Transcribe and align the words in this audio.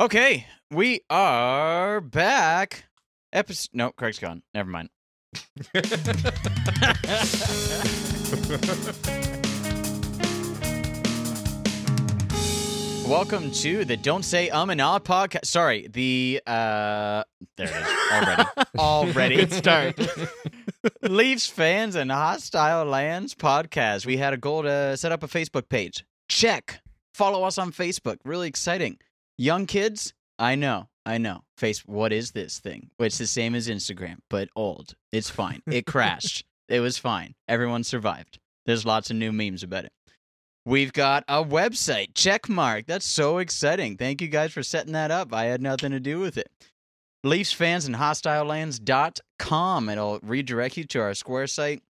Okay, 0.00 0.46
we 0.70 1.02
are 1.10 2.00
back. 2.00 2.84
Episode. 3.34 3.68
No, 3.74 3.90
Craig's 3.90 4.18
gone. 4.18 4.42
Never 4.54 4.70
mind. 4.70 4.88
Welcome 13.06 13.50
to 13.50 13.84
the 13.84 13.98
Don't 14.00 14.22
Say 14.22 14.48
Um 14.48 14.70
and 14.70 14.80
Ah 14.80 15.00
podcast. 15.00 15.44
Sorry, 15.44 15.86
the 15.88 16.40
uh, 16.46 17.22
there 17.58 17.68
it 17.68 17.74
is 17.76 17.86
already. 18.10 18.44
already. 18.78 19.36
Good 19.36 19.52
start. 19.52 19.98
Leafs 21.02 21.46
fans 21.46 21.94
and 21.94 22.10
hostile 22.10 22.86
lands 22.86 23.34
podcast. 23.34 24.06
We 24.06 24.16
had 24.16 24.32
a 24.32 24.38
goal 24.38 24.62
to 24.62 24.96
set 24.96 25.12
up 25.12 25.22
a 25.22 25.28
Facebook 25.28 25.68
page. 25.68 26.06
Check. 26.26 26.80
Follow 27.12 27.44
us 27.44 27.58
on 27.58 27.70
Facebook. 27.70 28.16
Really 28.24 28.48
exciting. 28.48 28.96
Young 29.40 29.64
kids, 29.64 30.12
I 30.38 30.54
know, 30.54 30.90
I 31.06 31.16
know. 31.16 31.44
Face, 31.56 31.80
what 31.86 32.12
is 32.12 32.32
this 32.32 32.58
thing? 32.58 32.90
It's 32.98 33.16
the 33.16 33.26
same 33.26 33.54
as 33.54 33.68
Instagram, 33.68 34.16
but 34.28 34.50
old. 34.54 34.92
It's 35.12 35.30
fine. 35.30 35.62
It 35.66 35.86
crashed. 35.86 36.44
it 36.68 36.80
was 36.80 36.98
fine. 36.98 37.32
Everyone 37.48 37.82
survived. 37.82 38.38
There's 38.66 38.84
lots 38.84 39.08
of 39.08 39.16
new 39.16 39.32
memes 39.32 39.62
about 39.62 39.86
it. 39.86 39.92
We've 40.66 40.92
got 40.92 41.24
a 41.26 41.42
website, 41.42 42.12
checkmark. 42.12 42.84
That's 42.86 43.06
so 43.06 43.38
exciting. 43.38 43.96
Thank 43.96 44.20
you 44.20 44.28
guys 44.28 44.52
for 44.52 44.62
setting 44.62 44.92
that 44.92 45.10
up. 45.10 45.32
I 45.32 45.44
had 45.44 45.62
nothing 45.62 45.92
to 45.92 46.00
do 46.00 46.20
with 46.20 46.36
it. 46.36 46.50
Leafs 47.24 47.54
fans 47.54 47.86
and 47.86 47.96
hostilelands.com. 47.96 49.88
It'll 49.88 50.20
redirect 50.22 50.76
you 50.76 50.84
to 50.84 51.00
our 51.00 51.14
Square 51.14 51.46
site. 51.46 51.82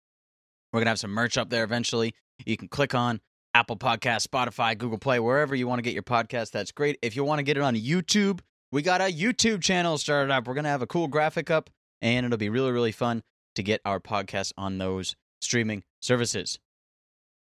We're 0.71 0.81
going 0.81 0.85
to 0.85 0.91
have 0.91 0.99
some 0.99 1.13
merch 1.13 1.39
up 1.39 1.49
there 1.49 1.65
eventually. 1.65 2.15
You 2.45 2.59
can 2.59 2.69
click 2.69 2.95
on 2.95 3.23
Apple 3.59 3.77
Podcast, 3.77 4.25
Spotify, 4.25 4.79
Google 4.79 4.99
Play, 4.99 5.19
wherever 5.19 5.53
you 5.53 5.67
want 5.67 5.81
to 5.81 5.83
get 5.83 5.93
your 5.93 6.05
podcast. 6.05 6.53
That's 6.53 6.71
great. 6.71 6.97
If 7.03 7.17
you 7.17 7.25
want 7.25 7.41
to 7.41 7.43
get 7.43 7.57
it 7.57 7.63
on 7.65 7.75
YouTube, 7.75 8.39
we 8.71 8.83
got 8.83 9.01
a 9.01 9.13
YouTube 9.13 9.63
channel 9.63 9.99
started 9.99 10.33
up. 10.33 10.47
We're 10.47 10.55
going 10.55 10.63
to 10.63 10.71
have 10.71 10.81
a 10.81 10.87
cool 10.87 11.09
graphic 11.09 11.51
up, 11.51 11.69
and 12.01 12.25
it'll 12.25 12.39
be 12.39 12.51
really, 12.51 12.71
really 12.71 12.93
fun 12.93 13.25
to 13.57 13.65
get 13.65 13.81
our 13.85 13.99
podcast 13.99 14.53
on 14.57 14.79
those 14.79 15.17
streaming 15.41 15.83
services. 16.01 16.61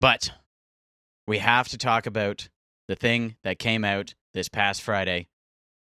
But 0.01 0.31
we 1.27 1.37
have 1.37 1.69
to 1.69 1.77
talk 1.77 2.07
about 2.07 2.49
the 2.89 2.97
thing 2.97 3.37
that 3.45 3.59
came 3.59 3.85
out 3.85 4.15
this 4.33 4.49
past 4.49 4.81
Friday 4.81 5.29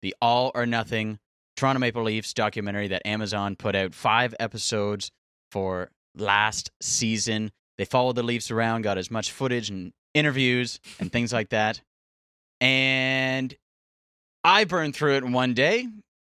the 0.04 0.14
All 0.22 0.52
or 0.54 0.68
Nothing 0.68 1.18
Toronto 1.56 1.80
Maple 1.80 2.04
Leafs 2.04 2.36
documentary 2.36 2.90
that 2.90 3.08
Amazon 3.08 3.56
put 3.56 3.76
out 3.76 3.96
five 3.96 4.36
episodes 4.40 5.10
for 5.50 5.90
last 6.16 6.70
season. 6.84 7.52
They 7.80 7.86
followed 7.86 8.16
the 8.16 8.22
Leafs 8.22 8.52
around, 8.52 8.84
got 8.84 9.00
as 9.00 9.10
much 9.10 9.32
footage 9.32 9.72
and 9.72 9.92
interviews 10.14 10.80
and 11.00 11.12
things 11.12 11.34
like 11.34 11.50
that. 11.50 11.82
And 12.62 13.54
I 14.44 14.64
burned 14.66 14.96
through 14.96 15.16
it 15.18 15.24
in 15.24 15.34
one 15.34 15.54
day. 15.54 15.88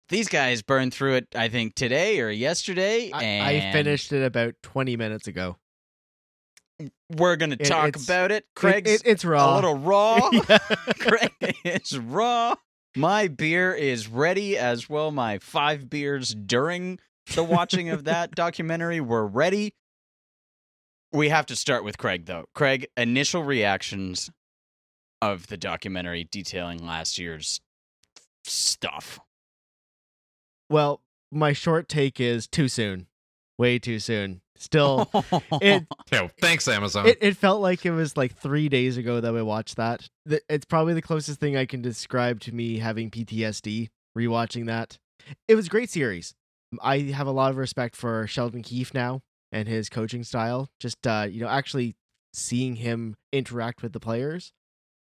These 0.10 0.28
guys 0.28 0.62
burned 0.64 0.94
through 0.94 1.16
it, 1.16 1.28
I 1.36 1.50
think, 1.50 1.76
today 1.76 2.20
or 2.20 2.30
yesterday. 2.30 3.12
I, 3.12 3.24
and 3.24 3.44
I 3.68 3.72
finished 3.72 4.12
it 4.12 4.24
about 4.24 4.56
20 4.64 4.98
minutes 4.98 5.28
ago. 5.28 5.58
We're 7.12 7.36
going 7.36 7.52
to 7.52 7.58
talk 7.58 7.90
it's- 7.90 8.04
about 8.06 8.32
it. 8.32 8.38
It- 8.38 8.46
Craig's 8.56 8.92
it- 8.92 9.02
it's 9.06 9.26
raw. 9.26 9.54
a 9.54 9.56
little 9.56 9.78
raw. 9.78 10.30
Craig 11.00 11.34
is 11.64 11.98
raw. 12.00 12.56
My 12.96 13.28
beer 13.28 13.74
is 13.74 14.08
ready 14.08 14.58
as 14.58 14.90
well. 14.90 15.12
My 15.12 15.38
five 15.38 15.90
beers 15.90 16.34
during 16.34 17.00
the 17.36 17.44
watching 17.44 17.90
of 17.90 18.06
that 18.06 18.32
documentary 18.34 19.00
were 19.02 19.28
ready. 19.28 19.74
We 21.12 21.30
have 21.30 21.46
to 21.48 21.56
start 21.56 21.84
with 21.84 21.98
Craig, 21.98 22.26
though. 22.26 22.46
Craig, 22.54 22.88
initial 22.96 23.44
reactions 23.44 24.30
of 25.22 25.48
the 25.48 25.58
documentary 25.58 26.28
detailing 26.30 26.86
last 26.86 27.18
year's 27.18 27.62
stuff. 28.44 29.20
Well, 30.70 31.02
my 31.32 31.54
short 31.54 31.90
take 31.90 32.20
is 32.20 32.48
too 32.48 32.68
soon. 32.68 33.08
Way 33.58 33.80
too 33.80 34.00
soon. 34.00 34.42
Still, 34.56 35.10
it 35.62 35.86
Yo, 36.12 36.30
thanks, 36.42 36.68
Amazon. 36.68 37.08
it, 37.08 37.18
it 37.22 37.38
felt 37.38 37.62
like 37.62 37.86
it 37.86 37.92
was 37.92 38.18
like 38.18 38.36
three 38.36 38.68
days 38.70 38.98
ago 38.98 39.22
that 39.22 39.34
we 39.34 39.42
watched 39.42 39.78
that. 39.78 40.08
It's 40.50 40.66
probably 40.66 40.94
the 40.94 41.02
closest 41.02 41.40
thing 41.40 41.56
I 41.56 41.66
can 41.66 41.82
describe 41.82 42.42
to 42.42 42.54
me 42.54 42.80
having 42.80 43.10
PTSD 43.10 43.88
rewatching 44.18 44.66
that. 44.68 44.98
It 45.48 45.56
was 45.56 45.68
a 45.68 45.70
great 45.70 45.90
series. 45.90 46.36
I 46.82 47.00
have 47.00 47.26
a 47.26 47.32
lot 47.32 47.52
of 47.52 47.58
respect 47.58 47.96
for 47.96 48.28
Sheldon 48.28 48.62
Keefe 48.62 48.94
now 48.94 49.22
and 49.52 49.68
his 49.68 49.90
coaching 49.90 50.24
style. 50.24 50.70
Just 50.80 51.06
uh, 51.06 51.28
you 51.30 51.42
know, 51.42 51.48
actually 51.50 51.96
seeing 52.34 52.76
him 52.76 53.16
interact 53.32 53.82
with 53.82 53.94
the 53.94 54.00
players. 54.00 54.54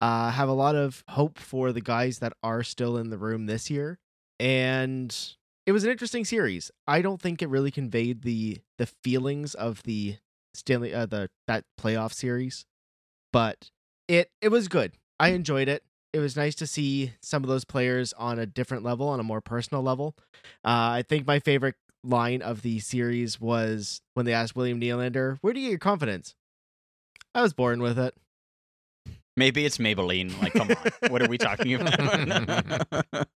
Uh, 0.01 0.29
have 0.31 0.49
a 0.49 0.53
lot 0.53 0.75
of 0.75 1.03
hope 1.09 1.39
for 1.39 1.71
the 1.71 1.81
guys 1.81 2.19
that 2.19 2.33
are 2.43 2.63
still 2.63 2.97
in 2.97 3.09
the 3.09 3.17
room 3.17 3.45
this 3.45 3.69
year. 3.69 3.97
And 4.39 5.15
it 5.65 5.71
was 5.71 5.83
an 5.83 5.89
interesting 5.89 6.25
series. 6.25 6.69
I 6.85 7.01
don't 7.01 7.21
think 7.21 7.41
it 7.41 7.49
really 7.49 7.71
conveyed 7.71 8.21
the 8.21 8.59
the 8.77 8.85
feelings 8.85 9.55
of 9.55 9.83
the 9.83 10.17
Stanley 10.53 10.93
uh, 10.93 11.05
the 11.05 11.29
that 11.47 11.65
playoff 11.79 12.13
series, 12.13 12.65
but 13.31 13.69
it 14.07 14.31
it 14.41 14.49
was 14.49 14.67
good. 14.67 14.93
I 15.19 15.29
enjoyed 15.29 15.67
it. 15.67 15.83
It 16.13 16.19
was 16.19 16.35
nice 16.37 16.55
to 16.55 16.67
see 16.67 17.13
some 17.21 17.43
of 17.43 17.49
those 17.49 17.65
players 17.65 18.13
on 18.13 18.39
a 18.39 18.45
different 18.45 18.83
level, 18.83 19.09
on 19.09 19.19
a 19.19 19.23
more 19.23 19.41
personal 19.41 19.83
level. 19.83 20.15
Uh, 20.63 20.99
I 20.99 21.03
think 21.07 21.27
my 21.27 21.39
favorite 21.39 21.75
line 22.05 22.41
of 22.41 22.61
the 22.61 22.79
series 22.79 23.39
was 23.39 24.01
when 24.13 24.25
they 24.25 24.33
asked 24.33 24.55
William 24.55 24.79
Nylander, 24.79 25.37
"Where 25.41 25.53
do 25.53 25.59
you 25.59 25.67
get 25.67 25.71
your 25.71 25.79
confidence?" 25.79 26.35
I 27.33 27.41
was 27.41 27.53
born 27.53 27.81
with 27.81 27.99
it. 27.99 28.15
Maybe 29.37 29.65
it's 29.65 29.77
Maybelline. 29.77 30.41
Like, 30.41 30.53
come 30.53 30.69
on. 30.69 30.77
what 31.11 31.21
are 31.21 31.27
we 31.27 31.37
talking 31.37 31.73
about? 31.73 32.87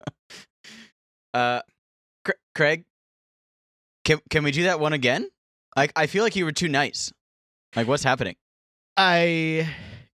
uh, 1.34 1.60
Cra- 2.24 2.34
Craig, 2.54 2.84
can 4.04 4.20
can 4.30 4.44
we 4.44 4.52
do 4.52 4.64
that 4.64 4.78
one 4.78 4.92
again? 4.92 5.28
Like, 5.76 5.92
I 5.96 6.06
feel 6.06 6.22
like 6.22 6.36
you 6.36 6.44
were 6.44 6.52
too 6.52 6.68
nice. 6.68 7.12
Like, 7.74 7.88
what's 7.88 8.04
happening? 8.04 8.36
I 8.96 9.68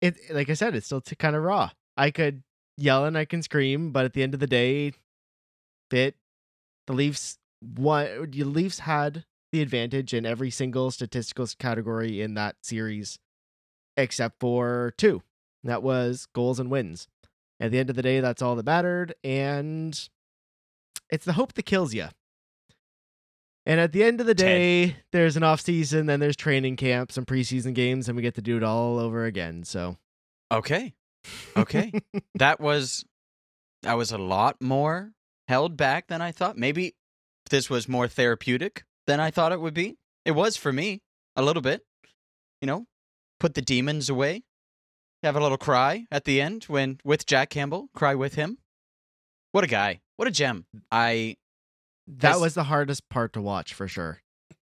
it 0.02 0.16
like 0.30 0.50
I 0.50 0.54
said, 0.54 0.76
it's 0.76 0.86
still 0.86 1.02
t- 1.02 1.16
kind 1.16 1.36
of 1.36 1.44
raw. 1.44 1.72
I 1.98 2.12
could 2.12 2.44
yell 2.78 3.06
and 3.06 3.18
I 3.18 3.26
can 3.26 3.42
scream, 3.42 3.92
but 3.92 4.06
at 4.06 4.14
the 4.14 4.24
end 4.24 4.34
of 4.34 4.40
the 4.40 4.48
day, 4.48 4.94
it 5.92 6.16
the 6.88 6.94
Leafs 6.94 7.38
one 7.62 8.06
uh, 8.06 8.26
the 8.30 8.44
Leafs 8.44 8.80
had 8.80 9.26
the 9.52 9.62
advantage 9.62 10.14
in 10.14 10.26
every 10.26 10.50
single 10.50 10.92
statistical 10.92 11.48
category 11.60 12.22
in 12.22 12.34
that 12.36 12.56
series, 12.62 13.20
except 13.98 14.40
for 14.40 14.94
two. 14.98 15.22
That 15.64 15.84
was 15.84 16.28
goals 16.34 16.60
and 16.60 16.72
wins. 16.72 17.08
At 17.60 17.72
the 17.72 17.78
end 17.78 17.90
of 17.92 17.96
the 17.96 18.02
day, 18.02 18.20
that's 18.20 18.42
all 18.42 18.56
that 18.56 18.66
mattered, 18.66 19.14
and 19.24 20.10
it's 21.12 21.26
the 21.26 21.34
hope 21.34 21.54
that 21.54 21.64
kills 21.64 21.94
you. 21.94 22.08
And 23.68 23.80
at 23.80 23.92
the 23.92 24.04
end 24.04 24.20
of 24.20 24.26
the 24.26 24.34
day, 24.34 24.96
there's 25.12 25.38
an 25.38 25.44
off 25.44 25.62
season, 25.62 26.08
then 26.08 26.20
there's 26.20 26.36
training 26.36 26.78
camps 26.78 27.18
and 27.18 27.28
preseason 27.28 27.76
games, 27.76 28.08
and 28.08 28.16
we 28.16 28.24
get 28.24 28.34
to 28.36 28.42
do 28.42 28.58
it 28.58 28.64
all 28.64 28.98
over 28.98 29.26
again. 29.26 29.64
So 29.64 29.98
Okay, 30.52 30.94
okay, 31.58 31.92
that 32.36 32.60
was 32.60 33.06
that 33.84 33.94
was 33.94 34.12
a 34.12 34.18
lot 34.18 34.60
more 34.62 35.12
held 35.48 35.78
back 35.78 36.08
than 36.08 36.22
I 36.22 36.32
thought. 36.32 36.58
Maybe 36.58 36.96
this 37.52 37.70
was 37.70 37.88
more 37.88 38.08
therapeutic 38.08 38.84
than 39.06 39.20
I 39.20 39.30
thought 39.30 39.52
it 39.52 39.62
would 39.62 39.74
be. 39.76 39.98
It 40.26 40.32
was 40.32 40.58
for 40.58 40.74
me 40.74 41.02
a 41.36 41.44
little 41.44 41.62
bit. 41.62 41.86
You 42.62 42.68
know, 42.68 42.86
put 43.40 43.54
the 43.54 43.62
demons 43.62 44.10
away. 44.10 44.44
Have 45.24 45.36
a 45.36 45.40
little 45.40 45.58
cry 45.58 46.06
at 46.12 46.26
the 46.26 46.42
end 46.42 46.64
when 46.64 47.00
with 47.04 47.28
Jack 47.28 47.52
Campbell. 47.52 47.90
Cry 47.96 48.16
with 48.16 48.34
him. 48.34 48.58
What 49.52 49.64
a 49.64 49.68
guy! 49.68 50.02
What 50.18 50.28
a 50.28 50.32
gem! 50.32 50.66
I 50.92 51.38
that 52.08 52.40
was 52.40 52.56
the 52.56 52.64
hardest 52.64 53.08
part 53.10 53.34
to 53.34 53.42
watch 53.42 53.74
for 53.74 53.88
sure. 53.88 54.22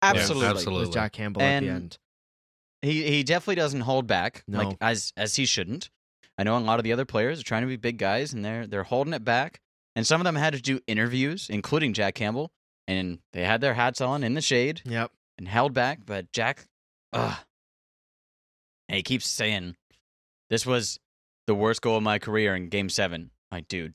absolutely. 0.01 0.47
absolutely. 0.47 0.88
Was 0.88 0.94
Jack 0.95 1.13
Campbell 1.13 1.41
at 1.41 1.59
the 1.62 1.69
end? 1.69 1.97
He 2.81 3.03
he 3.03 3.23
definitely 3.23 3.56
doesn't 3.56 3.81
hold 3.81 4.07
back 4.07 4.44
No. 4.47 4.59
like 4.59 4.78
as 4.81 5.13
as 5.18 5.35
he 5.35 5.45
shouldn't. 5.45 5.89
I 6.38 6.44
know 6.44 6.57
a 6.57 6.59
lot 6.59 6.79
of 6.79 6.84
the 6.84 6.94
other 6.94 7.06
players 7.06 7.39
are 7.41 7.44
trying 7.44 7.62
to 7.63 7.68
be 7.68 7.75
big 7.75 7.97
guys 7.97 8.34
and 8.34 8.44
they're 8.44 8.66
they're 8.66 8.84
holding 8.84 9.13
it 9.13 9.23
back. 9.25 9.59
And 9.95 10.07
some 10.07 10.21
of 10.21 10.25
them 10.25 10.36
had 10.36 10.54
to 10.54 10.62
do 10.62 10.80
interviews, 10.88 11.48
including 11.50 11.94
Jack 11.94 12.15
Campbell, 12.15 12.51
and 12.89 13.19
they 13.33 13.44
had 13.44 13.62
their 13.62 13.74
hats 13.75 14.01
on 14.01 14.24
in 14.24 14.33
the 14.33 14.41
shade 14.41 14.81
Yep. 14.86 15.12
and 15.38 15.47
held 15.47 15.74
back. 15.74 16.00
But 16.06 16.31
Jack, 16.31 16.68
ugh, 17.13 17.38
and 18.88 18.95
he 18.97 19.03
keeps 19.03 19.27
saying, 19.27 19.75
"This 20.50 20.65
was 20.65 21.00
the 21.47 21.56
worst 21.56 21.81
goal 21.81 21.97
of 21.97 22.03
my 22.03 22.19
career 22.19 22.56
in 22.56 22.69
Game 22.69 22.89
Seven. 22.89 23.31
Like, 23.51 23.68
dude, 23.68 23.94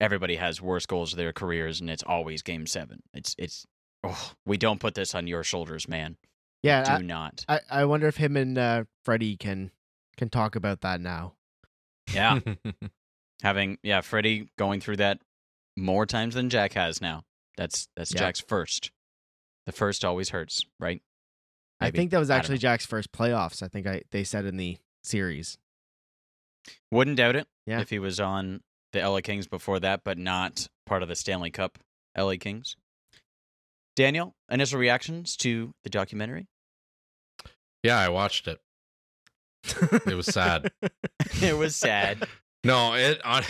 everybody 0.00 0.36
has 0.36 0.60
worse 0.60 0.86
goals 0.86 1.12
of 1.12 1.16
their 1.18 1.32
careers, 1.32 1.80
and 1.80 1.88
it's 1.90 2.02
always 2.02 2.42
Game 2.42 2.66
Seven. 2.66 3.02
It's 3.14 3.34
it's. 3.38 3.66
Oh, 4.02 4.32
we 4.46 4.56
don't 4.56 4.80
put 4.80 4.94
this 4.94 5.14
on 5.14 5.26
your 5.26 5.44
shoulders, 5.44 5.86
man. 5.86 6.16
Yeah. 6.62 6.96
Do 6.98 7.04
not. 7.04 7.44
I, 7.48 7.56
I, 7.56 7.60
I 7.70 7.84
wonder 7.84 8.06
if 8.08 8.16
him 8.16 8.34
and 8.36 8.56
uh, 8.56 8.84
Freddie 9.04 9.36
can 9.36 9.70
can 10.16 10.30
talk 10.30 10.56
about 10.56 10.80
that 10.80 11.00
now. 11.00 11.34
Yeah. 12.12 12.40
having 13.42 13.78
yeah 13.82 14.02
freddie 14.02 14.50
going 14.58 14.80
through 14.80 14.96
that 14.98 15.18
more 15.74 16.04
times 16.04 16.34
than 16.34 16.50
jack 16.50 16.74
has 16.74 17.00
now 17.00 17.22
that's 17.60 17.86
that's 17.96 18.12
Yeah. 18.12 18.20
jack's 18.20 18.40
first 18.40 18.90
the 19.66 19.72
first 19.72 20.04
always 20.04 20.30
hurts 20.30 20.64
right 20.80 21.02
I 21.82 21.90
think 21.90 22.10
that 22.10 22.18
was 22.18 22.28
actually. 22.28 22.58
Jack's 22.58 22.84
first 22.84 23.10
playoffs. 23.10 23.62
I 23.62 23.68
think 23.68 23.86
I 23.86 24.02
they 24.10 24.22
said 24.22 24.44
in 24.44 24.58
the 24.58 24.76
series. 25.02 25.56
wouldn't 26.90 27.16
doubt 27.16 27.36
it 27.36 27.48
Yeah. 27.66 27.80
if 27.80 27.88
he 27.88 27.98
was 27.98 28.20
on 28.20 28.60
the 28.92 29.00
LA 29.00 29.22
Kings 29.22 29.46
before 29.46 29.80
that, 29.80 30.04
but 30.04 30.18
not 30.18 30.68
part 30.84 31.02
of 31.02 31.08
the 31.08 31.16
Stanley 31.16 31.50
Cup 31.50 31.78
LA 32.14 32.36
Kings. 32.36 32.76
Daniel, 33.96 34.34
initial 34.50 34.78
reactions 34.78 35.38
to 35.38 35.72
the 35.82 35.88
documentary? 35.88 36.48
Yeah, 37.82 37.98
I 37.98 38.10
watched 38.10 38.46
it. 38.46 38.60
It 40.06 40.16
was 40.16 40.26
sad. 40.26 40.70
it 41.42 41.56
was 41.56 41.74
sad. 41.76 42.26
No, 42.62 42.92
it 42.92 43.22
uh, 43.24 43.40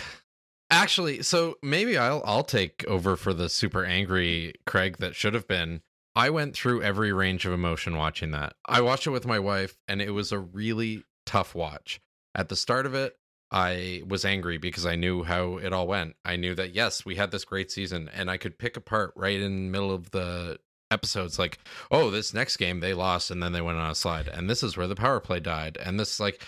actually. 0.71 1.21
So 1.21 1.57
maybe 1.61 1.97
I'll 1.97 2.23
I'll 2.25 2.43
take 2.43 2.83
over 2.87 3.15
for 3.15 3.33
the 3.33 3.49
super 3.49 3.85
angry 3.85 4.53
Craig 4.65 4.97
that 4.97 5.15
should 5.15 5.33
have 5.33 5.47
been. 5.47 5.81
I 6.15 6.29
went 6.29 6.55
through 6.55 6.81
every 6.81 7.13
range 7.13 7.45
of 7.45 7.53
emotion 7.53 7.95
watching 7.95 8.31
that. 8.31 8.53
I 8.65 8.81
watched 8.81 9.07
it 9.07 9.11
with 9.11 9.27
my 9.27 9.39
wife, 9.39 9.77
and 9.87 10.01
it 10.01 10.11
was 10.11 10.31
a 10.31 10.39
really 10.39 11.03
tough 11.25 11.55
watch. 11.55 12.01
At 12.35 12.49
the 12.49 12.55
start 12.55 12.85
of 12.85 12.93
it, 12.95 13.15
I 13.51 14.03
was 14.07 14.25
angry 14.25 14.57
because 14.57 14.85
I 14.85 14.95
knew 14.95 15.23
how 15.23 15.57
it 15.57 15.71
all 15.71 15.87
went. 15.87 16.15
I 16.25 16.35
knew 16.35 16.55
that 16.55 16.73
yes, 16.73 17.05
we 17.05 17.15
had 17.15 17.31
this 17.31 17.45
great 17.45 17.71
season, 17.71 18.09
and 18.13 18.29
I 18.29 18.37
could 18.37 18.57
pick 18.59 18.75
apart 18.75 19.13
right 19.15 19.39
in 19.39 19.65
the 19.65 19.71
middle 19.71 19.93
of 19.93 20.11
the 20.11 20.59
episodes 20.89 21.39
like, 21.39 21.59
oh, 21.89 22.09
this 22.09 22.33
next 22.33 22.57
game 22.57 22.81
they 22.81 22.93
lost 22.93 23.31
and 23.31 23.41
then 23.41 23.53
they 23.53 23.61
went 23.61 23.77
on 23.77 23.91
a 23.91 23.95
slide, 23.95 24.27
and 24.27 24.49
this 24.49 24.63
is 24.63 24.75
where 24.75 24.87
the 24.87 24.95
power 24.95 25.19
play 25.19 25.39
died, 25.39 25.77
and 25.83 25.99
this 25.99 26.19
like 26.19 26.43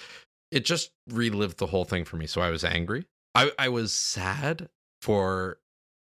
it 0.52 0.66
just 0.66 0.92
relived 1.10 1.58
the 1.58 1.68
whole 1.68 1.86
thing 1.86 2.06
for 2.06 2.18
me. 2.18 2.28
So 2.28 2.42
I 2.42 2.50
was 2.50 2.64
angry. 2.64 3.06
I 3.36 3.52
I 3.58 3.70
was 3.70 3.92
sad 3.94 4.70
for 5.02 5.60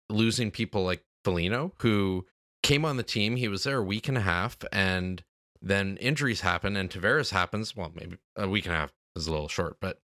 losing 0.09 0.51
people 0.51 0.85
like 0.85 1.05
Foligno, 1.25 1.73
who 1.79 2.27
came 2.63 2.85
on 2.85 2.97
the 2.97 3.03
team. 3.03 3.37
He 3.37 3.49
was 3.49 3.65
there 3.65 3.79
a 3.79 3.85
week 3.85 4.09
and 4.09 4.19
a 4.19 4.23
half, 4.23 4.57
and 4.73 5.23
then 5.63 5.97
injuries 5.99 6.41
happen, 6.41 6.77
and 6.77 6.91
Tavares 6.91 7.31
happens. 7.31 7.77
Well, 7.77 7.93
maybe 7.95 8.19
a 8.37 8.49
week 8.49 8.67
and 8.67 8.75
a 8.75 8.79
half 8.79 8.93
is 9.17 9.27
a 9.27 9.31
little 9.31 9.49
short, 9.49 9.79
but 9.81 10.01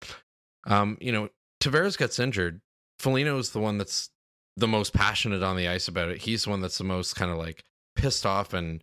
um, 0.66 0.98
you 1.00 1.12
know, 1.12 1.28
Tavares 1.60 1.98
gets 1.98 2.18
injured. 2.18 2.60
Foligno 2.98 3.38
is 3.38 3.50
the 3.50 3.60
one 3.60 3.78
that's 3.78 4.10
the 4.56 4.68
most 4.68 4.92
passionate 4.92 5.42
on 5.42 5.56
the 5.56 5.68
ice 5.68 5.88
about 5.88 6.10
it. 6.10 6.22
He's 6.22 6.44
the 6.44 6.50
one 6.50 6.60
that's 6.60 6.78
the 6.78 6.84
most 6.84 7.14
kind 7.16 7.30
of 7.30 7.38
like 7.38 7.64
pissed 7.96 8.26
off 8.26 8.52
and 8.52 8.82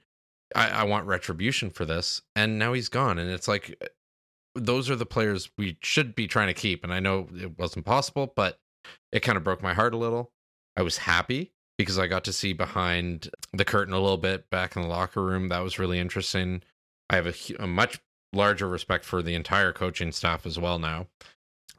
I, 0.56 0.69
I 0.69 0.83
want 0.83 1.06
retribution 1.06 1.69
for 1.69 1.86
this. 1.86 2.21
And 2.36 2.57
now 2.57 2.74
he's 2.74 2.89
gone. 2.89 3.19
And 3.19 3.30
it's 3.30 3.47
like 3.47 3.80
those 4.56 4.90
are 4.90 4.96
the 4.96 5.06
players 5.06 5.50
we 5.57 5.78
should 5.81 6.16
be 6.16 6.28
trying 6.28 6.48
to 6.48 6.54
keep. 6.54 6.84
And 6.84 6.94
I 6.94 7.00
know 7.00 7.28
it 7.36 7.57
wasn't 7.57 7.86
possible, 7.86 8.34
but 8.36 8.60
it 9.12 9.22
kind 9.22 9.38
of 9.38 9.44
broke 9.44 9.62
my 9.62 9.74
heart 9.74 9.94
a 9.94 9.98
little. 9.98 10.31
I 10.75 10.81
was 10.81 10.98
happy 10.98 11.51
because 11.78 11.98
I 11.98 12.07
got 12.07 12.24
to 12.25 12.34
see 12.34 12.54
behind 12.54 13.30
the 13.54 13.66
curtain 13.66 13.94
a 13.94 14.00
little 14.00 14.18
bit 14.18 14.50
back 14.50 14.75
in 14.75 14.81
the 14.81 14.88
locker 14.88 15.24
room. 15.24 15.50
That 15.50 15.63
was 15.63 15.80
really 15.80 16.00
interesting. 16.00 16.62
I 17.10 17.16
have 17.16 17.28
a, 17.28 17.63
a 17.63 17.68
much 17.68 18.00
larger 18.34 18.68
respect 18.68 19.06
for 19.06 19.22
the 19.22 19.36
entire 19.36 19.74
coaching 19.74 20.12
staff 20.12 20.46
as 20.46 20.60
well 20.60 20.80
now. 20.80 21.07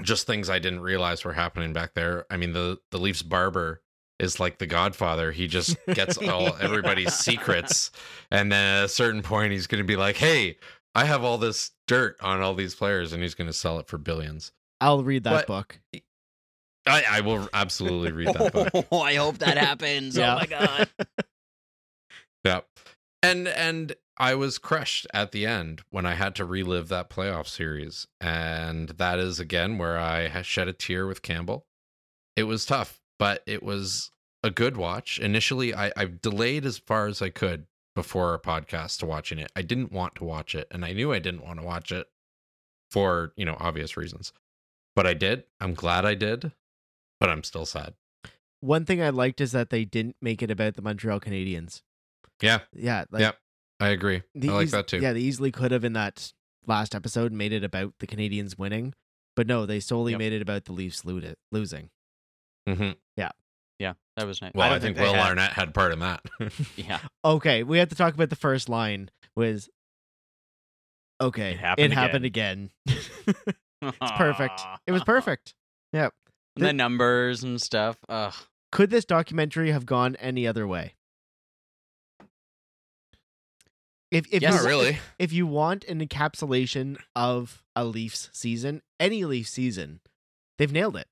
Just 0.02 0.26
things 0.26 0.48
I 0.48 0.58
didn't 0.58 0.80
realize 0.80 1.24
were 1.24 1.34
happening 1.34 1.72
back 1.72 1.94
there. 1.94 2.24
I 2.30 2.36
mean, 2.36 2.52
the 2.52 2.78
the 2.90 2.98
Leafs 2.98 3.22
barber 3.22 3.82
is 4.18 4.40
like 4.40 4.58
the 4.58 4.66
Godfather. 4.66 5.32
He 5.32 5.46
just 5.46 5.76
gets 5.86 6.16
all 6.16 6.56
everybody's 6.60 7.14
secrets, 7.14 7.90
and 8.30 8.50
then 8.50 8.78
at 8.78 8.84
a 8.84 8.88
certain 8.88 9.22
point, 9.22 9.52
he's 9.52 9.66
going 9.66 9.82
to 9.82 9.86
be 9.86 9.96
like, 9.96 10.16
"Hey, 10.16 10.56
I 10.94 11.04
have 11.04 11.22
all 11.24 11.38
this 11.38 11.70
dirt 11.86 12.16
on 12.20 12.40
all 12.40 12.54
these 12.54 12.74
players," 12.74 13.12
and 13.12 13.22
he's 13.22 13.34
going 13.34 13.46
to 13.48 13.52
sell 13.52 13.78
it 13.78 13.86
for 13.86 13.98
billions. 13.98 14.52
I'll 14.80 15.02
read 15.02 15.24
that 15.24 15.30
But- 15.30 15.46
book. 15.46 15.80
I, 16.86 17.04
I 17.08 17.20
will 17.20 17.46
absolutely 17.52 18.10
read 18.10 18.28
that 18.34 18.52
book. 18.54 18.86
Oh, 18.90 19.00
I 19.02 19.14
hope 19.16 19.38
that 19.38 19.58
happens. 19.68 20.16
Oh 20.16 20.22
yeah. 20.22 20.34
Oh 20.34 20.38
my 20.38 20.46
god. 20.46 20.88
Yeah. 22.44 22.60
And 23.22 23.46
and 23.48 23.94
I 24.16 24.34
was 24.34 24.56
crushed 24.58 25.06
at 25.12 25.32
the 25.32 25.44
end 25.46 25.82
when 25.90 26.06
I 26.06 26.14
had 26.14 26.34
to 26.36 26.44
relive 26.46 26.88
that 26.88 27.10
playoff 27.10 27.46
series. 27.48 28.06
And 28.20 28.88
that 28.90 29.18
is 29.18 29.38
again 29.38 29.76
where 29.76 29.98
I 29.98 30.40
shed 30.42 30.68
a 30.68 30.72
tear 30.72 31.06
with 31.06 31.20
Campbell. 31.22 31.66
It 32.36 32.44
was 32.44 32.64
tough, 32.64 32.98
but 33.18 33.42
it 33.46 33.62
was 33.62 34.10
a 34.42 34.50
good 34.50 34.78
watch. 34.78 35.18
Initially, 35.18 35.74
I, 35.74 35.92
I 35.96 36.06
delayed 36.06 36.64
as 36.64 36.78
far 36.78 37.06
as 37.08 37.20
I 37.20 37.28
could 37.28 37.66
before 37.94 38.30
our 38.30 38.38
podcast 38.38 38.98
to 39.00 39.06
watching 39.06 39.38
it. 39.38 39.50
I 39.56 39.62
didn't 39.62 39.92
want 39.92 40.14
to 40.16 40.24
watch 40.24 40.54
it, 40.54 40.66
and 40.70 40.84
I 40.84 40.92
knew 40.92 41.12
I 41.12 41.18
didn't 41.18 41.44
want 41.44 41.58
to 41.60 41.66
watch 41.66 41.90
it 41.92 42.06
for, 42.90 43.32
you 43.36 43.44
know, 43.44 43.56
obvious 43.58 43.96
reasons. 43.96 44.32
But 44.96 45.06
I 45.06 45.14
did. 45.14 45.44
I'm 45.60 45.74
glad 45.74 46.04
I 46.04 46.14
did, 46.14 46.52
but 47.20 47.30
I'm 47.30 47.42
still 47.44 47.66
sad. 47.66 47.94
One 48.60 48.84
thing 48.84 49.00
I 49.00 49.10
liked 49.10 49.40
is 49.40 49.52
that 49.52 49.70
they 49.70 49.84
didn't 49.84 50.16
make 50.20 50.42
it 50.42 50.50
about 50.50 50.74
the 50.74 50.82
Montreal 50.82 51.20
Canadiens. 51.20 51.82
Yeah, 52.42 52.60
Yeah, 52.72 53.04
like 53.10 53.20
Yep. 53.20 53.38
I 53.80 53.88
agree. 53.88 54.22
I 54.40 54.46
like 54.46 54.64
eas- 54.66 54.70
that 54.72 54.88
too. 54.88 54.98
Yeah, 55.00 55.12
they 55.14 55.20
easily 55.20 55.50
could 55.50 55.70
have 55.72 55.84
in 55.84 55.92
that 55.94 56.32
last 56.66 56.94
episode 56.94 57.32
made 57.32 57.52
it 57.52 57.64
about 57.64 57.94
the 58.00 58.06
Canadians 58.06 58.58
winning, 58.58 58.92
but 59.36 59.46
no, 59.46 59.64
they 59.66 59.80
solely 59.80 60.12
Yep. 60.12 60.18
made 60.18 60.32
it 60.34 60.42
about 60.42 60.64
the 60.66 60.72
Leafs 60.72 61.04
lo- 61.04 61.20
losing. 61.52 61.90
hmm 62.68 62.90
Yeah, 63.80 63.94
that 64.16 64.26
was 64.26 64.40
nice. 64.42 64.52
Well, 64.54 64.66
I, 64.68 64.70
don't 64.72 64.80
think, 64.82 64.96
they 64.96 65.02
Will 65.02 65.14
had- 65.14 65.30
Arnett 65.30 65.52
had 65.52 65.74
part 65.74 65.92
in 65.92 65.98
that. 66.00 66.22
Yeah. 66.76 67.00
Okay, 67.24 67.62
we 67.64 67.78
have 67.78 67.88
to 67.88 67.94
talk 67.96 68.14
about 68.14 68.30
the 68.30 68.36
first 68.36 68.68
line 68.68 69.10
was 69.34 69.68
Okay, 71.20 71.58
It 71.78 71.92
happened 71.92 72.24
again. 72.24 72.70
it's 72.86 74.12
perfect. 74.16 74.60
It 74.86 74.92
was 74.92 75.02
perfect. 75.04 75.54
Yeah. 75.92 76.10
the 76.56 76.72
numbers 76.72 77.42
and 77.42 77.60
stuff. 77.60 77.96
Ugh. 78.08 78.34
Could 78.70 78.90
this 78.90 79.04
documentary 79.04 79.70
have 79.72 79.84
gone 79.86 80.14
any 80.16 80.46
other 80.46 80.66
way? 80.66 80.94
If 84.10 84.26
if 84.32 84.42
Yes. 84.42 84.52
you, 84.54 84.58
Not 84.58 84.66
really. 84.66 84.98
if 85.18 85.32
you 85.32 85.46
want 85.46 85.84
an 85.84 86.06
encapsulation 86.06 86.98
of 87.14 87.62
a 87.76 87.84
Leafs 87.84 88.28
season, 88.32 88.82
any 88.98 89.24
Leafs 89.24 89.50
season, 89.50 90.00
they've 90.58 90.72
nailed 90.72 90.96
it. 90.96 91.06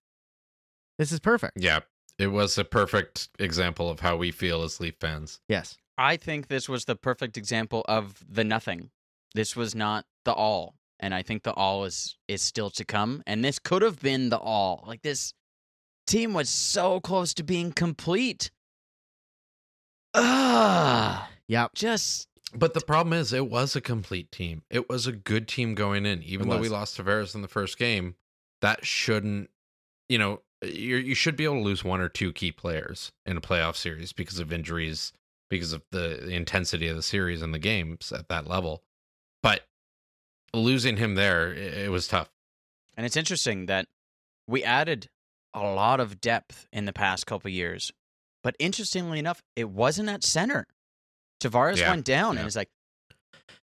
This 0.99 1.13
is 1.13 1.21
perfect. 1.21 1.57
Yeah, 1.61 1.81
it 2.19 2.29
was 2.29 2.59
a 2.59 2.65
perfect 2.65 3.29
example 3.39 3.89
of 3.89 4.01
how 4.01 4.17
we 4.17 4.31
feel 4.31 4.63
as 4.63 4.81
Leaf 4.81 4.97
fans. 5.01 5.41
Yes. 5.49 5.77
I 5.97 6.17
think 6.17 6.49
this 6.49 6.69
was 6.69 6.85
the 6.85 6.97
perfect 6.97 7.37
example 7.37 7.85
of 7.89 8.25
the 8.29 8.45
nothing. 8.45 8.91
This 9.35 9.57
was 9.57 9.75
not 9.75 10.05
the 10.25 10.33
all, 10.33 10.77
and 11.01 11.13
I 11.13 11.23
think 11.23 11.43
the 11.43 11.53
all 11.53 11.85
is 11.85 12.17
is 12.29 12.41
still 12.43 12.71
to 12.71 12.85
come. 12.85 13.23
And 13.27 13.45
this 13.45 13.59
could 13.59 13.83
have 13.83 14.01
been 14.01 14.29
the 14.29 14.39
all. 14.39 14.85
Like 14.87 15.03
this 15.03 15.35
team 16.07 16.35
was 16.35 16.49
so 16.49 17.01
close 17.01 17.35
to 17.35 17.43
being 17.43 17.73
complete. 17.73 18.51
Ugh. 20.15 21.23
Yep. 21.49 21.75
Just 21.75 22.29
But 22.55 22.75
the 22.75 22.81
problem 22.81 23.13
is, 23.13 23.33
it 23.33 23.51
was 23.51 23.77
a 23.77 23.81
complete 23.81 24.31
team. 24.33 24.63
It 24.71 24.89
was 24.89 25.07
a 25.07 25.13
good 25.13 25.49
team 25.49 25.75
going 25.75 26.07
in, 26.07 26.23
even 26.23 26.49
though 26.49 26.57
we 26.57 26.63
was. 26.63 26.71
lost 26.71 26.97
Tavares 26.99 27.35
in 27.35 27.43
the 27.43 27.49
first 27.49 27.79
game. 27.79 28.15
That 28.61 28.87
shouldn't, 28.87 29.51
you 30.09 30.19
know, 30.19 30.43
you 30.63 30.97
you 30.97 31.15
should 31.15 31.37
be 31.37 31.45
able 31.45 31.57
to 31.57 31.61
lose 31.63 31.85
one 31.85 32.01
or 32.01 32.09
two 32.09 32.33
key 32.33 32.53
players 32.53 33.13
in 33.27 33.37
a 33.37 33.41
playoff 33.41 33.77
series 33.77 34.13
because 34.13 34.39
of 34.39 34.53
injuries, 34.53 35.13
because 35.51 35.73
of 35.73 35.83
the, 35.93 36.29
intensity 36.29 36.89
of 36.89 36.97
the 36.97 37.03
series 37.03 37.43
and 37.43 37.55
the 37.55 37.59
games 37.59 38.13
at 38.13 38.29
that 38.29 38.47
level. 38.47 38.83
But 39.43 39.67
losing 40.53 40.97
him 40.97 41.15
there, 41.15 41.53
it, 41.53 41.75
it 41.75 41.91
was 41.91 42.09
tough. 42.09 42.31
And 42.97 43.07
it's 43.07 43.17
interesting 43.17 43.67
that 43.67 43.87
we 44.49 44.65
added 44.65 45.09
a 45.55 45.61
lot 45.63 46.01
of 46.01 46.21
depth 46.21 46.67
in 46.73 46.85
the 46.85 46.93
past 46.93 47.27
couple 47.27 47.51
years. 47.51 47.93
But 48.43 48.57
interestingly 48.59 49.19
enough, 49.19 49.43
it 49.57 49.69
wasn't 49.69 50.09
at 50.09 50.25
center. 50.25 50.67
Tavares 51.41 51.79
Yeah, 51.79 51.91
went 51.91 52.05
down 52.05 52.35
yeah. 52.35 52.41
and 52.41 52.47
it's 52.47 52.57
like, 52.57 52.71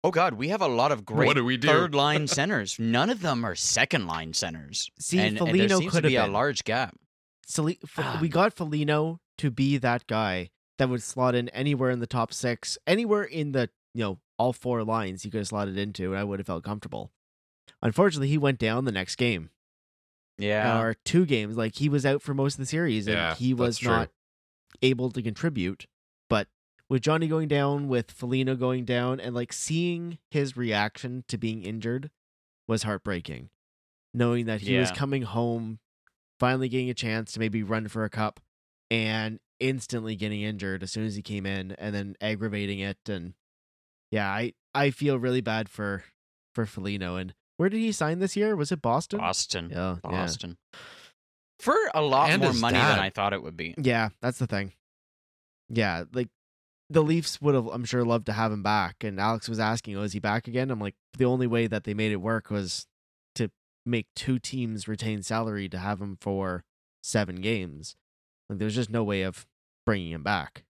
oh 0.06 0.10
God, 0.10 0.34
we 0.34 0.48
have 0.48 0.62
a 0.62 0.68
lot 0.68 0.92
of 0.92 1.04
great 1.04 1.26
What 1.26 1.36
do 1.36 1.44
we 1.44 1.56
do? 1.56 1.68
third 1.68 1.94
line 1.94 2.26
centers. 2.38 2.78
None 2.78 3.10
of 3.10 3.20
them 3.20 3.44
are 3.44 3.54
second 3.54 4.06
line 4.06 4.32
centers. 4.32 4.90
See, 4.98 5.18
and, 5.18 5.38
and 5.40 5.58
there 5.58 5.68
seems 5.68 5.92
could 5.92 6.02
to 6.02 6.08
be 6.08 6.14
have 6.14 6.28
a 6.28 6.32
large 6.32 6.64
gap. 6.64 6.94
Sali- 7.46 7.78
F- 7.98 8.20
we 8.20 8.28
got 8.28 8.52
Foligno 8.52 9.20
to 9.38 9.50
be 9.50 9.76
that 9.78 10.06
guy 10.06 10.50
that 10.78 10.88
would 10.88 11.02
slot 11.02 11.34
in 11.34 11.48
anywhere 11.50 11.90
in 11.90 12.00
the 12.00 12.06
top 12.06 12.32
six, 12.32 12.76
anywhere 12.86 13.24
in 13.24 13.52
the 13.52 13.68
you 13.94 14.02
know 14.04 14.18
all 14.38 14.52
four 14.52 14.84
lines 14.84 15.22
he 15.22 15.30
could 15.30 15.38
have 15.38 15.48
slotted 15.48 15.78
into, 15.78 16.10
and 16.10 16.18
I 16.18 16.24
would 16.24 16.38
have 16.38 16.46
felt 16.46 16.64
comfortable. 16.64 17.10
Unfortunately, 17.82 18.28
he 18.28 18.38
went 18.38 18.58
down 18.58 18.84
the 18.84 18.92
next 18.92 19.16
game 19.16 19.50
Yeah. 20.38 20.80
or 20.80 20.94
two 21.04 21.24
games. 21.26 21.56
Like 21.56 21.76
he 21.76 21.88
was 21.88 22.04
out 22.06 22.22
for 22.22 22.34
most 22.34 22.54
of 22.54 22.58
the 22.58 22.66
series, 22.66 23.06
and 23.06 23.14
Yeah, 23.16 23.34
he 23.34 23.54
was 23.54 23.82
not 23.82 24.10
able 24.82 25.10
to 25.10 25.22
contribute. 25.22 25.86
But 26.88 26.94
with 26.96 27.02
Johnny 27.02 27.26
going 27.28 27.48
down, 27.48 27.88
with 27.88 28.10
Foligno 28.10 28.54
going 28.56 28.84
down, 28.84 29.20
and 29.20 29.34
like 29.34 29.52
seeing 29.52 30.18
his 30.30 30.56
reaction 30.56 31.24
to 31.28 31.36
being 31.38 31.62
injured 31.62 32.10
was 32.68 32.82
heartbreaking. 32.84 33.50
Knowing 34.14 34.46
that 34.46 34.62
he 34.62 34.78
was 34.78 34.90
coming 34.92 35.22
home, 35.22 35.78
finally 36.40 36.68
getting 36.68 36.88
a 36.88 36.94
chance 36.94 37.32
to 37.32 37.40
maybe 37.40 37.62
run 37.62 37.88
for 37.88 38.04
a 38.04 38.10
cup, 38.10 38.40
and 38.90 39.40
instantly 39.60 40.16
getting 40.16 40.42
injured 40.42 40.82
as 40.82 40.90
soon 40.92 41.04
as 41.06 41.16
he 41.16 41.22
came 41.22 41.44
in, 41.44 41.72
and 41.72 41.94
then 41.94 42.16
aggravating 42.20 42.78
it. 42.80 42.98
And 43.08 43.34
yeah, 44.10 44.28
I 44.30 44.54
I 44.74 44.90
feel 44.90 45.18
really 45.18 45.40
bad 45.42 45.68
for 45.68 46.04
for 46.54 46.64
Foligno. 46.66 47.16
And 47.16 47.34
where 47.58 47.68
did 47.68 47.78
he 47.80 47.92
sign 47.92 48.20
this 48.20 48.36
year? 48.36 48.56
Was 48.56 48.72
it 48.72 48.80
Boston? 48.80 49.18
Boston. 49.18 49.70
Yeah, 49.70 49.96
yeah. 50.04 50.10
Boston. 50.10 50.56
For 51.58 51.76
a 51.94 52.02
lot 52.02 52.30
And 52.30 52.42
more 52.42 52.52
money 52.52 52.78
dad. 52.78 52.92
than 52.92 52.98
I 53.00 53.10
thought 53.10 53.32
it 53.32 53.42
would 53.42 53.56
be. 53.56 53.74
Yeah, 53.78 54.10
that's 54.20 54.38
the 54.38 54.46
thing. 54.46 54.72
Yeah, 55.68 56.04
like 56.12 56.28
the 56.88 57.02
Leafs 57.02 57.40
would 57.40 57.54
have, 57.54 57.66
I'm 57.66 57.84
sure, 57.84 58.04
loved 58.04 58.26
to 58.26 58.32
have 58.32 58.52
him 58.52 58.62
back. 58.62 59.02
And 59.02 59.18
Alex 59.20 59.48
was 59.48 59.58
asking, 59.58 59.96
"Oh, 59.96 60.02
is 60.02 60.12
he 60.12 60.18
back 60.20 60.46
again?" 60.46 60.70
I'm 60.70 60.80
like, 60.80 60.94
the 61.18 61.24
only 61.24 61.46
way 61.46 61.66
that 61.66 61.84
they 61.84 61.94
made 61.94 62.12
it 62.12 62.20
work 62.20 62.50
was 62.50 62.86
to 63.34 63.50
make 63.84 64.06
two 64.14 64.38
teams 64.38 64.86
retain 64.88 65.22
salary 65.22 65.68
to 65.68 65.78
have 65.78 66.00
him 66.00 66.16
for 66.20 66.64
seven 67.02 67.36
games. 67.40 67.96
Like 68.48 68.58
there's 68.58 68.74
just 68.74 68.90
no 68.90 69.02
way 69.02 69.22
of 69.22 69.46
bringing 69.84 70.12
him 70.12 70.22
back. 70.22 70.64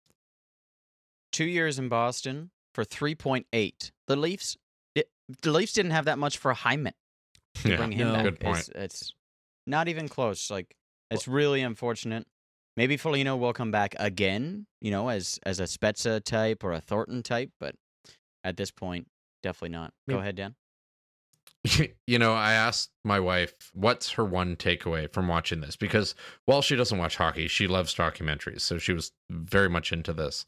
Two 1.32 1.46
years 1.46 1.80
in 1.80 1.90
Boston 1.90 2.52
for 2.76 2.84
3.8. 2.86 3.92
The 4.08 4.16
Leafs, 4.16 4.56
it, 4.94 5.10
the 5.42 5.52
Leafs 5.52 5.74
didn't 5.74 5.92
have 5.92 6.06
that 6.06 6.20
much 6.20 6.38
for 6.38 6.54
Hyman 6.54 6.94
to 7.56 7.70
Yeah, 7.70 7.76
bring 7.78 7.92
him 7.92 8.08
No. 8.08 8.14
back. 8.14 8.24
Good 8.24 8.40
point. 8.40 8.58
It's, 8.60 8.70
it's 8.70 9.14
not 9.66 9.88
even 9.88 10.08
close. 10.08 10.52
Like 10.52 10.76
it's 11.10 11.28
really 11.28 11.62
unfortunate. 11.62 12.28
Maybe 12.76 12.98
Foligno 12.98 13.36
will 13.36 13.54
come 13.54 13.72
back 13.72 13.96
again, 14.00 14.66
you 14.82 14.92
know, 14.92 15.10
as 15.10 15.40
as 15.44 15.60
a 15.60 15.64
Spezza 15.64 16.24
type 16.24 16.64
or 16.64 16.74
a 16.74 16.82
Thornton 16.82 17.22
type, 17.22 17.52
but 17.60 17.76
at 18.44 18.58
this 18.58 18.72
point, 18.72 19.08
definitely 19.42 19.78
not. 19.78 19.94
Go 20.10 20.18
ahead, 20.18 20.36
Dan. 20.36 20.56
you 22.08 22.20
know, 22.20 22.34
I 22.34 22.54
asked 22.54 22.90
my 23.06 23.20
wife 23.20 23.54
what's 23.74 24.12
her 24.12 24.26
one 24.26 24.56
takeaway 24.56 25.12
from 25.12 25.28
watching 25.28 25.62
this 25.62 25.76
because 25.76 26.14
while 26.46 26.62
she 26.62 26.76
doesn't 26.76 26.98
watch 26.98 27.18
hockey, 27.18 27.48
she 27.48 27.68
loves 27.68 27.96
documentaries. 27.96 28.62
So 28.62 28.78
she 28.78 28.94
was 28.94 29.12
very 29.30 29.70
much 29.70 29.92
into 29.92 30.14
this. 30.14 30.46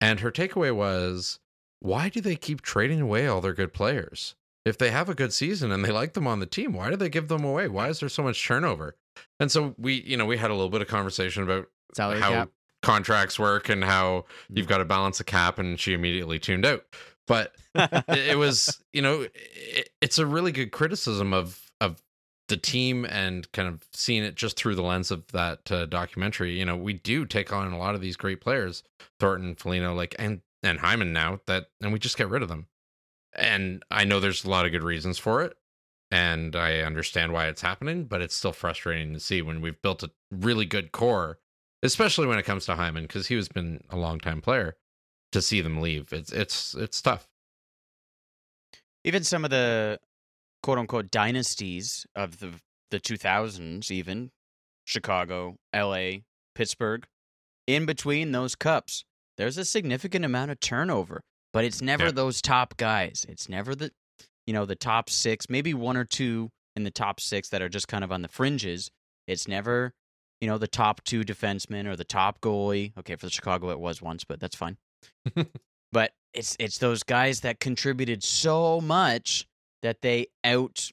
And 0.00 0.20
her 0.20 0.32
takeaway 0.32 0.74
was 0.74 1.38
why 1.80 2.08
do 2.08 2.20
they 2.20 2.36
keep 2.36 2.62
trading 2.62 3.00
away 3.00 3.26
all 3.26 3.40
their 3.40 3.52
good 3.52 3.72
players? 3.72 4.34
If 4.64 4.78
they 4.78 4.90
have 4.90 5.08
a 5.08 5.14
good 5.14 5.32
season 5.32 5.72
and 5.72 5.84
they 5.84 5.90
like 5.90 6.14
them 6.14 6.26
on 6.26 6.40
the 6.40 6.46
team, 6.46 6.72
why 6.72 6.90
do 6.90 6.96
they 6.96 7.08
give 7.08 7.28
them 7.28 7.44
away? 7.44 7.68
Why 7.68 7.88
is 7.88 8.00
there 8.00 8.08
so 8.08 8.22
much 8.22 8.44
turnover? 8.44 8.96
And 9.40 9.50
so 9.50 9.74
we, 9.78 10.02
you 10.02 10.16
know, 10.16 10.26
we 10.26 10.36
had 10.36 10.50
a 10.50 10.54
little 10.54 10.70
bit 10.70 10.82
of 10.82 10.88
conversation 10.88 11.42
about 11.42 11.66
Salary 11.94 12.20
how 12.20 12.30
cap. 12.30 12.50
contracts 12.82 13.38
work 13.38 13.68
and 13.68 13.84
how 13.84 14.24
you've 14.48 14.68
got 14.68 14.78
to 14.78 14.84
balance 14.84 15.20
a 15.20 15.24
cap 15.24 15.58
and 15.58 15.78
she 15.78 15.92
immediately 15.92 16.38
tuned 16.38 16.66
out. 16.66 16.84
But 17.26 17.54
it 17.74 18.04
it 18.08 18.38
was 18.38 18.82
you 18.92 19.02
know 19.02 19.22
it, 19.34 19.88
it's 20.00 20.18
a 20.18 20.26
really 20.26 20.52
good 20.52 20.72
criticism 20.72 21.32
of 21.32 21.70
of 21.80 22.02
the 22.48 22.56
team 22.56 23.04
and 23.04 23.50
kind 23.52 23.68
of 23.68 23.82
seeing 23.92 24.22
it 24.22 24.34
just 24.34 24.56
through 24.56 24.74
the 24.74 24.82
lens 24.82 25.10
of 25.10 25.26
that 25.28 25.70
uh, 25.70 25.86
documentary 25.86 26.58
you 26.58 26.64
know 26.64 26.76
we 26.76 26.92
do 26.92 27.24
take 27.24 27.52
on 27.52 27.72
a 27.72 27.78
lot 27.78 27.94
of 27.94 28.00
these 28.00 28.16
great 28.16 28.40
players 28.40 28.82
thornton 29.20 29.54
Foligno 29.54 29.94
like 29.94 30.14
and 30.18 30.42
and 30.62 30.80
hyman 30.80 31.12
now 31.12 31.40
that 31.46 31.66
and 31.80 31.92
we 31.92 31.98
just 31.98 32.18
get 32.18 32.28
rid 32.28 32.42
of 32.42 32.48
them 32.48 32.66
and 33.34 33.82
i 33.90 34.04
know 34.04 34.20
there's 34.20 34.44
a 34.44 34.50
lot 34.50 34.66
of 34.66 34.72
good 34.72 34.82
reasons 34.82 35.18
for 35.18 35.42
it 35.42 35.56
and 36.12 36.54
i 36.54 36.78
understand 36.80 37.32
why 37.32 37.46
it's 37.46 37.62
happening 37.62 38.04
but 38.04 38.20
it's 38.20 38.34
still 38.36 38.52
frustrating 38.52 39.12
to 39.12 39.18
see 39.18 39.42
when 39.42 39.60
we've 39.60 39.80
built 39.82 40.02
a 40.02 40.10
really 40.30 40.64
good 40.66 40.92
core 40.92 41.38
especially 41.82 42.26
when 42.28 42.38
it 42.38 42.44
comes 42.44 42.64
to 42.66 42.76
hyman 42.76 43.02
because 43.04 43.26
he 43.26 43.34
has 43.34 43.48
been 43.48 43.82
a 43.90 43.96
long 43.96 44.20
time 44.20 44.40
player 44.40 44.76
to 45.32 45.40
see 45.42 45.60
them 45.62 45.80
leave. 45.80 46.12
It's 46.12 46.30
it's 46.30 46.74
it's 46.74 47.00
tough. 47.02 47.26
Even 49.04 49.24
some 49.24 49.44
of 49.44 49.50
the 49.50 49.98
quote 50.62 50.78
unquote 50.78 51.10
dynasties 51.10 52.06
of 52.14 52.38
the 52.38 52.50
the 52.90 53.00
2000s 53.00 53.90
even 53.90 54.30
chicago 54.84 55.56
la 55.74 56.10
pittsburgh 56.54 57.06
in 57.66 57.86
between 57.86 58.32
those 58.32 58.54
cups 58.54 59.04
there's 59.38 59.56
a 59.56 59.64
significant 59.64 60.24
amount 60.24 60.50
of 60.50 60.60
turnover 60.60 61.22
but 61.52 61.64
it's 61.64 61.80
never 61.82 62.04
Yeah. 62.06 62.10
those 62.12 62.40
top 62.40 62.76
guys. 62.76 63.26
It's 63.28 63.48
never 63.48 63.74
the 63.74 63.92
you 64.46 64.52
know 64.52 64.64
the 64.64 64.74
top 64.76 65.08
six 65.10 65.48
maybe 65.48 65.74
one 65.74 65.96
or 65.96 66.04
two 66.04 66.50
in 66.76 66.84
the 66.84 66.90
top 66.90 67.20
six 67.20 67.48
that 67.48 67.62
are 67.62 67.68
just 67.68 67.88
kind 67.88 68.04
of 68.04 68.12
on 68.12 68.22
the 68.22 68.28
fringes 68.28 68.90
it's 69.26 69.46
never 69.46 69.92
you 70.40 70.48
know 70.48 70.58
the 70.58 70.66
top 70.66 71.02
two 71.04 71.22
defensemen 71.22 71.86
or 71.86 71.96
the 71.96 72.04
top 72.04 72.40
goalie 72.40 72.92
okay 72.98 73.16
for 73.16 73.26
the 73.26 73.32
chicago 73.32 73.70
it 73.70 73.80
was 73.80 74.02
once 74.02 74.24
but 74.24 74.40
that's 74.40 74.56
fine 74.56 74.76
but 75.92 76.12
it's 76.34 76.56
it's 76.58 76.78
those 76.78 77.02
guys 77.02 77.40
that 77.40 77.60
contributed 77.60 78.22
so 78.22 78.80
much 78.80 79.46
that 79.82 80.00
they 80.00 80.28
out 80.44 80.90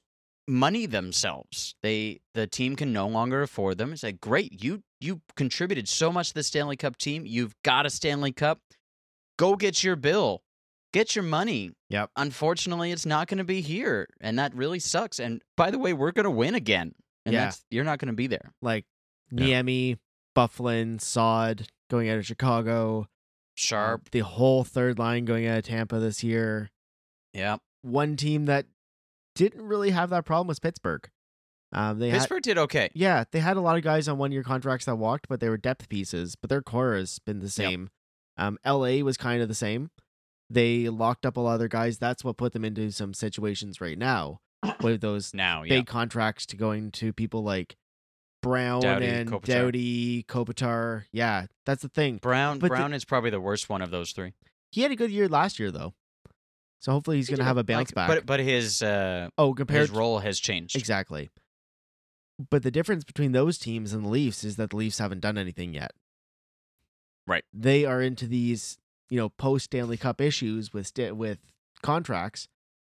money 0.50 0.84
themselves. 0.86 1.74
They 1.82 2.20
the 2.34 2.46
team 2.46 2.76
can 2.76 2.92
no 2.92 3.06
longer 3.08 3.42
afford 3.42 3.78
them. 3.78 3.92
It's 3.92 4.02
like 4.02 4.20
great, 4.20 4.62
you 4.62 4.82
you 5.00 5.22
contributed 5.36 5.88
so 5.88 6.12
much 6.12 6.28
to 6.28 6.34
the 6.34 6.42
Stanley 6.42 6.76
Cup 6.76 6.96
team. 6.98 7.24
You've 7.24 7.54
got 7.64 7.86
a 7.86 7.90
Stanley 7.90 8.32
Cup. 8.32 8.60
Go 9.38 9.56
get 9.56 9.82
your 9.82 9.96
bill. 9.96 10.42
Get 10.92 11.14
your 11.14 11.22
money. 11.22 11.70
Yep. 11.88 12.10
Unfortunately, 12.16 12.90
it's 12.90 13.06
not 13.06 13.28
going 13.28 13.38
to 13.38 13.44
be 13.44 13.60
here, 13.60 14.08
and 14.20 14.38
that 14.38 14.54
really 14.54 14.78
sucks. 14.80 15.18
And 15.20 15.40
by 15.56 15.70
the 15.70 15.78
way, 15.78 15.92
we're 15.92 16.10
going 16.12 16.24
to 16.24 16.30
win 16.30 16.54
again, 16.54 16.94
and 17.24 17.32
Yeah. 17.32 17.44
that's 17.44 17.64
you're 17.70 17.84
not 17.84 17.98
going 17.98 18.08
to 18.08 18.14
be 18.14 18.26
there. 18.26 18.52
Like. 18.62 18.86
Niemi, 19.32 19.96
Byfuglien, 20.36 21.00
Sod 21.00 21.68
going 21.88 22.08
out 22.08 22.18
of 22.18 22.26
Chicago. 22.26 23.06
Sharp, 23.54 24.10
The 24.10 24.20
whole 24.20 24.64
third 24.64 24.98
line 24.98 25.24
going 25.24 25.46
out 25.46 25.58
of 25.58 25.64
Tampa 25.64 25.98
this 26.00 26.24
year. 26.24 26.70
yeah. 27.32 27.58
One 27.82 28.16
team 28.16 28.46
that 28.46 28.66
didn't 29.36 29.62
really 29.62 29.90
have 29.90 30.10
that 30.10 30.24
problem 30.24 30.48
was 30.48 30.58
Pittsburgh. 30.58 31.08
Um, 31.72 31.98
they 32.00 32.10
had, 32.10 32.18
Pittsburgh 32.18 32.42
did 32.42 32.58
okay. 32.58 32.90
yeah, 32.92 33.24
they 33.30 33.38
had 33.40 33.56
a 33.56 33.60
lot 33.60 33.76
of 33.76 33.82
guys 33.84 34.08
on 34.08 34.18
one 34.18 34.32
year 34.32 34.42
contracts 34.42 34.86
that 34.86 34.96
walked, 34.96 35.28
but 35.28 35.38
they 35.40 35.48
were 35.48 35.56
depth 35.56 35.88
pieces. 35.88 36.34
But 36.36 36.50
their 36.50 36.60
core 36.62 36.94
has 36.96 37.20
been 37.20 37.38
the 37.38 37.48
same. 37.48 37.88
Um, 38.36 38.58
LA 38.66 38.98
was 39.04 39.16
kind 39.16 39.40
of 39.40 39.48
the 39.48 39.54
same. 39.54 39.90
They 40.50 40.88
locked 40.88 41.24
up 41.24 41.36
a 41.36 41.40
lot 41.40 41.52
of 41.54 41.58
their 41.60 41.68
guys. 41.68 41.98
That's 41.98 42.24
what 42.24 42.36
put 42.36 42.52
them 42.52 42.64
into 42.64 42.90
some 42.90 43.14
situations 43.14 43.80
right 43.80 43.96
now 43.96 44.40
with 44.82 45.00
those 45.00 45.32
Now, 45.32 45.62
yeah. 45.62 45.76
big 45.76 45.86
contracts 45.86 46.44
to 46.46 46.56
going 46.56 46.90
to 46.92 47.12
people 47.12 47.42
like 47.44 47.76
Brown 48.42 48.80
Doughty, 48.82 49.06
and 49.06 49.30
Kopitar. 49.30 49.44
Doughty, 49.46 50.22
Kopitar. 50.24 51.04
Yeah, 51.12 51.46
that's 51.66 51.82
the 51.82 51.88
thing. 51.88 52.16
Brown 52.16 52.58
But 52.58 52.66
the- 52.66 52.76
Brown 52.76 52.92
is 52.94 53.04
probably 53.04 53.30
the 53.30 53.40
worst 53.40 53.68
one 53.68 53.80
of 53.82 53.90
those 53.90 54.12
three. 54.12 54.32
He 54.72 54.82
had 54.82 54.90
a 54.90 54.96
good 54.96 55.10
year 55.10 55.28
last 55.28 55.58
year 55.58 55.70
though, 55.70 55.94
so 56.80 56.92
hopefully 56.92 57.16
he's 57.18 57.28
He 57.28 57.34
gonna 57.34 57.44
have 57.46 57.56
a 57.58 57.64
bounce 57.64 57.90
like, 57.90 57.94
back. 57.94 58.08
But 58.08 58.26
but 58.26 58.40
his 58.40 58.82
uh, 58.82 59.28
oh, 59.36 59.52
compared 59.54 59.80
his 59.82 59.90
role 59.90 60.20
has 60.20 60.38
changed. 60.40 60.74
exactly. 60.76 61.28
But 62.50 62.62
the 62.62 62.70
difference 62.70 63.04
between 63.04 63.32
those 63.32 63.58
teams 63.58 63.92
and 63.92 64.04
the 64.04 64.08
Leafs 64.08 64.44
is 64.44 64.56
that 64.56 64.70
the 64.70 64.76
Leafs 64.76 64.98
haven't 64.98 65.20
done 65.20 65.36
anything 65.36 65.74
yet. 65.74 65.90
Right. 67.26 67.44
They 67.52 67.84
are 67.84 68.00
into 68.00 68.26
these, 68.26 68.78
you 69.10 69.18
know, 69.18 69.28
post 69.28 69.66
Stanley 69.66 69.96
Cup 69.96 70.20
issues 70.20 70.72
with 70.72 70.92
with 71.12 71.38
contracts, 71.82 72.48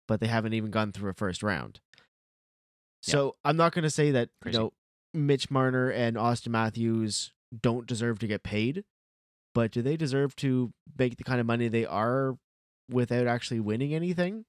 but 0.07 0.19
they 0.19 0.27
haven't 0.27 0.53
even 0.53 0.71
gone 0.71 0.91
through 0.91 1.09
a 1.09 1.13
first 1.13 1.43
round. 1.43 1.79
Yeah. 3.05 3.11
So 3.11 3.35
I'm 3.43 3.57
not 3.57 3.73
going 3.73 3.83
to 3.83 3.89
say 3.89 4.11
that 4.11 4.29
Crazy. 4.41 4.57
you 4.57 4.63
know 4.63 4.73
Mitch 5.13 5.51
Marner 5.51 5.89
and 5.89 6.17
Austin 6.17 6.51
Matthews 6.51 7.31
don't 7.61 7.85
deserve 7.85 8.19
to 8.19 8.27
get 8.27 8.43
paid, 8.43 8.83
but 9.53 9.71
do 9.71 9.81
they 9.81 9.97
deserve 9.97 10.35
to 10.37 10.73
make 10.97 11.17
the 11.17 11.23
kind 11.23 11.39
of 11.39 11.45
money 11.45 11.67
they 11.67 11.85
are 11.85 12.37
without 12.89 13.27
actually 13.27 13.59
winning 13.59 13.93
anything? 13.93 14.45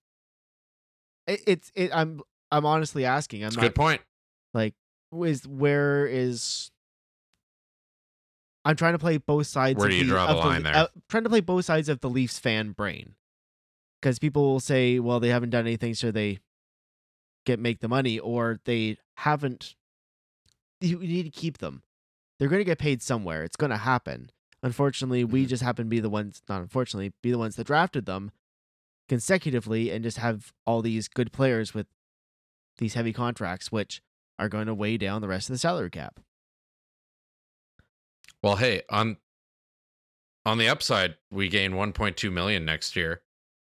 It, 1.27 1.41
it's 1.47 1.73
it. 1.75 1.91
I'm 1.95 2.23
I'm 2.51 2.65
honestly 2.65 3.05
asking. 3.05 3.45
I'm 3.45 3.55
not 3.55 3.61
good 3.61 3.75
point. 3.75 4.01
like 4.55 4.75
is 5.13 5.47
where 5.47 6.07
is 6.07 6.71
I'm 8.67 8.77
trying 8.77 8.93
to 8.95 8.99
play 8.99 9.17
both 9.19 9.47
sides. 9.47 9.79
Where 9.79 9.87
of 9.87 9.93
do 9.93 9.97
you 9.97 10.05
the, 10.05 10.11
draw 10.11 10.27
the 10.27 10.35
line 10.35 10.63
there? 10.65 10.75
uh, 10.75 10.87
trying 11.09 11.23
to 11.25 11.31
play 11.31 11.41
both 11.41 11.65
sides 11.65 11.89
of 11.89 12.01
the 12.01 12.11
Leafs 12.11 12.39
fan 12.39 12.73
brain, 12.73 13.15
because 14.01 14.19
people 14.19 14.43
will 14.43 14.61
say, 14.61 14.99
"Well, 14.99 15.21
they 15.21 15.29
haven't 15.29 15.51
done 15.51 15.67
anything, 15.67 15.95
so 15.95 16.11
they 16.11 16.41
get 17.47 17.59
make 17.61 17.81
the 17.81 17.89
money," 17.89 18.19
or 18.19 18.61
they 18.65 18.99
haven't. 19.19 19.77
You 20.81 20.99
need 20.99 21.23
to 21.23 21.31
keep 21.31 21.59
them. 21.59 21.83
They're 22.39 22.49
going 22.49 22.61
to 22.61 22.65
get 22.65 22.79
paid 22.79 23.01
somewhere. 23.03 23.45
It's 23.45 23.57
going 23.57 23.71
to 23.71 23.79
happen. 23.79 24.31
Unfortunately, 24.63 25.25
we 25.25 25.45
Mhm. 25.45 25.49
just 25.49 25.63
happen 25.63 25.87
to 25.87 25.89
be 25.89 26.01
the 26.01 26.11
ones. 26.11 26.43
Not 26.49 26.61
unfortunately, 26.61 27.13
be 27.23 27.31
the 27.31 27.39
ones 27.39 27.57
that 27.57 27.67
drafted 27.69 28.05
them 28.05 28.31
consecutively, 29.09 29.91
and 29.91 30.03
just 30.03 30.19
have 30.19 30.53
all 30.67 30.83
these 30.83 31.09
good 31.09 31.33
players 31.33 31.73
with 31.73 31.87
these 32.79 32.95
heavy 32.95 33.13
contracts, 33.13 33.71
which 33.71 34.03
are 34.39 34.49
going 34.49 34.67
to 34.67 34.75
weigh 34.75 34.99
down 34.99 35.23
the 35.23 35.29
rest 35.29 35.49
of 35.49 35.55
the 35.55 35.59
salary 35.59 35.89
cap. 35.91 36.21
Well, 38.47 38.55
hey, 38.55 38.83
on 38.88 39.17
on 40.45 40.59
the 40.59 40.69
upside, 40.69 41.17
we 41.33 41.49
gain 41.49 41.73
1.2 41.73 42.31
million 42.33 42.65
next 42.65 42.95
year 42.95 43.23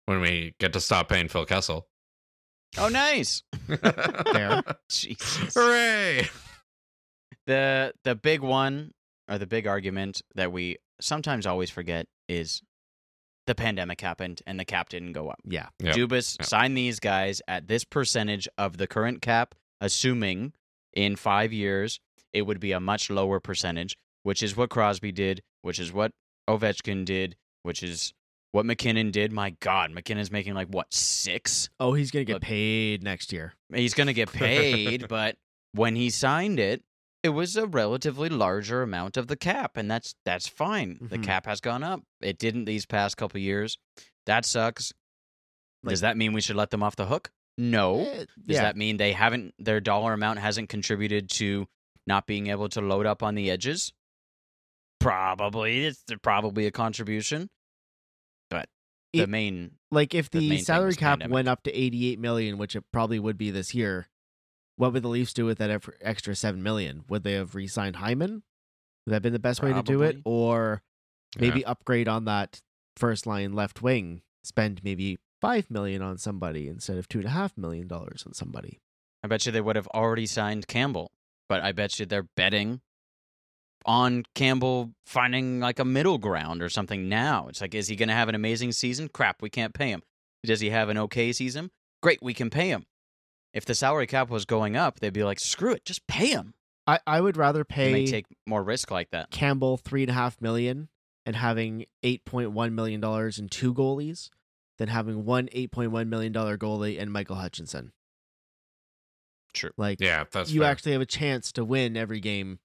when 0.06 0.20
we 0.20 0.54
get 0.60 0.74
to 0.74 0.82
stop 0.82 1.08
paying 1.08 1.30
Phil 1.30 1.46
Kessel. 1.46 1.88
Oh, 2.78 2.90
nice. 2.90 3.42
Fair. 4.34 4.62
Jesus. 4.90 5.54
Hooray! 5.54 6.28
The 7.48 7.94
the 8.04 8.16
big 8.16 8.42
one 8.42 8.92
or 9.30 9.38
the 9.38 9.48
big 9.48 9.66
argument 9.66 10.22
that 10.36 10.52
we 10.52 10.76
sometimes 11.00 11.46
always 11.48 11.70
forget 11.70 12.08
is 12.28 12.62
the 13.48 13.56
pandemic 13.56 14.02
happened 14.02 14.42
and 14.46 14.60
the 14.60 14.66
cap 14.66 14.90
didn't 14.90 15.14
go 15.14 15.30
up. 15.30 15.40
Yeah. 15.46 15.68
Yep. 15.80 15.96
Dubas 15.96 16.38
Yep. 16.38 16.48
signed 16.50 16.76
these 16.78 17.00
guys 17.00 17.42
at 17.48 17.70
this 17.70 17.86
percentage 17.86 18.50
of 18.58 18.76
the 18.76 18.88
current 18.88 19.22
cap, 19.22 19.56
assuming 19.80 20.52
in 20.92 21.16
five 21.16 21.54
years 21.54 22.02
it 22.34 22.42
would 22.42 22.60
be 22.60 22.74
a 22.74 22.82
much 22.82 23.10
lower 23.10 23.40
percentage, 23.40 23.96
which 24.26 24.42
is 24.42 24.58
what 24.58 24.72
Crosby 24.72 25.12
did, 25.12 25.44
which 25.62 25.78
is 25.80 25.94
what 25.94 26.12
Ovechkin 26.50 27.06
did, 27.06 27.36
which 27.62 27.84
is 27.84 28.12
what 28.52 28.66
MacKinnon 28.66 29.12
did. 29.12 29.32
My 29.32 29.52
God, 29.60 29.92
MacKinnon's 29.92 30.32
making 30.32 30.56
like 30.56 30.68
what 30.68 30.92
six? 30.92 31.70
Oh, 31.80 31.94
he's 31.94 32.10
going 32.10 32.26
to 32.26 32.28
get 32.28 32.34
Look. 32.38 32.42
paid 32.42 33.04
next 33.04 33.32
year. 33.32 33.54
He's 33.74 33.94
going 33.94 34.08
to 34.08 34.14
get 34.14 34.32
paid, 34.34 35.08
but 35.08 35.36
when 35.74 35.96
he 35.96 36.10
signed 36.10 36.60
it, 36.60 36.82
it 37.22 37.30
was 37.30 37.56
a 37.56 37.68
relatively 37.68 38.30
larger 38.30 38.82
amount 38.82 39.16
of 39.18 39.28
the 39.28 39.36
cap, 39.36 39.78
and 39.78 39.90
that's 39.92 40.16
that's 40.26 40.48
fine. 40.48 40.98
The 41.02 41.18
Mhm. 41.20 41.24
cap 41.24 41.46
has 41.46 41.62
gone 41.62 41.84
up. 41.84 42.02
It 42.22 42.38
didn't 42.40 42.66
these 42.66 42.86
past 42.88 43.18
couple 43.18 43.40
years. 43.40 43.78
That 44.26 44.44
sucks. 44.46 44.92
Does 45.88 46.02
that 46.02 46.18
mean 46.18 46.34
we 46.34 46.42
should 46.42 46.56
let 46.56 46.72
them 46.72 46.82
off 46.82 46.96
the 46.96 47.06
hook? 47.06 47.30
No. 47.60 48.02
Eh, 48.02 48.16
Does 48.16 48.28
yeah. 48.48 48.62
that 48.64 48.76
mean 48.76 48.98
they 48.98 49.14
haven't 49.14 49.54
their 49.60 49.80
dollar 49.80 50.14
amount 50.14 50.40
hasn't 50.40 50.70
contributed 50.70 51.30
to 51.32 51.68
not 52.08 52.26
being 52.28 52.48
able 52.48 52.70
to 52.70 52.82
load 52.82 53.06
up 53.06 53.22
on 53.24 53.36
the 53.36 53.50
edges. 53.52 53.94
Probably 55.06 55.86
it's 55.86 56.04
probably 56.24 56.66
a 56.66 56.72
contribution, 56.72 57.50
but 58.50 58.68
the 59.14 59.22
It- 59.22 59.30
main 59.30 59.78
Like 59.92 60.14
if 60.16 60.30
The 60.32 60.40
the 60.50 60.58
salary 60.58 60.96
cap 60.96 61.20
pandemic. 61.20 61.34
went 61.34 61.48
up 61.48 61.64
to 61.64 61.72
88 61.72 62.20
million, 62.20 62.58
which 62.58 62.76
it 62.76 62.84
probably 62.92 63.20
would 63.20 63.38
be 63.38 63.52
this 63.52 63.74
year, 63.76 64.10
what 64.78 64.92
would 64.94 65.04
the 65.04 65.08
Leafs 65.10 65.32
do 65.34 65.46
with 65.46 65.58
that 65.60 65.70
extra 66.02 66.36
7 66.36 66.62
million? 66.62 67.06
Would 67.08 67.24
they 67.24 67.34
have 67.34 67.54
re-signed 67.56 67.98
Hyman? 67.98 68.32
Would 69.06 69.12
that 69.12 69.14
have 69.14 69.22
been 69.22 69.32
the 69.34 69.40
best 69.40 69.62
way 69.62 69.72
to 69.74 69.84
do 69.84 70.02
it 70.02 70.18
or 70.26 70.82
maybe 71.38 71.60
Yeah. 71.62 71.70
upgrade 71.70 72.08
on 72.08 72.26
that 72.26 72.62
first 72.98 73.26
line 73.28 73.54
left 73.54 73.82
wing, 73.84 74.24
spend 74.44 74.84
maybe 74.84 75.20
5 75.40 75.70
million 75.70 76.02
on 76.02 76.18
somebody 76.18 76.68
instead 76.68 76.98
of 76.98 77.08
2.5 77.08 77.58
million 77.58 77.88
dollars 77.88 78.24
on 78.26 78.34
somebody. 78.34 78.82
I 79.24 79.28
bet 79.28 79.46
you 79.46 79.52
they 79.52 79.62
would 79.62 79.76
have 79.76 79.88
already 79.90 80.26
signed 80.26 80.68
Campbell, 80.68 81.12
but 81.48 81.62
I 81.62 81.72
bet 81.74 82.00
you 82.00 82.06
they're 82.08 82.24
betting 82.36 82.82
on 83.86 84.24
Campbell 84.34 84.92
finding 85.06 85.60
like 85.60 85.80
a 85.80 85.86
middle 85.86 86.18
ground 86.18 86.62
or 86.62 86.70
something 86.70 87.08
now. 87.08 87.48
It's 87.50 87.62
like, 87.62 87.76
is 87.76 87.88
he 87.88 87.96
going 87.96 88.10
to 88.10 88.16
have 88.16 88.30
an 88.30 88.36
amazing 88.36 88.72
season? 88.72 89.10
Crap, 89.10 89.42
we 89.42 89.50
can't 89.50 89.74
pay 89.74 89.90
him. 89.90 90.02
Does 90.44 90.60
he 90.60 90.70
have 90.72 90.90
an 90.90 90.98
okay 90.98 91.32
season? 91.32 91.72
Great, 92.02 92.20
we 92.22 92.34
can 92.34 92.50
pay 92.50 92.70
him. 92.70 92.86
If 93.54 93.66
the 93.66 93.76
salary 93.76 94.08
cap 94.08 94.30
was 94.30 94.46
going 94.46 94.76
up, 94.76 95.00
they'd 95.00 95.14
be 95.14 95.24
like, 95.24 95.40
screw 95.40 95.72
it, 95.74 95.86
just 95.86 96.06
pay 96.08 96.28
him. 96.28 96.54
I, 96.88 97.00
I 97.08 97.22
would 97.22 97.38
rather 97.38 97.66
They 97.68 97.74
pay 97.74 98.06
take 98.08 98.26
more 98.46 98.64
risk 98.64 98.92
like 98.92 99.12
that. 99.12 99.32
Campbell 99.32 99.78
three 99.78 100.04
and 100.04 100.12
a 100.12 100.14
half 100.14 100.40
million 100.42 100.90
and 101.26 101.36
having 101.36 101.86
eight 102.04 102.26
point 102.26 102.52
one 102.52 102.76
million 102.76 103.02
dollars 103.02 103.40
in 103.40 103.50
two 103.50 103.74
goalies 103.74 104.30
than 104.78 104.90
having 104.90 105.26
one 105.26 105.50
eight 105.52 105.72
point 105.72 105.92
one 105.92 106.10
million 106.10 106.32
dollar 106.32 106.58
goalie 106.58 107.00
and 107.02 107.12
Michael 107.12 107.38
Hutchinson. 107.38 107.92
True. 109.54 109.72
Like 109.78 110.00
Yeah, 110.02 110.26
that's 110.30 110.52
you 110.52 110.62
fair. 110.62 110.70
actually 110.72 110.92
have 110.92 111.02
a 111.02 111.06
chance 111.08 111.52
to 111.54 111.64
win 111.64 111.96
every 111.96 112.20
game 112.20 112.60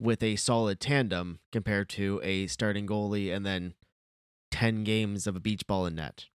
with 0.00 0.22
a 0.22 0.36
solid 0.36 0.80
tandem 0.80 1.40
compared 1.52 1.88
to 1.90 2.20
a 2.22 2.46
starting 2.46 2.86
goalie 2.86 3.34
and 3.34 3.44
then 3.44 3.74
ten 4.50 4.84
games 4.84 5.26
of 5.26 5.36
a 5.36 5.40
beach 5.40 5.66
ball 5.66 5.86
in 5.86 5.96
net. 5.96 6.26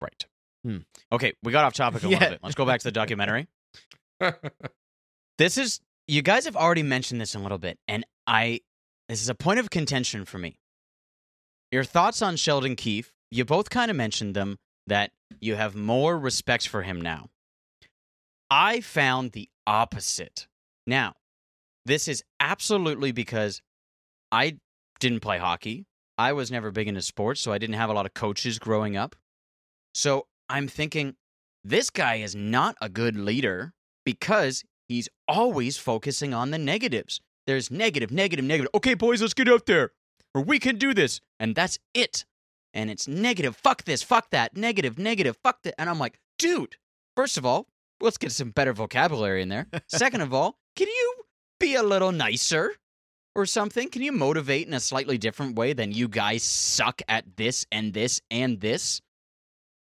Right. 0.00 0.26
Hmm. 0.64 0.78
Okay, 1.12 1.34
we 1.42 1.52
got 1.52 1.64
off 1.64 1.74
topic 1.74 2.02
a 2.02 2.08
Yeah. 2.08 2.18
little 2.18 2.30
bit. 2.30 2.40
Let's 2.42 2.54
go 2.54 2.64
back 2.66 2.80
to 2.80 2.84
the 2.84 2.92
documentary. 2.92 3.46
This 5.38 5.58
is 5.58 5.80
you 6.06 6.22
guys 6.22 6.44
have 6.44 6.54
already 6.56 6.82
mentioned 6.84 7.20
this 7.20 7.34
a 7.34 7.38
little 7.38 7.58
bit, 7.58 7.78
and 7.88 8.04
I 8.26 8.60
this 9.08 9.20
is 9.20 9.28
a 9.28 9.34
point 9.34 9.58
of 9.58 9.68
contention 9.70 10.24
for 10.24 10.38
me. 10.38 10.56
Your 11.72 11.82
thoughts 11.84 12.22
on 12.22 12.36
Sheldon 12.36 12.76
Keefe? 12.76 13.12
You 13.30 13.44
both 13.44 13.68
kind 13.68 13.90
of 13.90 13.96
mentioned 13.96 14.36
them 14.36 14.58
that 14.86 15.10
you 15.40 15.56
have 15.56 15.74
more 15.74 16.16
respect 16.16 16.68
for 16.68 16.82
him 16.82 17.00
now. 17.00 17.30
I 18.48 18.80
found 18.80 19.32
the 19.32 19.48
opposite. 19.66 20.46
Now, 20.86 21.14
this 21.86 22.08
is 22.08 22.22
absolutely 22.40 23.12
because 23.12 23.60
I 24.32 24.58
didn't 25.00 25.20
play 25.20 25.38
hockey. 25.38 25.86
I 26.16 26.32
was 26.32 26.50
never 26.50 26.70
big 26.70 26.88
into 26.88 27.02
sports, 27.02 27.40
so 27.40 27.52
I 27.52 27.58
didn't 27.58 27.74
have 27.74 27.90
a 27.90 27.92
lot 27.92 28.06
of 28.06 28.14
coaches 28.14 28.58
growing 28.58 28.96
up. 28.96 29.16
So 29.94 30.26
I'm 30.48 30.68
thinking 30.68 31.16
this 31.64 31.90
guy 31.90 32.16
is 32.16 32.34
not 32.34 32.76
a 32.80 32.88
good 32.88 33.16
leader 33.16 33.72
because 34.04 34.64
he's 34.88 35.08
always 35.26 35.76
focusing 35.76 36.32
on 36.34 36.50
the 36.50 36.58
negatives. 36.58 37.20
There's 37.46 37.70
negative, 37.70 38.10
negative, 38.10 38.44
negative. 38.44 38.70
Okay, 38.74 38.94
boys, 38.94 39.20
let's 39.20 39.34
get 39.34 39.48
out 39.48 39.66
there. 39.66 39.90
Or 40.34 40.42
we 40.42 40.58
can 40.58 40.76
do 40.76 40.94
this. 40.94 41.20
And 41.38 41.54
that's 41.54 41.78
it. 41.94 42.24
And 42.72 42.90
it's 42.90 43.06
negative. 43.06 43.56
Fuck 43.56 43.84
this. 43.84 44.02
Fuck 44.02 44.30
that. 44.30 44.56
Negative, 44.56 44.98
negative. 44.98 45.36
Fuck 45.42 45.62
that. 45.62 45.74
And 45.78 45.88
I'm 45.88 45.98
like, 45.98 46.18
dude, 46.38 46.76
first 47.16 47.36
of 47.38 47.46
all, 47.46 47.68
let's 48.00 48.18
get 48.18 48.32
some 48.32 48.50
better 48.50 48.72
vocabulary 48.72 49.42
in 49.42 49.48
there. 49.48 49.68
Second 49.88 50.22
of 50.22 50.34
all, 50.34 50.56
can 50.74 50.88
you 50.88 51.14
be 51.64 51.74
a 51.76 51.82
little 51.82 52.12
nicer 52.12 52.74
or 53.34 53.46
something? 53.46 53.88
Can 53.88 54.02
you 54.02 54.12
motivate 54.12 54.66
in 54.66 54.74
a 54.74 54.80
slightly 54.80 55.16
different 55.16 55.56
way 55.56 55.72
than 55.72 55.92
you 55.92 56.08
guys 56.08 56.42
suck 56.42 57.00
at 57.08 57.36
this 57.38 57.64
and 57.72 57.94
this 57.94 58.20
and 58.30 58.60
this? 58.60 59.00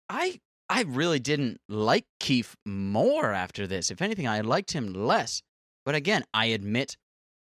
I 0.10 0.40
I 0.70 0.84
really 0.84 1.20
didn't 1.20 1.60
like 1.68 2.06
Keefe 2.22 2.56
more 2.66 3.34
after 3.34 3.68
this. 3.68 3.92
If 3.92 4.02
anything, 4.02 4.26
I 4.26 4.40
liked 4.40 4.72
him 4.72 4.94
less. 4.94 5.42
But 5.84 5.96
again, 5.96 6.24
I 6.34 6.46
admit 6.46 6.96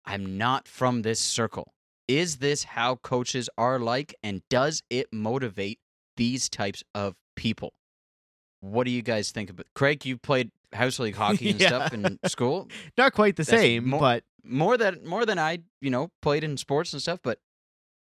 I'm 0.07 0.39
not 0.39 0.69
from 0.69 1.03
this 1.03 1.19
circle. 1.19 1.73
Is 2.07 2.37
this 2.37 2.63
how 2.63 2.97
coaches 2.97 3.51
are 3.59 3.81
like, 3.81 4.15
and 4.23 4.43
does 4.49 4.83
it 4.89 5.09
motivate 5.13 5.81
these 6.17 6.49
types 6.49 6.85
of 6.95 7.17
people? 7.35 7.73
What 8.61 8.85
do 8.85 8.93
you 8.93 9.03
guys 9.03 9.33
think 9.33 9.51
about 9.51 9.67
Craig? 9.75 10.07
You 10.07 10.17
played 10.17 10.53
house 10.73 10.99
league 10.99 11.15
hockey 11.23 11.51
and 11.51 11.61
Yeah. 11.61 11.69
stuff 11.69 11.93
in 11.93 12.19
school. 12.27 12.69
Not 12.99 13.13
quite 13.13 13.37
the 13.37 13.45
That's 13.45 13.61
same, 13.61 13.89
more- 13.91 14.01
but 14.01 14.25
More 14.45 14.77
than 14.77 15.07
more 15.07 15.25
than 15.27 15.39
I, 15.39 15.59
you 15.81 15.91
know, 15.91 16.11
played 16.21 16.45
in 16.45 16.57
sports 16.57 16.93
and 16.93 17.01
stuff. 17.03 17.21
But 17.23 17.39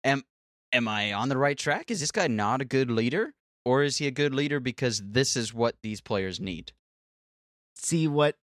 am 0.03 0.23
am 0.71 0.87
I 0.87 1.11
on 1.13 1.29
the 1.29 1.37
right 1.37 1.57
track? 1.57 1.91
Is 1.91 1.99
this 1.99 2.11
guy 2.11 2.27
not 2.27 2.61
a 2.61 2.65
good 2.65 2.89
leader, 2.91 3.33
or 3.65 3.83
is 3.83 3.97
he 3.97 4.07
a 4.07 4.11
good 4.11 4.33
leader 4.33 4.59
because 4.59 5.01
this 5.03 5.35
is 5.35 5.53
what 5.53 5.75
these 5.83 6.01
players 6.01 6.39
need? 6.39 6.71
see 7.81 8.07
what 8.09 8.35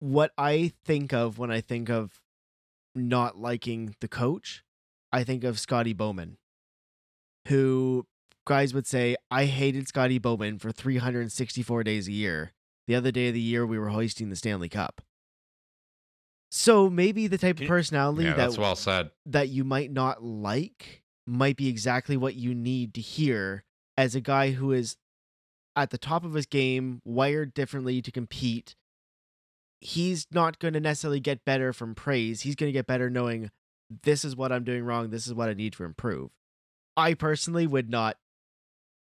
what 0.00 0.32
I 0.36 0.72
think 0.84 1.12
of 1.14 1.38
when 1.38 1.50
I 1.50 1.60
think 1.62 1.88
of 1.88 2.20
not 2.94 3.38
liking 3.38 3.94
the 4.00 4.08
coach, 4.08 4.62
I 5.12 5.24
think 5.24 5.44
of 5.44 5.58
Scotty 5.58 5.92
Bowman, 5.94 6.36
who 7.48 8.06
guys 8.46 8.74
would 8.74 8.86
say, 8.86 9.16
I 9.30 9.44
hated 9.46 9.88
Scotty 9.88 10.18
Bowman 10.18 10.58
for 10.58 10.72
364 10.72 11.84
days 11.84 12.08
a 12.08 12.12
year. 12.12 12.52
The 12.90 12.96
other 12.96 13.12
day 13.12 13.28
of 13.28 13.34
the 13.34 13.40
year, 13.40 13.64
we 13.64 13.78
were 13.78 13.90
hoisting 13.90 14.30
the 14.30 14.34
Stanley 14.34 14.68
Cup. 14.68 15.00
So 16.50 16.90
maybe 16.90 17.28
the 17.28 17.38
type 17.38 17.60
of 17.60 17.68
personality 17.68 18.24
yeah, 18.24 18.30
that 18.30 18.36
that's 18.36 18.58
well 18.58 18.74
said. 18.74 19.12
that 19.26 19.48
you 19.48 19.62
might 19.62 19.92
not 19.92 20.24
like 20.24 21.04
might 21.24 21.56
be 21.56 21.68
exactly 21.68 22.16
what 22.16 22.34
you 22.34 22.52
need 22.52 22.94
to 22.94 23.00
hear 23.00 23.62
as 23.96 24.16
a 24.16 24.20
guy 24.20 24.50
who 24.50 24.72
is 24.72 24.96
at 25.76 25.90
the 25.90 25.98
top 25.98 26.24
of 26.24 26.34
his 26.34 26.46
game, 26.46 27.00
wired 27.04 27.54
differently 27.54 28.02
to 28.02 28.10
compete. 28.10 28.74
He's 29.78 30.26
not 30.32 30.58
going 30.58 30.74
to 30.74 30.80
necessarily 30.80 31.20
get 31.20 31.44
better 31.44 31.72
from 31.72 31.94
praise. 31.94 32.40
He's 32.40 32.56
going 32.56 32.70
to 32.70 32.76
get 32.76 32.88
better 32.88 33.08
knowing 33.08 33.52
this 34.02 34.24
is 34.24 34.34
what 34.34 34.50
I'm 34.50 34.64
doing 34.64 34.82
wrong. 34.82 35.10
This 35.10 35.28
is 35.28 35.34
what 35.34 35.48
I 35.48 35.54
need 35.54 35.74
to 35.74 35.84
improve. 35.84 36.30
I 36.96 37.14
personally 37.14 37.68
would 37.68 37.88
not 37.88 38.16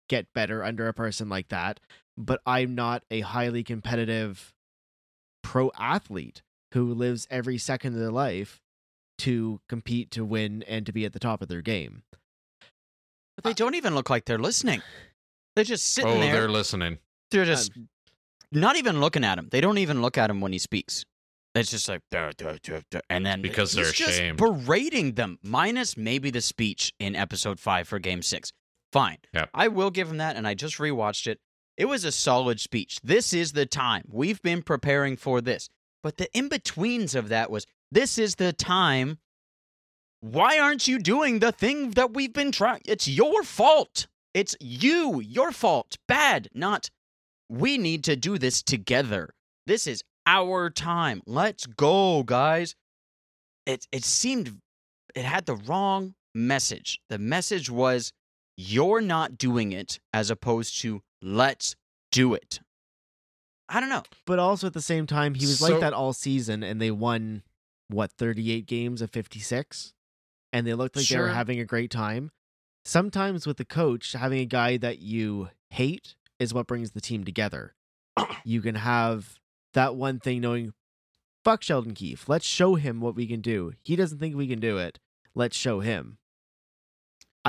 get 0.08 0.32
better 0.34 0.62
under 0.64 0.88
a 0.88 0.94
person 0.94 1.28
like 1.28 1.48
that, 1.48 1.80
but 2.16 2.40
I'm 2.46 2.74
not 2.74 3.04
a 3.10 3.20
highly 3.20 3.62
competitive 3.64 4.52
pro 5.42 5.70
athlete 5.78 6.42
who 6.72 6.92
lives 6.92 7.26
every 7.30 7.58
second 7.58 7.94
of 7.94 8.00
their 8.00 8.10
life 8.10 8.60
to 9.18 9.60
compete, 9.68 10.10
to 10.12 10.24
win, 10.24 10.62
and 10.64 10.84
to 10.86 10.92
be 10.92 11.04
at 11.04 11.12
the 11.12 11.18
top 11.18 11.40
of 11.42 11.48
their 11.48 11.62
game. 11.62 12.02
But 13.36 13.44
they 13.44 13.54
don't 13.54 13.74
even 13.74 13.94
look 13.94 14.10
like 14.10 14.24
they're 14.24 14.38
listening. 14.38 14.82
They're 15.54 15.64
just 15.64 15.86
sitting 15.92 16.10
Oh, 16.10 16.20
there. 16.20 16.32
they're 16.32 16.48
listening. 16.48 16.98
They're 17.30 17.44
just 17.44 17.72
Um, 17.76 17.88
not 18.52 18.76
even 18.76 19.00
looking 19.00 19.24
at 19.24 19.38
him. 19.38 19.48
They 19.50 19.60
don't 19.60 19.78
even 19.78 20.02
look 20.02 20.18
at 20.18 20.30
him 20.30 20.40
when 20.40 20.52
he 20.52 20.58
speaks. 20.58 21.04
It's 21.54 21.70
just 21.70 21.88
like, 21.88 22.02
"Duh, 22.10 22.32
duh, 22.36 22.58
duh, 22.62 22.82
duh," 22.90 23.00
and 23.08 23.24
then 23.24 23.40
Because 23.40 23.72
they're 23.72 23.86
he's 23.86 23.94
just 23.94 24.10
ashamed. 24.10 24.36
berating 24.36 25.14
them, 25.14 25.38
minus 25.42 25.96
maybe 25.96 26.30
the 26.30 26.42
speech 26.42 26.92
in 26.98 27.16
episode 27.16 27.58
five 27.58 27.88
for 27.88 27.98
Game 27.98 28.20
Six. 28.20 28.52
Fine, 28.96 29.18
Yep. 29.34 29.50
I 29.52 29.68
will 29.68 29.90
give 29.90 30.08
him 30.08 30.16
that, 30.16 30.36
and 30.36 30.48
I 30.48 30.54
just 30.54 30.78
rewatched 30.78 31.26
it. 31.26 31.38
It 31.76 31.84
was 31.84 32.04
a 32.04 32.10
solid 32.10 32.60
speech. 32.60 32.98
This 33.04 33.34
is 33.34 33.52
the 33.52 33.66
time 33.66 34.04
we've 34.10 34.40
been 34.40 34.62
preparing 34.62 35.18
for 35.18 35.42
this, 35.42 35.68
but 36.02 36.16
the 36.16 36.34
in 36.34 36.48
betweens 36.48 37.14
of 37.14 37.28
that 37.28 37.50
was 37.50 37.66
this 37.92 38.16
is 38.16 38.36
the 38.36 38.54
time. 38.54 39.18
Why 40.20 40.58
aren't 40.58 40.88
you 40.88 40.98
doing 40.98 41.40
the 41.40 41.52
thing 41.52 41.90
that 41.90 42.14
we've 42.14 42.32
been 42.32 42.52
trying? 42.52 42.80
It's 42.86 43.06
your 43.06 43.42
fault. 43.42 44.06
It's 44.32 44.56
you, 44.60 45.20
your 45.20 45.52
fault. 45.52 45.98
Bad, 46.08 46.48
not 46.54 46.88
we 47.50 47.76
need 47.76 48.02
to 48.04 48.16
do 48.16 48.38
this 48.38 48.62
together. 48.62 49.34
This 49.66 49.86
is 49.86 50.02
our 50.26 50.70
time. 50.70 51.20
Let's 51.26 51.66
go, 51.66 52.22
guys. 52.22 52.74
It 53.66 53.86
it 53.92 54.04
seemed 54.04 54.58
it 55.14 55.26
had 55.26 55.44
the 55.44 55.56
wrong 55.56 56.14
message. 56.34 56.98
The 57.10 57.18
message 57.18 57.68
was 57.68 58.14
you're 58.56 59.00
not 59.00 59.38
doing 59.38 59.72
it 59.72 59.98
as 60.12 60.30
opposed 60.30 60.80
to 60.80 61.02
let's 61.22 61.76
do 62.12 62.34
it. 62.34 62.60
I 63.68 63.80
don't 63.80 63.88
know. 63.88 64.04
But 64.26 64.38
also 64.38 64.68
at 64.68 64.74
the 64.74 64.80
same 64.80 65.06
time, 65.06 65.34
he 65.34 65.46
was 65.46 65.58
So- 65.58 65.68
like 65.72 65.80
that 65.80 65.92
all 65.92 66.12
season, 66.12 66.62
and 66.62 66.80
they 66.80 66.90
won 66.90 67.42
what 67.88 68.12
38 68.12 68.66
games 68.66 69.02
of 69.02 69.10
56, 69.10 69.92
and 70.52 70.66
they 70.66 70.74
looked 70.74 70.96
like 70.96 71.06
they 71.06 71.18
were 71.18 71.28
having 71.28 71.60
a 71.60 71.64
great 71.64 71.90
time. 71.90 72.30
Sometimes 72.84 73.46
with 73.46 73.56
the 73.56 73.64
coach, 73.64 74.12
having 74.12 74.38
a 74.38 74.44
guy 74.46 74.76
that 74.76 74.98
you 75.00 75.50
hate 75.70 76.14
is 76.38 76.54
what 76.54 76.66
brings 76.68 76.92
the 76.92 77.00
team 77.00 77.24
together. 77.24 77.74
you 78.44 78.62
can 78.62 78.76
have 78.76 79.38
that 79.74 79.96
one 79.96 80.20
thing 80.20 80.40
knowing, 80.40 80.72
fuck 81.44 81.62
Sheldon 81.62 81.94
Keefe. 81.94 82.28
Let's 82.28 82.46
show 82.46 82.76
him 82.76 83.00
what 83.00 83.16
we 83.16 83.26
can 83.26 83.40
do. 83.40 83.72
He 83.82 83.96
doesn't 83.96 84.18
think 84.18 84.36
we 84.36 84.46
can 84.46 84.60
do 84.60 84.78
it. 84.78 84.98
Let's 85.34 85.56
show 85.56 85.80
him. 85.80 86.18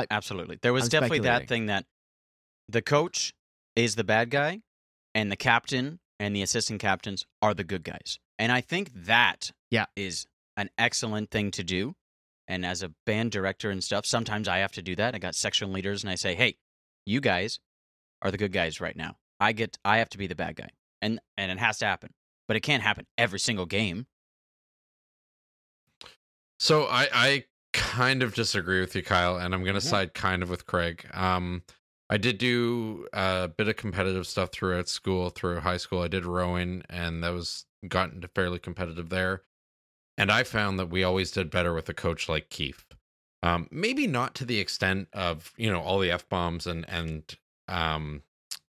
Absolutely. 0.10 0.60
There 0.62 0.74
was 0.74 0.86
I'm 0.86 0.90
definitely 0.90 1.20
that 1.20 1.48
thing 1.48 1.68
that 1.68 1.86
the 2.70 2.82
coach 2.82 3.34
is 3.76 3.96
the 3.96 4.04
bad 4.04 4.30
guy 4.30 4.62
and 5.16 5.32
the 5.32 5.36
captain 5.36 6.00
and 6.20 6.36
the 6.36 6.42
assistant 6.42 6.82
captains 6.82 7.26
are 7.42 7.54
the 7.54 7.64
good 7.64 7.84
guys. 7.84 8.20
And 8.40 8.52
I 8.52 8.62
think 8.62 8.92
that 8.94 9.52
Yeah. 9.70 9.86
is 9.96 10.26
an 10.56 10.70
excellent 10.78 11.32
thing 11.32 11.52
to 11.52 11.64
do. 11.64 11.96
And 12.48 12.66
as 12.66 12.82
a 12.82 12.90
band 13.06 13.32
director 13.32 13.70
and 13.70 13.84
stuff, 13.84 14.06
sometimes 14.06 14.48
I 14.48 14.60
have 14.60 14.72
to 14.74 14.82
do 14.82 14.96
that. 14.96 15.14
I 15.16 15.20
got 15.20 15.36
section 15.36 15.74
leaders 15.74 16.04
and 16.04 16.10
I 16.10 16.16
say, 16.16 16.34
"Hey, 16.34 16.58
you 17.06 17.20
guys 17.22 17.60
are 18.22 18.32
the 18.32 18.38
good 18.38 18.52
guys 18.54 18.80
right 18.80 18.96
now. 18.96 19.18
I 19.40 19.52
get 19.52 19.78
I 19.84 19.98
have 19.98 20.10
to 20.10 20.18
be 20.18 20.28
the 20.28 20.36
bad 20.36 20.56
guy." 20.56 20.70
And 21.02 21.20
and 21.38 21.52
it 21.52 21.60
has 21.60 21.78
to 21.80 21.86
happen. 21.86 22.14
But 22.48 22.56
it 22.58 22.62
can't 22.62 22.84
happen 22.84 23.06
every 23.18 23.40
single 23.40 23.66
game. 23.66 24.08
So 26.60 26.86
I 26.86 27.08
I 27.12 27.46
kind 27.78 28.24
of 28.24 28.34
disagree 28.34 28.82
with 28.82 28.96
you, 28.96 29.04
Kyle, 29.04 29.38
and 29.38 29.54
I'm 29.54 29.64
gonna 29.64 29.80
Mhm. 29.80 29.84
side 29.84 30.14
kind 30.14 30.44
of 30.44 30.50
with 30.50 30.66
Craig. 30.66 31.08
Um, 31.14 31.64
I 32.10 32.18
did 32.18 32.38
do 32.38 33.08
a 33.14 33.48
bit 33.48 33.68
of 33.68 33.76
competitive 33.78 34.28
stuff 34.28 34.52
throughout 34.52 34.90
school, 34.90 35.30
through 35.30 35.60
high 35.62 35.78
school. 35.78 36.02
I 36.02 36.08
did 36.08 36.26
rowing, 36.26 36.84
and 36.90 37.24
that 37.24 37.30
was 37.30 37.66
gotten 37.88 38.22
to 38.22 38.28
fairly 38.30 38.60
competitive 38.60 39.10
there. 39.10 39.44
And 40.18 40.32
I 40.32 40.44
found 40.44 40.80
that 40.80 40.90
we 40.90 41.04
always 41.04 41.32
did 41.32 41.50
better 41.52 41.74
with 41.74 41.90
a 41.90 41.94
coach 41.94 42.28
like 42.28 42.50
Keefe. 42.50 42.86
Um, 43.44 43.68
maybe 43.72 44.08
not 44.08 44.34
to 44.36 44.46
the 44.46 44.60
extent 44.60 45.10
of 45.14 45.54
you 45.58 45.70
know 45.72 45.82
all 45.82 46.00
the 46.00 46.12
f 46.12 46.28
bombs 46.28 46.66
and 46.68 46.90
and 46.90 47.38
um 47.68 48.24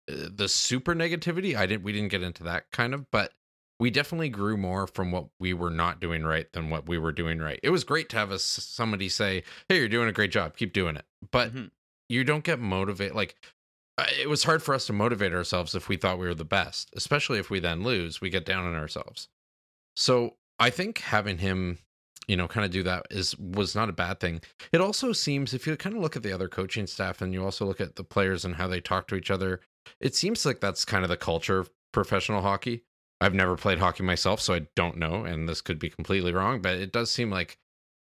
uh, 0.09 0.29
the 0.31 0.49
super 0.49 0.95
negativity. 0.95 1.55
I 1.55 1.65
didn't 1.67 1.83
we 1.83 1.93
didn't 1.93 2.09
get 2.09 2.23
into 2.23 2.43
that 2.43 2.71
kind 2.71 2.93
of, 2.93 3.09
but 3.11 3.33
we 3.79 3.89
definitely 3.89 4.29
grew 4.29 4.57
more 4.57 4.87
from 4.87 5.11
what 5.11 5.27
we 5.39 5.53
were 5.53 5.69
not 5.69 5.99
doing 5.99 6.23
right 6.23 6.51
than 6.53 6.69
what 6.69 6.87
we 6.87 6.97
were 6.97 7.11
doing 7.11 7.39
right. 7.39 7.59
It 7.63 7.69
was 7.71 7.83
great 7.83 8.09
to 8.09 8.17
have 8.17 8.31
a, 8.31 8.39
somebody 8.39 9.09
say, 9.09 9.43
"Hey, 9.69 9.79
you're 9.79 9.89
doing 9.89 10.07
a 10.09 10.13
great 10.13 10.31
job. 10.31 10.55
Keep 10.57 10.73
doing 10.73 10.95
it." 10.95 11.05
But 11.31 11.53
Mhm. 11.53 11.71
you 12.09 12.23
don't 12.23 12.43
get 12.43 12.59
motivated 12.59 13.15
like 13.15 13.35
it 14.19 14.27
was 14.29 14.43
hard 14.43 14.61
for 14.63 14.75
us 14.75 14.85
to 14.87 14.93
motivate 14.93 15.33
ourselves 15.33 15.73
if 15.75 15.87
we 15.89 15.97
thought 15.97 16.19
we 16.19 16.27
were 16.27 16.35
the 16.35 16.43
best, 16.45 16.89
especially 16.95 17.39
if 17.39 17.49
we 17.49 17.59
then 17.59 17.83
lose, 17.83 18.19
we 18.21 18.29
get 18.29 18.45
down 18.45 18.65
on 18.65 18.75
ourselves. 18.75 19.29
So, 19.95 20.37
I 20.59 20.69
think 20.69 20.99
having 20.99 21.37
him, 21.39 21.79
you 22.27 22.37
know, 22.37 22.47
kind 22.47 22.65
of 22.65 22.71
do 22.71 22.83
that 22.83 23.07
is 23.11 23.37
was 23.37 23.75
not 23.75 23.89
a 23.89 23.93
bad 23.93 24.19
thing. 24.19 24.41
It 24.73 24.81
also 24.81 25.13
seems 25.13 25.53
if 25.53 25.67
you 25.67 25.75
kind 25.77 25.95
of 25.95 26.01
look 26.01 26.15
at 26.15 26.23
the 26.23 26.31
other 26.33 26.47
coaching 26.49 26.87
staff 26.87 27.21
and 27.21 27.33
you 27.33 27.43
also 27.43 27.65
look 27.65 27.81
at 27.81 27.95
the 27.95 28.03
players 28.03 28.45
and 28.45 28.55
how 28.55 28.67
they 28.67 28.81
talk 28.81 29.07
to 29.09 29.15
each 29.15 29.31
other, 29.31 29.61
it 29.99 30.15
seems 30.15 30.45
like 30.45 30.59
that's 30.61 30.85
kind 30.85 31.03
of 31.03 31.09
the 31.09 31.17
culture 31.17 31.59
of 31.59 31.71
professional 31.93 32.41
hockey. 32.41 32.83
I've 33.21 33.33
never 33.33 33.55
played 33.55 33.79
hockey 33.79 34.03
myself, 34.03 34.41
so 34.41 34.53
I 34.53 34.67
don't 34.75 34.97
know, 34.97 35.23
and 35.23 35.47
this 35.47 35.61
could 35.61 35.79
be 35.79 35.89
completely 35.89 36.33
wrong, 36.33 36.61
but 36.61 36.75
it 36.75 36.91
does 36.91 37.09
seem 37.11 37.29
like 37.29 37.57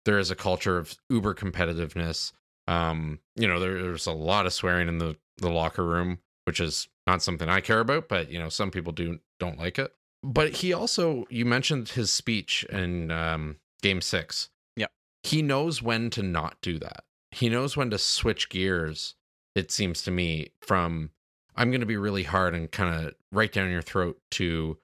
there 0.05 0.17
is 0.17 0.31
a 0.31 0.35
culture 0.35 0.77
of 0.77 0.95
uber 1.09 1.33
competitiveness. 1.33 2.31
Um, 2.67 3.19
you 3.35 3.47
know, 3.47 3.59
there, 3.59 3.81
there's 3.81 4.07
a 4.07 4.11
lot 4.11 4.45
of 4.45 4.53
swearing 4.53 4.87
in 4.87 4.97
the 4.97 5.15
the 5.37 5.49
locker 5.49 5.83
room, 5.83 6.19
which 6.45 6.59
is 6.59 6.87
not 7.07 7.21
something 7.21 7.49
I 7.49 7.59
care 7.59 7.79
about, 7.79 8.07
but 8.07 8.31
you 8.31 8.39
know, 8.39 8.49
some 8.49 8.71
people 8.71 8.91
do 8.91 9.19
don't 9.39 9.59
like 9.59 9.77
it. 9.79 9.93
But 10.23 10.57
he 10.57 10.71
also, 10.71 11.25
you 11.29 11.45
mentioned 11.45 11.89
his 11.89 12.11
speech 12.11 12.63
in 12.71 13.11
um, 13.11 13.57
Game 13.81 14.01
Six. 14.01 14.49
Yeah, 14.75 14.87
he 15.23 15.41
knows 15.41 15.81
when 15.81 16.09
to 16.11 16.23
not 16.23 16.57
do 16.61 16.79
that. 16.79 17.03
He 17.31 17.49
knows 17.49 17.75
when 17.75 17.89
to 17.89 17.97
switch 17.97 18.49
gears. 18.49 19.15
It 19.55 19.71
seems 19.71 20.01
to 20.03 20.11
me 20.11 20.51
from 20.61 21.11
I'm 21.55 21.69
going 21.69 21.81
to 21.81 21.87
be 21.87 21.97
really 21.97 22.23
hard 22.23 22.55
and 22.55 22.71
kind 22.71 23.05
of 23.05 23.13
right 23.31 23.51
down 23.51 23.69
your 23.69 23.81
throat 23.81 24.19
to 24.31 24.77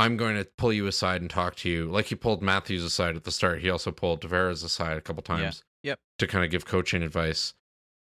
I'm 0.00 0.16
going 0.16 0.36
to 0.36 0.44
pull 0.44 0.72
you 0.72 0.86
aside 0.86 1.20
and 1.20 1.30
talk 1.30 1.56
to 1.56 1.68
you. 1.68 1.86
Like 1.86 2.06
he 2.06 2.14
pulled 2.14 2.42
Matthews 2.42 2.82
aside 2.82 3.16
at 3.16 3.24
the 3.24 3.30
start. 3.30 3.60
He 3.60 3.68
also 3.68 3.90
pulled 3.90 4.22
Tavares 4.22 4.64
aside 4.64 4.96
a 4.96 5.00
couple 5.02 5.22
times. 5.22 5.62
Yep. 5.82 5.98
To 6.18 6.26
kind 6.26 6.44
of 6.44 6.50
give 6.50 6.64
coaching 6.64 7.02
advice. 7.02 7.54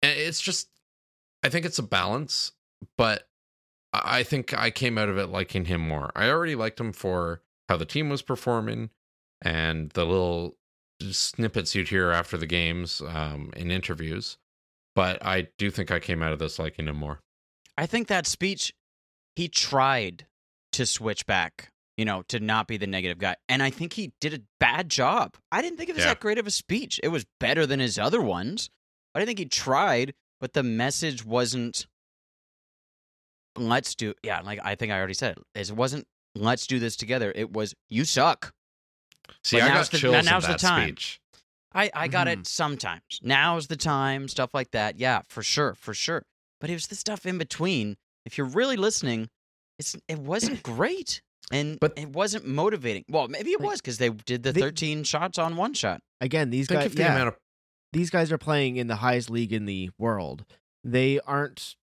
And 0.02 0.12
it's 0.18 0.40
just 0.40 0.68
I 1.42 1.48
think 1.48 1.64
it's 1.64 1.78
a 1.78 1.82
balance, 1.82 2.52
but 2.98 3.28
I 3.92 4.18
I 4.18 4.22
think 4.24 4.52
I 4.52 4.70
came 4.70 4.98
out 4.98 5.08
of 5.08 5.16
it 5.16 5.28
liking 5.28 5.64
him 5.64 5.80
more. 5.80 6.12
I 6.14 6.28
already 6.28 6.54
liked 6.54 6.78
him 6.78 6.92
for 6.92 7.40
how 7.68 7.76
the 7.76 7.86
team 7.86 8.10
was 8.10 8.20
performing 8.20 8.90
and 9.42 9.90
the 9.90 10.04
little 10.04 10.58
snippets 11.10 11.74
you'd 11.74 11.88
hear 11.88 12.10
after 12.10 12.36
the 12.36 12.46
games 12.46 13.00
um, 13.08 13.52
in 13.56 13.70
interviews. 13.70 14.38
But 14.94 15.24
I 15.24 15.48
do 15.58 15.70
think 15.70 15.90
I 15.90 15.98
came 16.00 16.22
out 16.22 16.32
of 16.32 16.38
this 16.38 16.58
liking 16.58 16.88
him 16.88 16.96
more. 16.96 17.20
I 17.76 17.86
think 17.86 18.08
that 18.08 18.26
speech, 18.26 18.74
he 19.34 19.48
tried 19.48 20.26
to 20.72 20.86
switch 20.86 21.26
back, 21.26 21.70
you 21.96 22.04
know, 22.04 22.22
to 22.28 22.40
not 22.40 22.66
be 22.68 22.76
the 22.76 22.86
negative 22.86 23.18
guy. 23.18 23.36
And 23.48 23.62
I 23.62 23.70
think 23.70 23.94
he 23.94 24.12
did 24.20 24.34
a 24.34 24.40
bad 24.60 24.88
job. 24.90 25.36
I 25.50 25.62
didn't 25.62 25.78
think 25.78 25.88
it 25.90 25.94
was 25.96 26.04
Yeah. 26.04 26.10
that 26.14 26.20
great 26.20 26.38
of 26.38 26.46
a 26.46 26.50
speech. 26.50 27.00
It 27.02 27.08
was 27.08 27.24
better 27.40 27.66
than 27.66 27.80
his 27.80 27.98
other 27.98 28.20
ones. 28.20 28.68
I 29.14 29.24
think 29.24 29.38
he 29.38 29.46
tried, 29.46 30.12
but 30.40 30.52
the 30.52 30.62
message 30.62 31.24
wasn't 31.24 31.86
let's 33.56 33.94
do 33.94 34.14
yeah, 34.22 34.40
like 34.40 34.58
I 34.62 34.74
think 34.74 34.92
I 34.92 34.98
already 34.98 35.14
said 35.14 35.38
it. 35.38 35.68
It 35.68 35.74
wasn't 35.74 36.06
let's 36.34 36.66
do 36.66 36.78
this 36.78 36.96
together. 36.96 37.32
It 37.34 37.52
was 37.52 37.74
you 37.88 38.04
suck. 38.04 38.52
See, 39.42 39.58
But 39.58 39.64
I 39.70 39.74
got 39.74 39.90
the- 39.90 39.98
chills 39.98 40.24
now's 40.26 40.44
at 40.44 40.52
the 40.52 40.58
time. 40.58 40.88
speech. 40.88 41.20
I, 41.72 41.90
I 41.94 42.08
got 42.08 42.26
Mhm. 42.26 42.40
it 42.40 42.46
sometimes. 42.46 43.18
Now's 43.22 43.66
the 43.66 43.76
time, 43.76 44.28
stuff 44.28 44.54
like 44.54 44.70
that. 44.70 44.98
Yeah, 44.98 45.22
for 45.28 45.42
sure, 45.42 45.74
for 45.74 45.92
sure. 45.94 46.24
But 46.60 46.70
it 46.70 46.74
was 46.74 46.86
the 46.86 46.94
stuff 46.94 47.26
in 47.26 47.36
between. 47.38 47.96
If 48.24 48.38
you're 48.38 48.46
really 48.46 48.76
listening, 48.76 49.28
it's 49.78 49.96
it 50.08 50.18
wasn't 50.18 50.62
great. 50.62 51.22
And 51.52 51.78
But- 51.78 51.96
it 51.96 52.08
wasn't 52.10 52.46
motivating. 52.46 53.04
Well, 53.08 53.28
maybe 53.28 53.50
it 53.52 53.60
Like, 53.60 53.70
was 53.70 53.80
because 53.80 53.98
they 53.98 54.10
did 54.10 54.42
the 54.42 54.52
they- 54.52 54.60
13 54.60 55.04
shots 55.04 55.38
on 55.38 55.56
one 55.56 55.74
shot. 55.74 56.02
Again, 56.20 56.50
these 56.50 56.66
Think 56.66 56.80
guys, 56.80 56.94
the 56.94 57.02
yeah, 57.02 57.12
amount 57.14 57.28
of 57.28 57.36
these 57.92 58.10
guys 58.10 58.32
are 58.32 58.38
playing 58.38 58.76
in 58.76 58.88
the 58.88 58.96
highest 58.96 59.30
league 59.30 59.52
in 59.52 59.64
the 59.64 59.90
world. 59.98 60.44
They 60.82 61.20
aren't 61.20 61.76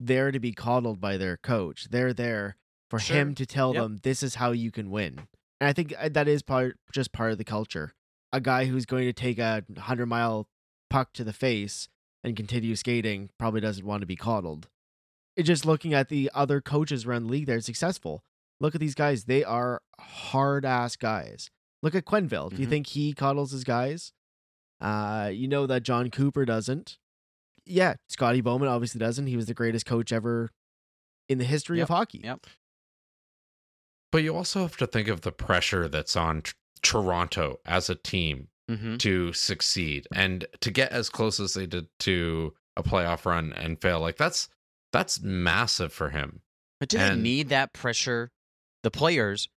there 0.00 0.32
to 0.32 0.40
be 0.40 0.52
coddled 0.52 1.00
by 1.00 1.16
their 1.16 1.36
coach. 1.36 1.86
They're 1.90 2.12
there 2.12 2.56
for 2.90 2.98
Sure. 2.98 3.16
him 3.16 3.34
to 3.36 3.46
tell 3.46 3.72
Yep. 3.74 3.82
them 3.82 4.00
this 4.02 4.22
is 4.22 4.34
how 4.36 4.50
you 4.52 4.70
can 4.72 4.90
win. 4.90 5.28
And 5.60 5.68
I 5.68 5.72
think 5.72 5.94
uh, 5.96 6.08
that 6.10 6.26
is 6.28 6.42
part 6.42 6.78
just 6.92 7.12
part 7.12 7.32
of 7.32 7.38
the 7.38 7.44
culture. 7.44 7.94
A 8.32 8.40
guy 8.40 8.64
who's 8.66 8.84
going 8.84 9.04
to 9.06 9.12
take 9.12 9.38
a 9.38 9.64
hundred 9.78 10.06
mile 10.06 10.48
puck 10.90 11.12
to 11.14 11.24
the 11.24 11.32
face 11.32 11.88
and 12.24 12.36
continue 12.36 12.74
skating 12.74 13.30
probably 13.38 13.60
doesn't 13.60 13.86
want 13.86 14.00
to 14.02 14.06
be 14.06 14.16
coddled. 14.16 14.68
It's 15.36 15.46
just 15.46 15.64
looking 15.64 15.94
at 15.94 16.08
the 16.08 16.30
other 16.34 16.60
coaches 16.60 17.06
around 17.06 17.24
the 17.24 17.30
league 17.30 17.46
that 17.46 17.56
are 17.56 17.60
successful. 17.60 18.24
Look 18.60 18.74
at 18.74 18.80
these 18.80 18.94
guys; 18.94 19.24
they 19.24 19.44
are 19.44 19.82
hard 19.98 20.64
ass 20.64 20.96
guys. 20.96 21.50
Look 21.82 21.94
at 21.94 22.04
Quenneville. 22.04 22.50
Do 22.50 22.56
you 22.62 22.66
Mhm. 22.66 22.70
think 22.70 22.86
he 22.88 23.12
coddles 23.12 23.52
his 23.52 23.64
guys? 23.64 24.12
Uh, 24.80 25.30
you 25.32 25.48
know 25.48 25.66
that 25.66 25.82
Jon 25.82 26.10
Cooper 26.10 26.44
doesn't. 26.44 26.98
Yeah, 27.66 27.94
Scotty 28.08 28.40
Bowman 28.40 28.68
obviously 28.68 28.98
doesn't. 28.98 29.26
He 29.26 29.36
was 29.36 29.46
the 29.46 29.54
greatest 29.54 29.86
coach 29.86 30.12
ever 30.12 30.50
in 31.28 31.38
the 31.38 31.44
history 31.44 31.80
of 31.80 31.88
hockey. 31.88 32.20
yep. 32.24 32.46
But 34.12 34.22
you 34.22 34.34
also 34.36 34.62
have 34.62 34.76
to 34.76 34.86
think 34.86 35.08
of 35.08 35.22
the 35.22 35.32
pressure 35.32 35.88
that's 35.88 36.14
on 36.16 36.42
t- 36.42 36.52
Toronto 36.82 37.60
as 37.64 37.88
a 37.90 37.94
team 37.94 38.48
Mm-hmm. 38.70 38.96
to 38.96 39.30
succeed 39.34 40.06
and 40.14 40.46
to 40.62 40.70
get 40.70 40.90
as 40.90 41.10
close 41.10 41.38
as 41.38 41.52
they 41.52 41.66
did 41.66 41.86
to 42.00 42.54
a 42.78 42.82
playoff 42.82 43.26
run 43.26 43.52
and 43.52 43.78
fail. 43.78 44.00
Like 44.00 44.16
that's 44.16 44.48
that's 44.90 45.20
massive 45.20 45.92
for 45.92 46.08
him. 46.08 46.40
But 46.80 46.88
do 46.88 46.96
they 46.96 47.14
need 47.14 47.50
that 47.50 47.74
pressure, 47.74 48.30
the 48.84 48.90
players, 48.92 49.48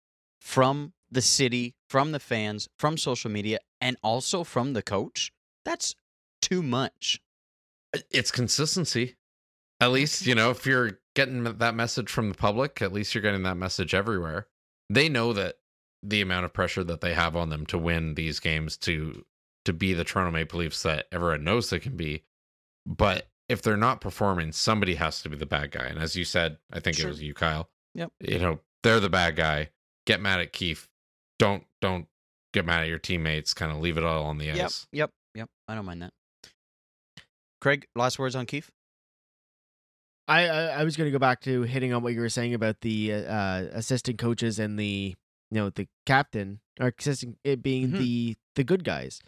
from 0.41 0.93
the 1.11 1.21
city, 1.21 1.75
from 1.87 2.11
the 2.11 2.19
fans, 2.19 2.67
from 2.77 2.97
social 2.97 3.29
media, 3.29 3.59
and 3.79 3.95
also 4.01 4.43
from 4.43 4.73
the 4.73 4.81
coach? 4.81 5.31
That's 5.63 5.95
too 6.41 6.63
much. 6.63 7.21
It's 8.11 8.31
consistency. 8.31 9.15
At 9.79 9.91
least, 9.91 10.25
you 10.25 10.33
know, 10.33 10.49
if 10.49 10.65
you're 10.65 10.99
getting 11.15 11.43
that 11.43 11.75
message 11.75 12.09
from 12.09 12.29
the 12.29 12.35
public, 12.35 12.81
at 12.81 12.91
least 12.91 13.13
you're 13.13 13.21
getting 13.21 13.43
that 13.43 13.57
message 13.57 13.93
everywhere. 13.93 14.47
They 14.89 15.07
know 15.09 15.33
that 15.33 15.55
the 16.03 16.21
amount 16.21 16.45
of 16.45 16.53
pressure 16.53 16.83
that 16.83 17.01
they 17.01 17.13
have 17.13 17.35
on 17.35 17.49
them 17.49 17.65
to 17.67 17.77
win 17.77 18.15
these 18.15 18.39
games 18.39 18.77
to 18.77 19.23
to 19.65 19.73
be 19.73 19.93
the 19.93 20.03
Toronto 20.05 20.31
Maple 20.31 20.59
Leafs 20.59 20.81
that 20.83 21.07
everyone 21.11 21.43
knows 21.43 21.69
they 21.69 21.79
can 21.79 21.97
be. 21.97 22.23
But 22.85 23.29
if 23.49 23.61
they're 23.61 23.75
not 23.75 23.99
performing, 23.99 24.53
somebody 24.53 24.95
has 24.95 25.21
to 25.23 25.29
be 25.29 25.35
the 25.35 25.45
bad 25.45 25.71
guy. 25.71 25.85
And 25.85 25.99
as 25.99 26.15
you 26.15 26.23
said, 26.23 26.57
I 26.71 26.79
think 26.79 26.95
Sure. 26.95 27.07
it 27.07 27.09
was 27.09 27.21
you, 27.21 27.33
Kyle. 27.33 27.69
Yep. 27.93 28.13
You 28.21 28.39
know, 28.39 28.59
they're 28.87 28.99
the 28.99 29.09
bad 29.09 29.35
guy. 29.35 29.69
Get 30.05 30.21
mad 30.21 30.39
at 30.39 30.53
Keefe. 30.53 30.87
Don't 31.39 31.63
don't 31.81 32.07
get 32.53 32.65
mad 32.65 32.81
at 32.83 32.87
your 32.87 32.99
teammates. 32.99 33.53
Kind 33.53 33.71
of 33.71 33.79
leave 33.79 33.97
it 33.97 34.03
all 34.03 34.23
on 34.25 34.37
the 34.37 34.45
Yep, 34.45 34.65
ice. 34.65 34.87
yep, 34.91 35.11
yep. 35.35 35.49
I 35.67 35.75
don't 35.75 35.85
mind 35.85 36.01
that. 36.01 36.13
Craig, 37.61 37.87
last 37.95 38.17
words 38.19 38.35
on 38.35 38.45
Keefe? 38.45 38.71
I, 40.27 40.47
I 40.47 40.61
I 40.67 40.83
was 40.83 40.95
going 40.97 41.07
to 41.07 41.11
go 41.11 41.19
back 41.19 41.41
to 41.41 41.61
hitting 41.63 41.93
on 41.93 42.03
what 42.03 42.13
you 42.13 42.19
were 42.19 42.29
saying 42.29 42.53
about 42.53 42.81
the 42.81 43.13
uh, 43.13 43.65
assistant 43.71 44.17
coaches 44.17 44.59
and 44.59 44.77
the 44.79 45.15
you 45.51 45.55
know 45.55 45.69
the 45.69 45.87
captain 46.05 46.59
or 46.79 46.93
assistant 46.97 47.37
it 47.43 47.61
being 47.63 47.89
Mhm. 47.89 47.97
the 47.97 48.35
the 48.55 48.63
good 48.63 48.83
guys. 48.83 49.21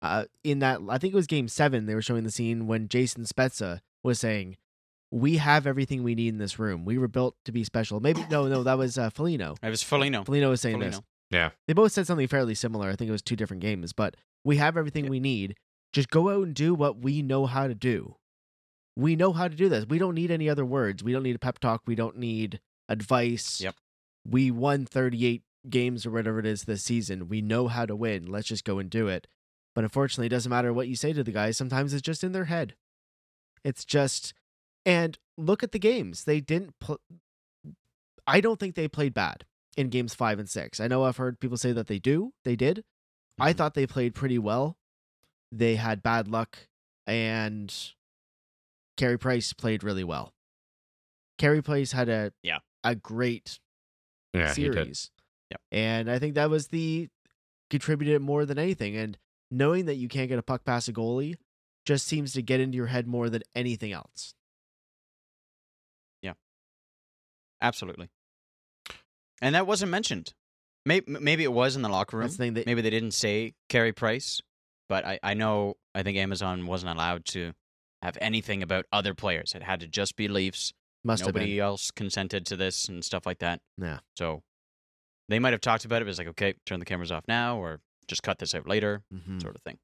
Uh, 0.00 0.26
in 0.44 0.60
that, 0.60 0.80
I 0.88 0.98
think 0.98 1.12
it 1.12 1.16
was 1.16 1.26
Game 1.26 1.48
Seven. 1.48 1.86
They 1.86 1.94
were 1.94 2.02
showing 2.02 2.22
the 2.22 2.30
scene 2.30 2.68
when 2.68 2.88
Jason 2.88 3.24
Spezza 3.24 3.80
was 4.04 4.20
saying, 4.20 4.56
"We 5.10 5.36
have 5.38 5.66
everything 5.66 6.02
we 6.02 6.14
need 6.14 6.28
in 6.28 6.38
this 6.38 6.58
room. 6.58 6.84
We 6.84 6.98
were 6.98 7.08
built 7.08 7.36
to 7.44 7.52
be 7.52 7.64
special." 7.64 8.00
Maybe 8.00 8.24
no, 8.30 8.46
no, 8.48 8.62
that 8.62 8.78
was 8.78 8.98
uh, 8.98 9.10
Foligno. 9.10 9.54
It 9.62 9.70
was 9.70 9.82
Foligno. 9.82 10.24
Foligno 10.24 10.50
was 10.50 10.60
saying 10.60 10.78
this. 10.78 11.00
Yeah. 11.30 11.50
They 11.66 11.74
both 11.74 11.92
said 11.92 12.06
something 12.06 12.26
fairly 12.28 12.54
similar. 12.54 12.88
I 12.88 12.96
think 12.96 13.08
it 13.08 13.12
was 13.12 13.22
two 13.22 13.36
different 13.36 13.60
games, 13.62 13.92
but 13.92 14.16
we 14.44 14.56
have 14.56 14.76
everything 14.76 15.04
Yeah. 15.04 15.10
we 15.10 15.20
need. 15.20 15.56
Just 15.92 16.10
go 16.10 16.28
out 16.30 16.44
and 16.46 16.54
do 16.54 16.74
what 16.74 16.98
we 17.02 17.22
know 17.22 17.46
how 17.46 17.66
to 17.66 17.74
do. 17.74 18.16
We 18.96 19.14
know 19.16 19.32
how 19.32 19.48
to 19.48 19.54
do 19.54 19.68
this. 19.68 19.86
We 19.86 19.98
don't 19.98 20.14
need 20.14 20.30
any 20.30 20.48
other 20.48 20.64
words. 20.64 21.02
We 21.04 21.12
don't 21.12 21.22
need 21.22 21.36
a 21.36 21.38
pep 21.38 21.58
talk. 21.58 21.82
We 21.86 21.94
don't 21.94 22.16
need 22.18 22.60
advice. 22.88 23.60
Yep. 23.60 23.74
We 24.26 24.50
won 24.50 24.86
38 24.86 25.42
games 25.70 26.04
or 26.06 26.10
whatever 26.10 26.38
it 26.40 26.46
is 26.46 26.64
this 26.64 26.82
season. 26.82 27.28
We 27.28 27.40
know 27.40 27.68
how 27.68 27.86
to 27.86 27.94
win. 27.96 28.26
Let's 28.26 28.48
just 28.48 28.64
go 28.64 28.78
and 28.78 28.90
do 28.90 29.08
it. 29.08 29.26
But 29.74 29.84
unfortunately, 29.84 30.26
it 30.26 30.30
doesn't 30.30 30.50
matter 30.50 30.72
what 30.72 30.88
you 30.88 30.96
say 30.96 31.12
to 31.12 31.22
the 31.22 31.30
guys. 31.32 31.56
Sometimes 31.56 31.92
it's 31.92 32.02
just 32.02 32.24
in 32.24 32.32
their 32.32 32.46
head. 32.46 32.74
It's 33.64 33.84
just, 33.84 34.34
and 34.88 35.18
look 35.36 35.62
at 35.62 35.72
the 35.72 35.78
games. 35.78 36.24
They 36.24 36.40
didn't. 36.40 36.78
Pl- 36.80 37.00
I 38.26 38.40
don't 38.40 38.58
think 38.58 38.74
they 38.74 38.88
played 38.88 39.14
bad 39.14 39.44
in 39.76 39.88
games 39.90 40.14
five 40.14 40.38
and 40.38 40.48
six. 40.48 40.80
I 40.80 40.88
know 40.88 41.04
I've 41.04 41.16
heard 41.18 41.38
people 41.40 41.56
say 41.56 41.72
that 41.72 41.86
they 41.86 41.98
do. 41.98 42.32
They 42.44 42.56
did. 42.56 42.84
I 43.38 43.52
Mhm. 43.52 43.56
thought 43.56 43.74
they 43.74 43.86
played 43.86 44.14
pretty 44.14 44.38
well. 44.38 44.76
They 45.52 45.76
had 45.76 46.02
bad 46.02 46.28
luck, 46.28 46.68
and 47.06 47.72
Carey 48.96 49.18
Price 49.18 49.52
played 49.52 49.82
really 49.84 50.04
well. 50.04 50.34
Carey 51.38 51.62
Price 51.62 51.92
had 51.92 52.08
a 52.08 52.32
Yeah. 52.42 52.58
a 52.84 52.94
great 52.94 53.60
Yeah, 54.34 54.52
series. 54.52 55.10
Yep. 55.50 55.60
And 55.72 56.10
I 56.10 56.18
think 56.18 56.34
that 56.34 56.50
was 56.50 56.68
the 56.68 57.08
contributed 57.70 58.20
more 58.22 58.44
than 58.46 58.58
anything. 58.58 58.96
And 58.96 59.18
knowing 59.50 59.86
that 59.86 59.94
you 59.96 60.08
can't 60.08 60.28
get 60.28 60.38
a 60.38 60.42
puck 60.42 60.64
past 60.64 60.88
a 60.88 60.92
goalie 60.92 61.36
just 61.84 62.06
seems 62.06 62.32
to 62.34 62.42
get 62.42 62.60
into 62.60 62.76
your 62.76 62.86
head 62.88 63.06
more 63.06 63.30
than 63.30 63.42
anything 63.54 63.92
else. 63.92 64.34
Absolutely. 67.60 68.08
And 69.40 69.54
that 69.54 69.66
wasn't 69.66 69.90
mentioned. 69.90 70.32
Maybe, 70.84 71.04
maybe 71.20 71.44
it 71.44 71.52
was 71.52 71.76
in 71.76 71.82
the 71.82 71.88
locker 71.88 72.16
room. 72.16 72.24
That's 72.24 72.36
the 72.36 72.44
thing 72.44 72.54
that 72.54 72.66
Maybe 72.66 72.80
they 72.80 72.90
didn't 72.90 73.12
say 73.12 73.54
Carey 73.68 73.92
Price, 73.92 74.40
but 74.88 75.04
I, 75.04 75.18
I 75.22 75.34
know 75.34 75.74
I 75.94 76.02
think 76.02 76.16
Amazon 76.16 76.66
wasn't 76.66 76.92
allowed 76.92 77.24
to 77.26 77.52
have 78.02 78.16
anything 78.20 78.62
about 78.62 78.86
other 78.92 79.12
players. 79.14 79.52
It 79.54 79.62
had 79.62 79.80
to 79.80 79.86
just 79.88 80.16
be 80.16 80.28
Leafs. 80.28 80.72
must 81.04 81.24
have 81.24 81.34
Nobody 81.34 81.60
else 81.60 81.90
consented 81.90 82.46
to 82.46 82.56
this 82.56 82.88
and 82.88 83.04
stuff 83.04 83.26
like 83.26 83.38
that. 83.40 83.60
Yeah. 83.76 83.98
So 84.16 84.42
they 85.28 85.38
might 85.38 85.52
have 85.52 85.60
talked 85.60 85.84
about 85.84 86.00
it. 86.02 86.04
But 86.04 86.10
it's 86.10 86.18
like, 86.18 86.28
okay, 86.28 86.54
turn 86.64 86.78
the 86.80 86.86
cameras 86.86 87.12
off 87.12 87.24
now, 87.28 87.58
or 87.58 87.80
just 88.06 88.22
cut 88.22 88.38
this 88.38 88.54
out 88.54 88.66
later, 88.66 89.02
Mhm. 89.12 89.42
sort 89.42 89.56
of 89.56 89.62
thing. 89.62 89.78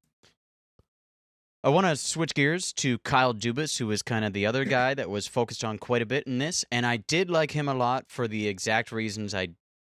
I 1.64 1.70
want 1.70 1.86
to 1.86 1.96
switch 1.96 2.34
gears 2.34 2.74
to 2.74 2.98
Kyle 2.98 3.32
Dubas, 3.32 3.78
who 3.78 3.86
was 3.86 4.02
kind 4.02 4.26
of 4.26 4.34
the 4.34 4.44
other 4.44 4.66
guy 4.66 4.92
that 4.92 5.08
was 5.08 5.26
focused 5.26 5.64
on 5.64 5.78
quite 5.78 6.02
a 6.02 6.06
bit 6.06 6.26
in 6.26 6.36
this, 6.36 6.62
and 6.70 6.84
I 6.84 6.98
did 6.98 7.30
like 7.30 7.52
him 7.52 7.70
a 7.70 7.74
lot 7.74 8.04
for 8.08 8.28
the 8.28 8.48
exact 8.48 8.92
reasons 8.92 9.34
I, 9.34 9.48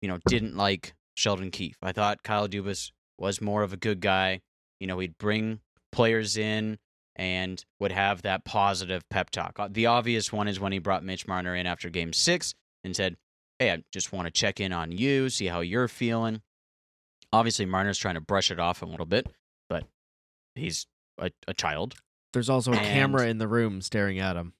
you 0.01 0.07
know, 0.07 0.21
didn't 0.29 0.57
like 0.57 0.95
Sheldon 1.15 1.51
Keefe. 1.51 1.79
I 1.83 1.91
thought 1.91 2.23
Kyle 2.23 2.47
Dubas 2.47 2.93
was 3.19 3.41
more 3.41 3.65
of 3.65 3.73
a 3.73 3.77
good 3.77 4.01
guy. 4.01 4.43
You 4.79 4.87
know, 4.87 5.01
he'd 5.01 5.19
bring 5.19 5.59
players 5.91 6.37
in 6.37 6.79
and 7.17 7.65
would 7.81 7.91
have 7.91 8.23
that 8.23 8.45
positive 8.45 9.03
pep 9.09 9.31
talk. 9.31 9.59
Uh, 9.59 9.67
The 9.69 9.87
obvious 9.87 10.33
one 10.33 10.47
is 10.47 10.61
when 10.61 10.71
he 10.71 10.79
brought 10.79 11.03
Mitch 11.03 11.27
Marner 11.27 11.57
in 11.57 11.67
after 11.67 11.91
Game 11.91 12.13
Six 12.13 12.55
and 12.85 12.95
said, 12.95 13.17
"Hey, 13.59 13.73
I 13.73 13.83
just 13.93 14.13
want 14.13 14.27
to 14.27 14.31
check 14.31 14.61
in 14.61 14.73
on 14.73 14.93
you, 14.93 15.31
see 15.31 15.47
how 15.47 15.63
you're 15.63 15.89
feeling." 15.89 16.43
Obviously, 17.33 17.67
Marner's 17.67 17.99
trying 17.99 18.15
to 18.15 18.21
brush 18.21 18.53
it 18.53 18.61
off 18.61 18.83
a 18.83 18.87
little 18.87 19.05
bit, 19.05 19.27
but 19.69 19.89
he's 20.55 20.87
a, 21.19 21.31
a 21.49 21.55
child. 21.55 21.95
There's 22.33 22.51
also 22.51 22.73
a 22.73 22.77
camera 22.77 23.27
in 23.29 23.39
the 23.39 23.49
room 23.49 23.81
staring 23.81 24.19
at 24.19 24.37
him. 24.37 24.53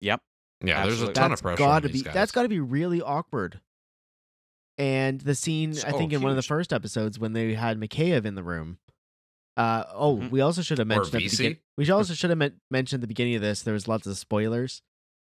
Yep. 0.00 0.20
Yeah, 0.64 0.84
there's 0.86 1.02
a 1.02 1.12
ton 1.12 1.30
That's 1.30 1.40
of 1.40 1.42
pressure. 1.44 1.58
gotta 1.58 1.86
on 1.86 1.92
these 1.92 2.02
be 2.02 2.04
guys. 2.06 2.14
that's 2.14 2.32
got 2.32 2.42
to 2.42 2.48
be 2.48 2.60
really 2.60 3.00
awkward. 3.02 3.60
And 4.78 5.20
the 5.20 5.34
scene, 5.34 5.70
I 5.70 5.90
So 5.90 5.98
think, 5.98 6.12
in 6.12 6.22
one 6.22 6.30
of 6.30 6.36
the 6.36 6.42
first 6.42 6.72
episodes 6.72 7.18
when 7.18 7.32
they 7.34 7.54
had 7.54 7.78
Mikheyev 7.78 8.24
in 8.24 8.34
the 8.34 8.42
room. 8.42 8.78
Uh 9.56 9.84
oh, 9.92 10.16
Mhm. 10.16 10.30
we 10.30 10.40
also 10.40 10.62
should 10.62 10.78
have 10.78 10.86
mentioned 10.88 11.14
at 11.14 11.22
the 11.22 11.28
begin- 11.28 11.58
we 11.76 11.90
also 11.90 12.14
should 12.14 12.30
have 12.30 12.38
men- 12.38 12.60
mentioned 12.70 13.00
at 13.00 13.02
the 13.02 13.06
beginning 13.06 13.34
of 13.34 13.42
this. 13.42 13.62
There 13.62 13.74
was 13.74 13.86
lots 13.86 14.06
of 14.06 14.16
spoilers. 14.16 14.80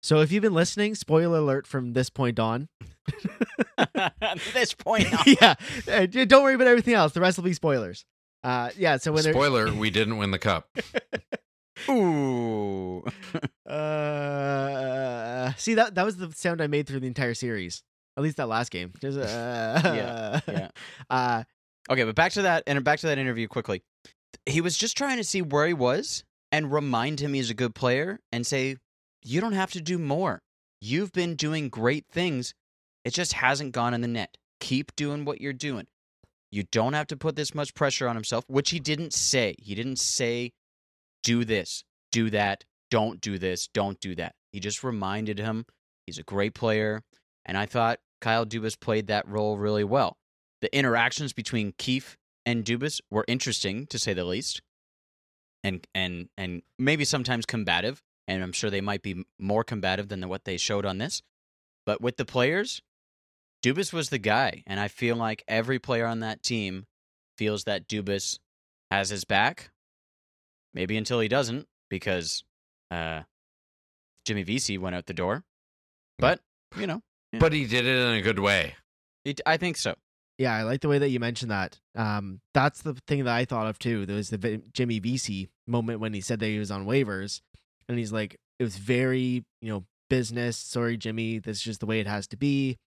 So 0.03 0.21
if 0.21 0.31
you've 0.31 0.43
been 0.43 0.53
listening, 0.55 0.95
spoiler 0.95 1.39
alert 1.39 1.67
from 1.67 1.95
this 1.95 2.11
point 2.11 2.39
on. 2.39 2.69
At 3.79 4.39
this 4.53 4.75
point, 4.75 5.13
on. 5.27 5.35
yeah, 5.41 5.55
uh, 5.91 6.07
don't 6.07 6.43
worry 6.43 6.55
about 6.55 6.67
everything 6.67 6.95
else. 6.95 7.13
The 7.13 7.21
rest 7.21 7.39
will 7.39 7.45
be 7.45 7.55
spoilers. 7.55 8.05
Uh, 8.43 8.71
yeah. 8.77 8.97
So 8.97 9.13
when 9.13 9.23
they're 9.23 9.33
Spoiler: 9.33 9.73
We 9.75 9.91
didn't 9.91 10.17
win 10.17 10.31
the 10.31 10.39
cup. 10.39 10.69
ooh, 11.89 13.05
uh, 13.69 15.53
see 15.57 15.75
that 15.75 15.95
that 15.95 16.05
was 16.05 16.17
the 16.17 16.33
sound 16.33 16.61
I 16.61 16.67
made 16.67 16.87
through 16.87 17.01
the 17.01 17.07
entire 17.07 17.35
series. 17.35 17.83
At 18.17 18.23
least 18.23 18.37
that 18.39 18.49
last 18.49 18.71
game. 18.71 18.93
Just, 19.01 19.19
uh, 19.21 19.81
Yeah, 19.85 20.41
yeah. 20.49 20.69
Uh, 21.09 21.45
Okay, 21.91 22.05
but 22.05 22.15
back 22.15 22.33
to 22.33 22.43
that 22.43 22.63
and 22.67 22.85
back 22.85 23.01
to 23.01 23.07
that 23.09 23.19
interview 23.19 23.49
quickly. 23.49 23.83
He 24.47 24.61
was 24.61 24.77
just 24.77 24.97
trying 24.97 25.17
to 25.17 25.25
see 25.25 25.43
where 25.43 25.67
he 25.67 25.73
was 25.73 26.25
and 26.53 26.73
remind 26.73 27.19
him 27.21 27.33
he's 27.35 27.51
a 27.51 27.55
good 27.55 27.75
player 27.75 28.21
and 28.31 28.47
say, 28.47 28.77
"You 29.23 29.41
don't 29.41 29.55
have 29.55 29.73
to 29.73 29.81
do 29.81 29.99
more. 29.99 30.41
You've 30.81 31.13
been 31.13 31.35
doing 31.35 31.69
great 31.69 32.07
things. 32.11 32.55
It 33.05 33.13
just 33.13 33.33
hasn't 33.33 33.73
gone 33.73 33.93
in 33.95 34.03
the 34.03 34.09
net. 34.09 34.37
Keep 34.61 34.95
doing 34.95 35.25
what 35.25 35.41
you're 35.41 35.53
doing. 35.53 35.87
You 36.51 36.65
don't 36.65 36.95
have 36.95 37.07
to 37.09 37.17
put 37.17 37.37
this 37.37 37.55
much 37.55 37.75
pressure 37.75 38.09
on 38.09 38.17
himself, 38.17 38.45
which 38.49 38.71
he 38.71 38.81
didn't 38.81 39.13
say. 39.13 39.55
He 39.59 39.75
didn't 39.75 39.99
say 39.99 40.53
do 41.23 41.45
this, 41.45 41.85
do 42.11 42.31
that, 42.31 42.65
don't 42.91 43.21
do 43.21 43.39
this, 43.39 43.69
don't 43.73 44.01
do 44.01 44.15
that. 44.17 44.35
He 44.53 44.59
just 44.59 44.83
reminded 44.83 45.39
him 45.39 45.65
he's 46.07 46.19
a 46.19 46.25
great 46.25 46.55
player, 46.55 47.03
and 47.47 47.57
I 47.57 47.67
thought 47.67 48.01
Kyle 48.21 48.45
Dubas 48.45 48.79
played 48.79 49.07
that 49.07 49.29
role 49.29 49.59
really 49.59 49.85
well 49.85 50.17
the 50.61 50.75
interactions 50.77 51.33
between 51.33 51.73
Keefe 51.79 52.17
and 52.47 52.65
Dubas 52.65 53.01
were 53.11 53.25
interesting 53.27 53.87
to 53.87 53.99
say 53.99 54.13
the 54.13 54.25
least, 54.25 54.63
and 55.65 55.87
and 55.95 56.29
and 56.37 56.63
maybe 56.79 57.05
sometimes 57.05 57.47
combative. 57.47 58.03
And 58.29 58.43
I'm 58.45 58.53
sure 58.53 58.71
they 58.71 58.81
might 58.81 59.03
be 59.03 59.25
more 59.41 59.65
combative 59.65 60.09
than 60.09 60.29
what 60.29 60.45
they 60.45 60.57
showed 60.57 60.87
on 60.87 60.99
this. 60.99 61.21
But 61.85 62.01
with 62.01 62.17
the 62.17 62.25
players, 62.25 62.81
Dubas 63.63 63.93
was 63.93 64.09
the 64.09 64.19
guy, 64.19 64.63
and 64.67 64.81
I 64.81 64.89
feel 64.89 65.17
like 65.17 65.45
every 65.47 65.79
player 65.79 66.07
on 66.07 66.21
that 66.21 66.43
team 66.43 66.87
feels 67.37 67.65
that 67.65 67.87
Dubas 67.89 68.39
has 68.91 69.11
his 69.11 69.25
back. 69.25 69.71
Maybe 70.73 70.97
until 70.97 71.21
he 71.21 71.29
doesn't, 71.29 71.67
because 71.89 72.45
uh, 72.91 73.23
Jimmy 74.25 74.45
Vesey 74.45 74.79
went 74.79 74.95
out 74.97 75.07
the 75.07 75.13
door. 75.15 75.43
But 76.19 76.41
you 76.77 76.87
know, 76.87 77.03
But 77.39 77.53
he 77.53 77.67
did 77.67 77.87
it 77.87 77.97
in 77.97 78.15
a 78.17 78.23
good 78.23 78.39
way. 78.39 78.75
it, 79.25 79.41
I 79.45 79.57
think 79.57 79.77
so. 79.77 79.95
yeah, 80.39 80.55
I 80.55 80.63
like 80.63 80.81
the 80.81 80.89
way 80.89 80.99
that 80.99 81.09
you 81.11 81.19
mentioned 81.21 81.51
that. 81.51 81.79
Um, 81.97 82.41
that's 82.55 82.83
the 82.83 82.95
thing 83.07 83.25
that 83.25 83.35
I 83.35 83.45
thought 83.45 83.67
of 83.67 83.79
too. 83.79 84.07
There 84.07 84.17
was 84.17 84.31
the 84.31 84.39
Vi- 84.39 84.63
Jimmy 84.73 85.01
Vesey 85.01 85.49
moment 85.67 86.01
when 86.01 86.15
he 86.15 86.21
said 86.21 86.39
that 86.41 86.47
he 86.47 86.59
was 86.59 86.71
on 86.71 86.87
waivers, 86.87 87.41
and 87.89 87.99
he's 87.99 88.13
like, 88.13 88.37
it 88.59 88.63
was 88.65 88.77
very, 88.77 89.45
you 89.61 89.73
know, 89.73 89.85
business. 90.09 90.57
Sorry, 90.57 90.97
Jimmy, 90.97 91.39
this 91.41 91.59
is 91.59 91.63
just 91.63 91.81
the 91.81 91.87
way 91.87 92.01
it 92.01 92.07
has 92.07 92.27
to 92.29 92.37
be. 92.37 92.79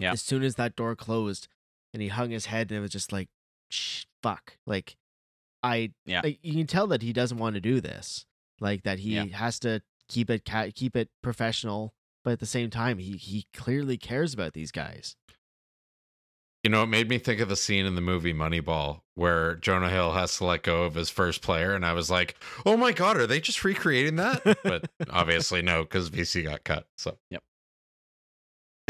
Yeah. 0.00 0.12
As 0.12 0.22
soon 0.22 0.42
as 0.42 0.54
that 0.56 0.74
door 0.74 0.96
closed, 0.96 1.46
and 1.94 2.02
he 2.02 2.08
hung 2.08 2.30
his 2.30 2.46
head, 2.46 2.70
and 2.70 2.78
it 2.78 2.80
was 2.80 2.90
just 2.90 3.12
like, 3.12 3.28
Shh, 3.70 4.04
fuck. 4.22 4.56
Like, 4.66 4.96
I, 5.62 5.92
Yeah. 6.06 6.22
like, 6.24 6.38
you 6.42 6.54
can 6.54 6.66
tell 6.66 6.86
that 6.88 7.02
he 7.02 7.12
doesn't 7.12 7.38
want 7.38 7.54
to 7.54 7.60
do 7.60 7.80
this. 7.80 8.26
Like 8.60 8.82
that 8.82 8.98
he 8.98 9.14
Yeah. 9.14 9.24
has 9.26 9.58
to 9.60 9.82
keep 10.08 10.28
it 10.30 10.44
ca- 10.44 10.70
keep 10.74 10.96
it 10.96 11.08
professional, 11.22 11.94
but 12.24 12.32
at 12.32 12.40
the 12.40 12.46
same 12.46 12.68
time, 12.70 12.98
he 12.98 13.16
he 13.16 13.46
clearly 13.54 13.96
cares 13.98 14.34
about 14.34 14.54
these 14.54 14.72
guys. 14.72 15.16
You 16.62 16.68
know, 16.70 16.82
it 16.82 16.88
made 16.88 17.08
me 17.08 17.16
think 17.18 17.40
of 17.40 17.48
the 17.48 17.56
scene 17.56 17.86
in 17.86 17.94
the 17.94 18.02
movie 18.02 18.34
Moneyball 18.34 19.00
where 19.14 19.54
Jonah 19.56 19.88
Hill 19.88 20.12
has 20.12 20.36
to 20.36 20.44
let 20.44 20.62
go 20.62 20.82
of 20.84 20.94
his 20.94 21.08
first 21.08 21.40
player, 21.40 21.74
and 21.74 21.86
I 21.86 21.94
was 21.94 22.10
like, 22.10 22.36
"Oh 22.66 22.76
my 22.76 22.92
god, 22.92 23.16
are 23.16 23.26
they 23.26 23.40
just 23.40 23.64
recreating 23.64 24.16
that?" 24.16 24.42
But 24.62 24.90
obviously, 25.10 25.62
no, 25.62 25.84
because 25.84 26.08
Vesey 26.08 26.42
got 26.42 26.64
cut. 26.64 26.86
So 26.98 27.18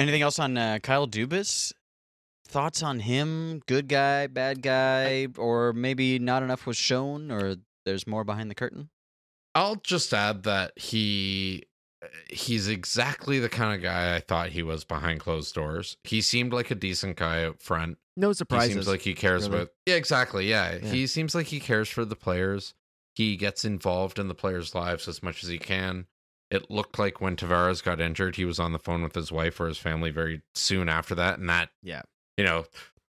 Anything 0.01 0.23
else 0.23 0.39
on 0.39 0.57
uh, 0.57 0.79
Kyle 0.83 1.07
Dubas? 1.07 1.75
Thoughts 2.49 2.83
on 2.83 3.01
him? 3.01 3.61
Good 3.67 3.87
guy, 3.87 4.27
bad 4.29 4.63
guy, 4.63 5.29
or 5.37 5.75
maybe 5.75 6.19
not 6.19 6.43
enough 6.43 6.67
was 6.67 6.79
shown, 6.79 7.31
or 7.31 7.57
there's 7.85 8.07
more 8.07 8.25
behind 8.25 8.51
the 8.51 8.55
curtain? 8.55 8.89
I'll 9.55 9.77
just 9.77 10.15
add 10.15 10.45
that 10.45 10.73
he 10.79 11.65
he's 12.31 12.67
exactly 12.67 13.39
the 13.41 13.51
kind 13.51 13.75
of 13.75 13.83
guy 13.83 14.17
I 14.17 14.21
thought 14.21 14.49
he 14.49 14.63
was 14.63 14.85
behind 14.85 15.21
closed 15.21 15.55
doors. 15.55 15.99
He 16.05 16.23
seemed 16.23 16.55
like 16.55 16.71
a 16.71 16.75
decent 16.75 17.17
guy 17.17 17.45
up 17.45 17.61
front. 17.61 17.99
No 18.17 18.29
He 18.29 18.35
surprises. 18.35 18.73
seems 18.73 18.89
like 18.89 19.03
he 19.03 19.13
cares 19.13 19.49
really. 19.51 19.63
about 19.63 19.73
Yeah, 19.85 19.97
exactly. 19.97 20.49
Yeah. 20.49 20.79
Yeah. 20.83 20.91
He 20.91 21.07
seems 21.07 21.35
like 21.35 21.49
he 21.49 21.61
cares 21.61 21.91
for 21.91 22.07
the 22.07 22.17
players. 22.17 22.73
He 23.15 23.37
gets 23.37 23.67
involved 23.67 24.19
in 24.19 24.29
the 24.29 24.35
players' 24.35 24.75
lives 24.75 25.09
as 25.09 25.23
much 25.23 25.43
as 25.45 25.51
he 25.51 25.59
can. 25.59 26.07
It 26.51 26.71
looked 26.71 26.99
like 26.99 27.21
when 27.21 27.37
Tavares 27.37 27.83
got 27.83 28.01
injured, 28.01 28.37
he 28.37 28.45
was 28.45 28.59
on 28.59 28.73
the 28.73 28.79
phone 28.79 29.03
with 29.03 29.15
his 29.15 29.31
wife 29.31 29.61
or 29.61 29.67
his 29.69 29.79
family 29.79 30.11
very 30.11 30.43
soon 30.55 30.89
after 30.89 31.15
that. 31.15 31.39
And 31.39 31.49
that, 31.49 31.71
Yeah. 31.83 32.03
you 32.37 32.45
know, 32.45 32.65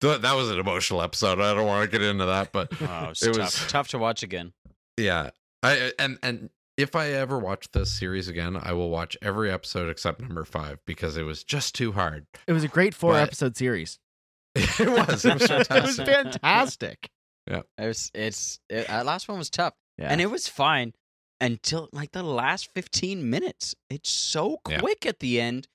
th- 0.01 0.21
that 0.21 0.35
was 0.35 0.51
an 0.51 0.59
emotional 0.61 1.03
episode. 1.03 1.41
I 1.41 1.53
don't 1.55 1.67
want 1.67 1.91
to 1.91 1.99
get 1.99 2.07
into 2.07 2.27
that, 2.27 2.53
but 2.53 2.71
Oh, 2.83 3.09
it's 3.11 3.23
It 3.23 3.33
tough. 3.35 3.39
was- 3.39 3.67
tough 3.69 3.89
to 3.89 3.99
watch 3.99 4.23
again. 4.23 4.53
yeah. 4.97 5.31
I 5.63 5.93
and 5.99 6.19
and 6.23 6.51
if 6.77 6.95
I 6.95 7.09
ever 7.13 7.39
watch 7.39 7.71
this 7.73 7.91
series 7.91 8.29
again, 8.29 8.57
I 8.61 8.73
will 8.73 8.91
watch 8.91 9.17
every 9.23 9.51
episode 9.51 9.89
except 9.89 10.21
number 10.21 10.45
five 10.45 10.79
because 10.87 11.17
it 11.17 11.23
was 11.23 11.43
just 11.43 11.75
too 11.75 11.93
hard. 11.93 12.27
It 12.47 12.53
was 12.53 12.65
a 12.65 12.69
great 12.69 12.95
four 12.95 13.13
But- 13.15 13.23
episode 13.23 13.57
series. 13.57 13.99
it 14.55 14.79
was. 14.81 15.25
It 15.25 15.35
was 15.41 15.51
it 15.51 15.69
was 15.83 15.97
fantastic. 15.97 17.09
Yeah, 17.51 17.63
It 17.79 17.87
was, 17.87 18.11
it's 18.15 18.61
it, 18.71 18.87
that 18.89 19.05
last 19.07 19.29
one 19.29 19.39
was 19.39 19.51
tough, 19.51 19.75
Yeah. 19.99 20.09
and 20.09 20.21
it 20.21 20.31
was 20.31 20.49
fine 20.49 20.93
until 21.45 21.89
like 21.93 22.13
the 22.13 22.23
last 22.23 22.71
15 22.75 23.29
minutes. 23.29 23.75
It's 23.91 24.11
so 24.11 24.61
Yeah. 24.69 24.79
quick 24.81 25.05
at 25.07 25.21
the 25.21 25.41
end, 25.41 25.69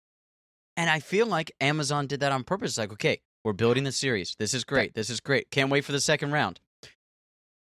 and 0.75 0.89
I 0.89 0.99
feel 0.99 1.27
like 1.27 1.51
Amazon 1.61 2.07
did 2.07 2.19
that 2.21 2.31
on 2.31 2.43
purpose. 2.43 2.77
Like, 2.77 2.91
okay, 2.93 3.21
We're 3.45 3.53
building 3.53 3.85
the 3.85 3.93
series. 3.93 4.35
This 4.37 4.53
is 4.53 4.65
great. 4.65 4.95
This 4.95 5.09
is 5.09 5.21
great. 5.21 5.49
Can't 5.49 5.69
wait 5.71 5.85
for 5.85 5.93
the 5.93 6.01
second 6.01 6.31
round. 6.33 6.59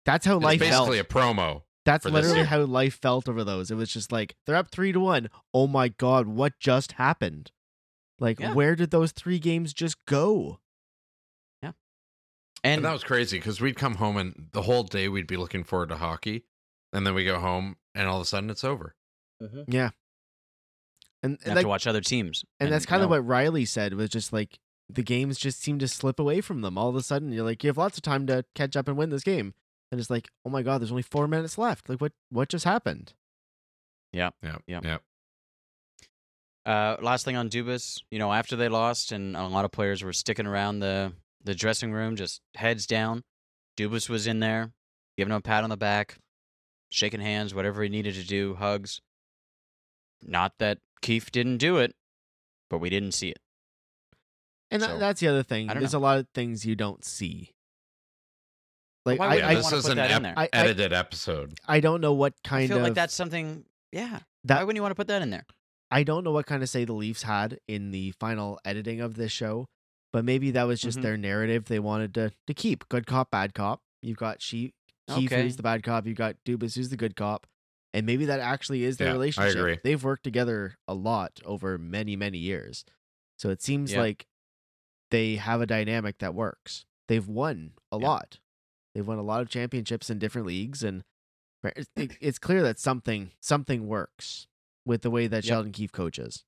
That's 0.04 0.26
how 0.26 0.36
It's 0.36 0.44
life 0.44 0.58
basically 0.58 0.96
felt. 0.98 1.06
a 1.10 1.14
promo. 1.14 1.62
That's 1.84 2.04
literally 2.04 2.42
how 2.44 2.60
life 2.64 2.98
felt 3.00 3.28
over 3.28 3.44
those. 3.44 3.70
It 3.70 3.76
was 3.76 3.92
just 3.92 4.10
like 4.10 4.34
they're 4.46 4.56
up 4.56 4.70
three 4.72 4.90
to 4.92 4.98
one. 4.98 5.30
Oh 5.54 5.68
my 5.68 5.86
god, 5.88 6.26
what 6.26 6.58
just 6.58 6.92
happened? 6.92 7.52
Like, 8.18 8.40
Yeah. 8.40 8.52
where 8.52 8.74
did 8.74 8.90
those 8.90 9.12
three 9.12 9.38
games 9.38 9.72
just 9.72 9.96
go? 10.06 10.58
And, 11.62 11.74
And 12.62 12.84
that 12.84 12.92
was 12.92 13.04
crazy 13.04 13.38
because 13.38 13.58
we'd 13.62 13.76
come 13.76 13.94
home 13.94 14.18
and 14.18 14.48
the 14.52 14.62
whole 14.62 14.82
day 14.82 15.08
we'd 15.08 15.26
be 15.26 15.38
looking 15.38 15.64
forward 15.64 15.88
to 15.90 15.96
hockey, 15.96 16.44
and 16.92 17.06
then 17.06 17.14
we 17.14 17.24
go 17.24 17.40
home 17.40 17.76
and 17.94 18.08
all 18.08 18.16
of 18.16 18.22
a 18.22 18.26
sudden 18.26 18.50
it's 18.50 18.64
over. 18.64 18.94
Yeah, 19.68 19.90
and, 21.22 21.32
you 21.32 21.38
and 21.44 21.46
have 21.46 21.56
like, 21.56 21.64
to 21.64 21.68
watch 21.68 21.86
other 21.86 22.00
teams. 22.00 22.44
and 22.58 22.70
that's 22.70 22.86
kind 22.86 23.02
of 23.02 23.10
what 23.10 23.26
Rielly 23.26 23.66
said 23.66 23.94
was 23.94 24.10
just 24.10 24.32
like 24.32 24.58
the 24.88 25.02
games 25.02 25.38
just 25.38 25.62
seem 25.62 25.78
to 25.78 25.88
slip 25.88 26.18
away 26.18 26.40
from 26.40 26.60
them. 26.60 26.76
All 26.76 26.88
of 26.88 26.96
a 26.96 27.02
sudden, 27.02 27.32
you're 27.32 27.44
like, 27.44 27.62
you 27.62 27.68
have 27.68 27.78
lots 27.78 27.96
of 27.96 28.02
time 28.02 28.26
to 28.26 28.44
catch 28.54 28.76
up 28.76 28.88
and 28.88 28.96
win 28.96 29.10
this 29.10 29.22
game, 29.22 29.54
and 29.90 30.00
it's 30.00 30.10
like, 30.10 30.28
oh 30.44 30.50
my 30.50 30.62
god, 30.62 30.80
there's 30.80 30.90
only 30.90 31.02
four 31.02 31.26
minutes 31.26 31.56
left. 31.56 31.88
Like, 31.88 32.00
what 32.00 32.12
what 32.30 32.48
just 32.48 32.64
happened? 32.64 33.14
Yeah. 34.12 34.30
Yep. 34.42 34.62
Yeah. 34.66 34.98
Uh, 36.66 36.96
last 37.00 37.24
thing 37.24 37.36
on 37.36 37.48
Dubas, 37.48 38.02
you 38.10 38.18
know, 38.18 38.32
after 38.32 38.56
they 38.56 38.68
lost 38.68 39.12
and 39.12 39.36
a 39.36 39.46
lot 39.46 39.64
of 39.64 39.72
players 39.72 40.02
were 40.02 40.12
sticking 40.12 40.46
around 40.46 40.80
the, 40.80 41.12
the 41.42 41.54
dressing 41.54 41.92
room, 41.92 42.16
just 42.16 42.40
heads 42.54 42.86
down. 42.86 43.22
Dubas 43.76 44.08
was 44.08 44.26
in 44.26 44.40
there, 44.40 44.72
giving 45.16 45.32
him 45.32 45.38
a 45.38 45.40
pat 45.40 45.64
on 45.64 45.70
the 45.70 45.76
back, 45.76 46.18
shaking 46.90 47.20
hands, 47.20 47.54
whatever 47.54 47.82
he 47.82 47.88
needed 47.88 48.14
to 48.14 48.24
do, 48.24 48.54
hugs. 48.54 49.00
Not 50.22 50.52
that 50.58 50.78
Keefe 51.02 51.30
didn't 51.32 51.58
do 51.58 51.78
it, 51.78 51.94
but 52.68 52.78
we 52.78 52.90
didn't 52.90 53.12
see 53.12 53.30
it. 53.30 53.38
And 54.70 54.82
So, 54.82 54.88
that, 54.88 55.00
that's 55.00 55.20
the 55.20 55.28
other 55.28 55.42
thing. 55.42 55.66
There's 55.68 55.92
know. 55.94 55.98
a 55.98 56.00
lot 56.00 56.18
of 56.18 56.26
things 56.34 56.64
you 56.66 56.76
don't 56.76 57.04
see. 57.04 57.50
Like 59.06 59.18
why 59.18 59.26
I, 59.26 59.28
would 59.30 59.38
yeah, 59.38 59.48
I 59.48 59.54
this 59.54 59.64
wanna 59.64 59.76
is 59.78 59.82
put 59.84 59.90
an 59.92 59.96
that 59.96 60.10
in 60.10 60.16
ep- 60.16 60.22
there? 60.22 60.34
I- 60.36 60.44
I- 60.44 60.48
edited 60.52 60.92
episode. 60.92 61.58
I 61.66 61.80
don't 61.80 62.00
know 62.00 62.12
what 62.12 62.34
I 62.44 62.48
kind 62.48 62.68
feel 62.68 62.76
of 62.78 62.82
like 62.84 62.94
that's 62.94 63.14
something, 63.14 63.64
yeah. 63.92 64.20
that 64.44 64.58
why 64.58 64.64
wouldn't 64.64 64.76
you 64.76 64.82
want 64.82 64.90
to 64.92 64.96
put 64.96 65.08
that 65.08 65.22
in 65.22 65.30
there? 65.30 65.46
I 65.90 66.02
don't 66.04 66.22
know 66.22 66.30
what 66.32 66.46
kind 66.46 66.62
of 66.62 66.68
say 66.68 66.84
the 66.84 66.92
Leafs 66.92 67.22
had 67.22 67.58
in 67.66 67.90
the 67.90 68.12
final 68.20 68.60
editing 68.64 69.00
of 69.00 69.14
this 69.16 69.32
show, 69.32 69.66
but 70.12 70.24
maybe 70.24 70.50
that 70.52 70.64
was 70.64 70.80
just 70.80 70.98
Mhm. 70.98 71.02
their 71.02 71.16
narrative 71.16 71.64
they 71.64 71.80
wanted 71.80 72.14
to 72.14 72.32
to 72.46 72.54
keep. 72.54 72.88
Good 72.88 73.06
cop, 73.06 73.30
bad 73.30 73.54
cop. 73.54 73.80
You've 74.02 74.18
got 74.18 74.40
she 74.42 74.74
Keefe 75.16 75.32
Okay. 75.32 75.42
who's 75.42 75.56
the 75.56 75.62
bad 75.62 75.82
cop. 75.82 76.06
You've 76.06 76.16
got 76.16 76.36
Dubas 76.44 76.74
who's 76.76 76.88
the 76.90 76.96
good 76.96 77.16
cop, 77.16 77.46
and 77.94 78.06
maybe 78.06 78.24
that 78.26 78.40
actually 78.40 78.84
is 78.84 78.96
their 78.96 79.08
Yeah, 79.08 79.12
I 79.12 79.14
relationship. 79.14 79.56
agree. 79.56 79.78
They've 79.82 80.02
worked 80.02 80.24
together 80.24 80.78
a 80.88 80.94
lot 80.94 81.40
over 81.44 81.78
many 81.78 82.16
many 82.16 82.38
years, 82.38 82.84
so 83.38 83.50
it 83.50 83.62
seems 83.62 83.92
Yeah. 83.92 84.00
like 84.00 84.26
they 85.10 85.36
have 85.36 85.60
a 85.60 85.66
dynamic 85.66 86.18
that 86.18 86.34
works. 86.34 86.84
They've 87.08 87.26
won 87.26 87.72
a 87.90 87.98
Yeah. 87.98 88.06
lot. 88.06 88.40
They've 88.94 89.06
won 89.06 89.18
a 89.18 89.22
lot 89.22 89.40
of 89.42 89.48
championships 89.48 90.10
in 90.10 90.18
different 90.18 90.46
leagues, 90.46 90.82
and 90.82 91.04
it's- 91.96 92.38
clear 92.38 92.62
that 92.62 92.78
something 92.78 93.32
something 93.40 93.86
works 93.88 94.46
with 94.84 95.02
the 95.02 95.10
way 95.10 95.26
that 95.26 95.44
Yep. 95.44 95.48
Sheldon 95.52 95.72
Keefe 95.72 95.92
coaches. 95.92 96.44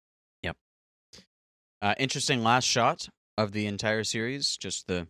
Uh, 1.81 1.97
interesting 1.99 2.45
last 2.45 2.65
shot 2.65 3.09
of 3.37 3.51
the 3.51 3.67
entire 3.67 4.05
series, 4.05 4.57
just 4.57 4.87
the 4.87 5.09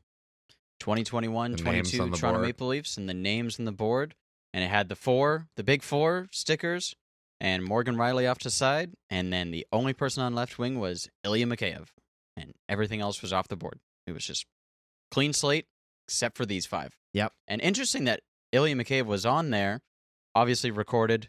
2021 0.82 1.52
The 1.52 1.62
names 1.62 1.92
22 1.92 2.02
on 2.02 2.10
the 2.10 2.16
Toronto 2.16 2.38
board. 2.38 2.46
Maple 2.48 2.66
Leafs 2.66 2.96
and 2.96 3.08
the 3.08 3.14
names 3.14 3.60
on 3.60 3.66
the 3.66 3.72
board. 3.72 4.16
And 4.52 4.64
it 4.64 4.68
had 4.68 4.88
the 4.88 4.96
four, 4.96 5.46
the 5.56 5.62
big 5.62 5.82
four 5.82 6.26
stickers, 6.32 6.94
and 7.40 7.64
Morgan 7.64 7.94
Rielly 7.94 8.28
off 8.28 8.38
to 8.38 8.50
side. 8.50 8.90
And 9.08 9.32
then 9.32 9.52
the 9.52 9.64
only 9.72 9.92
person 9.92 10.24
on 10.24 10.34
left 10.34 10.58
wing 10.58 10.80
was 10.80 11.08
Ilya 11.24 11.46
Mikheyev. 11.46 11.86
And 12.36 12.54
everything 12.68 13.00
else 13.00 13.22
was 13.22 13.32
off 13.32 13.46
the 13.46 13.56
board. 13.56 13.78
It 14.08 14.12
was 14.12 14.26
just 14.26 14.44
clean 15.12 15.32
slate, 15.32 15.66
except 16.08 16.36
for 16.36 16.44
these 16.44 16.66
five. 16.66 16.96
Yep. 17.14 17.32
And 17.46 17.60
interesting 17.60 18.04
that 18.04 18.20
Ilya 18.50 18.74
Mikheyev 18.74 19.06
was 19.06 19.24
on 19.24 19.50
there, 19.50 19.80
obviously 20.34 20.72
recorded 20.72 21.28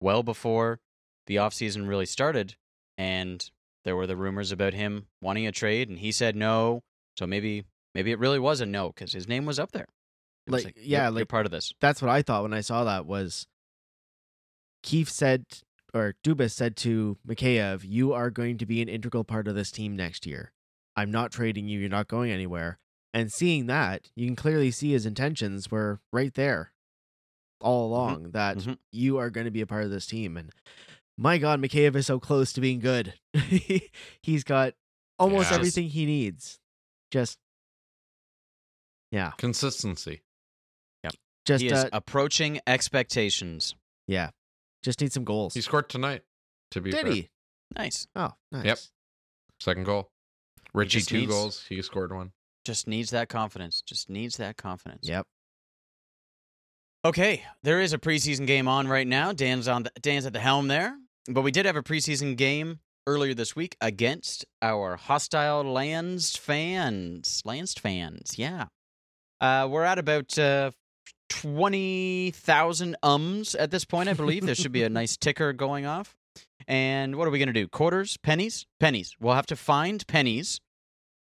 well 0.00 0.22
before 0.22 0.80
the 1.26 1.36
offseason 1.36 1.86
really 1.86 2.06
started. 2.06 2.56
And 2.96 3.48
there 3.84 3.96
were 3.96 4.06
the 4.06 4.16
rumors 4.16 4.50
about 4.50 4.72
him 4.72 5.08
wanting 5.20 5.46
a 5.46 5.52
trade, 5.52 5.90
and 5.90 5.98
he 5.98 6.10
said 6.10 6.34
no. 6.34 6.82
So 7.18 7.26
maybe 7.26 7.64
maybe 7.94 8.10
it 8.12 8.18
really 8.18 8.38
was 8.38 8.60
a 8.60 8.66
no 8.66 8.88
because 8.88 9.12
his 9.12 9.28
name 9.28 9.44
was 9.46 9.58
up 9.58 9.72
there. 9.72 9.86
It 10.46 10.50
was 10.52 10.64
Like, 10.64 10.76
yeah, 10.80 11.04
you're 11.04 11.12
like- 11.12 11.28
part 11.28 11.46
of 11.46 11.52
this. 11.52 11.72
That's 11.80 12.02
what 12.02 12.10
I 12.10 12.22
thought 12.22 12.42
when 12.42 12.52
I 12.52 12.60
saw 12.60 12.84
that 12.84 13.06
was 13.06 13.46
Keefe 14.82 15.10
said 15.10 15.44
or 15.94 16.14
Dubas 16.24 16.52
said 16.52 16.76
to 16.78 17.16
Mikheyev, 17.26 17.82
"You 17.84 18.12
are 18.12 18.30
going 18.30 18.58
to 18.58 18.66
be 18.66 18.82
an 18.82 18.88
integral 18.88 19.24
part 19.24 19.46
of 19.48 19.54
this 19.54 19.70
team 19.70 19.94
next 19.96 20.26
year. 20.26 20.52
I'm 20.96 21.10
not 21.10 21.30
trading 21.32 21.68
you. 21.68 21.78
You're 21.80 21.88
not 21.88 22.08
going 22.08 22.30
anywhere." 22.30 22.78
And 23.12 23.30
seeing 23.32 23.66
that, 23.66 24.10
you 24.16 24.26
can 24.26 24.34
clearly 24.36 24.72
see 24.72 24.90
his 24.90 25.06
intentions 25.06 25.70
were 25.70 26.00
right 26.12 26.34
there 26.34 26.72
all 27.60 27.86
along 27.86 28.32
that 28.32 28.58
mhm. 28.58 28.76
you 28.90 29.16
are 29.18 29.30
going 29.30 29.44
to 29.44 29.50
be 29.52 29.60
a 29.60 29.66
part 29.66 29.84
of 29.84 29.90
this 29.90 30.06
team. 30.06 30.36
And 30.36 30.50
my 31.16 31.38
God, 31.38 31.62
Mikheyev 31.62 31.94
is 31.94 32.06
so 32.06 32.18
close 32.18 32.52
to 32.52 32.60
being 32.60 32.80
good. 32.80 33.14
He's 34.22 34.42
got 34.44 34.74
almost 35.18 35.50
Yeah. 35.50 35.58
everything 35.58 35.88
he 35.88 36.04
needs. 36.06 36.58
Just 37.12 37.38
yeah, 39.14 39.30
Consistency. 39.38 40.22
Yeah. 41.02 41.10
Just 41.46 41.62
he 41.62 41.68
is 41.68 41.84
uh, 41.84 41.88
approaching 41.92 42.60
expectations. 42.66 43.74
yeah, 44.08 44.30
just 44.82 45.00
need 45.00 45.12
some 45.12 45.24
goals. 45.24 45.54
He 45.54 45.60
scored 45.60 45.88
tonight. 45.88 46.22
To 46.72 46.80
be 46.80 46.90
Did 46.90 47.02
fair. 47.02 47.12
he? 47.12 47.28
Nice. 47.76 48.06
Oh, 48.16 48.32
nice. 48.50 48.64
Yep. 48.64 48.78
second 49.60 49.84
goal. 49.84 50.10
Ritchie 50.72 51.02
two 51.02 51.18
needs- 51.18 51.30
goals. 51.30 51.64
He 51.68 51.80
scored 51.82 52.12
one. 52.12 52.32
Just 52.64 52.88
needs 52.88 53.10
that 53.10 53.28
confidence. 53.28 53.82
Just 53.86 54.08
needs 54.10 54.38
that 54.38 54.56
confidence. 54.56 55.06
Yep. 55.06 55.26
Okay, 57.04 57.42
there 57.62 57.80
is 57.82 57.92
a 57.92 57.98
preseason 57.98 58.46
game 58.46 58.66
on 58.66 58.88
right 58.88 59.06
now. 59.06 59.32
Dan's 59.32 59.68
on 59.68 59.82
the, 59.82 59.92
Dan's 60.00 60.24
at 60.24 60.32
the 60.32 60.40
helm 60.40 60.68
there, 60.68 60.96
but 61.28 61.42
we 61.42 61.50
did 61.50 61.66
have 61.66 61.76
a 61.76 61.82
preseason 61.82 62.34
game 62.36 62.80
earlier 63.06 63.34
this 63.34 63.54
week 63.54 63.76
against 63.82 64.46
our 64.62 64.96
hostile 64.96 65.62
lands 65.62 66.34
fans. 66.36 67.42
Lansed 67.44 67.78
fans, 67.78 68.38
yeah. 68.38 68.66
Uh, 69.44 69.66
we're 69.68 69.82
at 69.82 69.98
about 69.98 70.38
uh, 70.38 70.70
twenty 71.28 72.30
thousand 72.30 72.96
ums 73.02 73.54
at 73.54 73.70
this 73.70 73.84
point. 73.84 74.08
I 74.08 74.14
believe 74.14 74.46
there 74.46 74.54
should 74.54 74.72
be 74.72 74.84
a 74.84 74.88
nice 74.88 75.16
ticker 75.18 75.52
going 75.52 75.84
off. 75.84 76.16
And 76.66 77.16
what 77.16 77.28
are 77.28 77.30
we 77.30 77.38
gonna 77.38 77.52
do? 77.52 77.68
Quarters, 77.68 78.16
pennies, 78.16 78.64
pennies. 78.80 79.14
We'll 79.20 79.34
have 79.34 79.44
to 79.46 79.56
find 79.56 80.06
pennies 80.06 80.62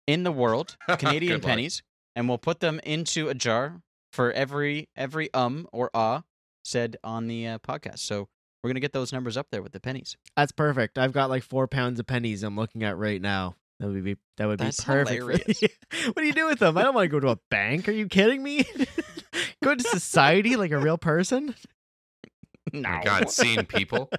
in 0.06 0.24
the 0.24 0.32
world, 0.32 0.76
Canadian 0.98 1.36
Good 1.36 1.44
luck. 1.44 1.48
pennies, 1.48 1.82
and 2.14 2.28
we'll 2.28 2.36
put 2.36 2.60
them 2.60 2.78
into 2.84 3.30
a 3.30 3.34
jar 3.34 3.80
for 4.12 4.30
every 4.32 4.90
every 4.94 5.32
um 5.32 5.66
or 5.72 5.90
ah 5.94 6.24
said 6.62 6.98
on 7.02 7.26
the 7.26 7.46
uh, 7.46 7.58
podcast. 7.60 8.00
So 8.00 8.28
we're 8.62 8.68
gonna 8.68 8.80
get 8.80 8.92
those 8.92 9.14
numbers 9.14 9.38
up 9.38 9.46
there 9.50 9.62
with 9.62 9.72
the 9.72 9.80
pennies. 9.80 10.18
That's 10.36 10.52
perfect. 10.52 10.98
I've 10.98 11.14
got 11.14 11.30
like 11.30 11.42
four 11.42 11.66
pounds 11.66 11.98
of 11.98 12.06
pennies 12.06 12.42
I'm 12.42 12.54
looking 12.56 12.82
at 12.82 12.98
right 12.98 13.22
now. 13.22 13.54
That 13.80 13.88
would 13.88 14.04
be 14.04 14.16
that 14.36 14.46
would 14.46 14.58
That's 14.58 14.78
be 14.78 14.84
perfect. 14.84 15.24
what 16.04 16.16
do 16.16 16.24
you 16.24 16.34
do 16.34 16.46
with 16.46 16.58
them? 16.58 16.76
I 16.76 16.82
don't 16.82 16.94
want 16.94 17.06
to 17.06 17.08
go 17.08 17.18
to 17.18 17.30
a 17.30 17.38
bank. 17.50 17.88
Are 17.88 17.92
you 17.92 18.08
kidding 18.08 18.42
me? 18.42 18.66
go 19.64 19.74
to 19.74 19.82
society 19.82 20.56
like 20.56 20.70
a 20.70 20.78
real 20.78 20.98
person? 20.98 21.54
No, 22.72 23.00
God, 23.02 23.30
seeing 23.30 23.64
people. 23.64 24.10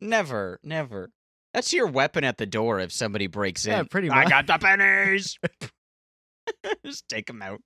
never, 0.00 0.58
never. 0.62 1.10
That's 1.52 1.74
your 1.74 1.86
weapon 1.86 2.24
at 2.24 2.38
the 2.38 2.46
door 2.46 2.80
if 2.80 2.90
somebody 2.90 3.26
breaks 3.26 3.66
in. 3.66 3.72
Yeah, 3.72 3.82
pretty 3.82 4.08
I 4.08 4.24
got 4.24 4.46
the 4.46 4.56
pennies. 4.56 5.38
Just 6.82 7.06
take 7.08 7.26
them 7.26 7.42
out. 7.42 7.60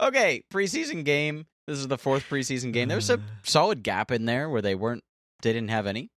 Okay, 0.00 0.44
preseason 0.52 1.04
game. 1.04 1.46
This 1.66 1.78
is 1.78 1.88
the 1.88 1.98
fourth 1.98 2.28
preseason 2.28 2.72
game. 2.72 2.86
There 2.86 2.96
was 2.96 3.10
a 3.10 3.18
solid 3.42 3.82
gap 3.82 4.12
in 4.12 4.26
there 4.26 4.48
where 4.48 4.62
they 4.62 4.76
weren't, 4.76 5.02
they 5.42 5.52
didn't 5.52 5.70
have 5.70 5.88
any, 5.88 6.10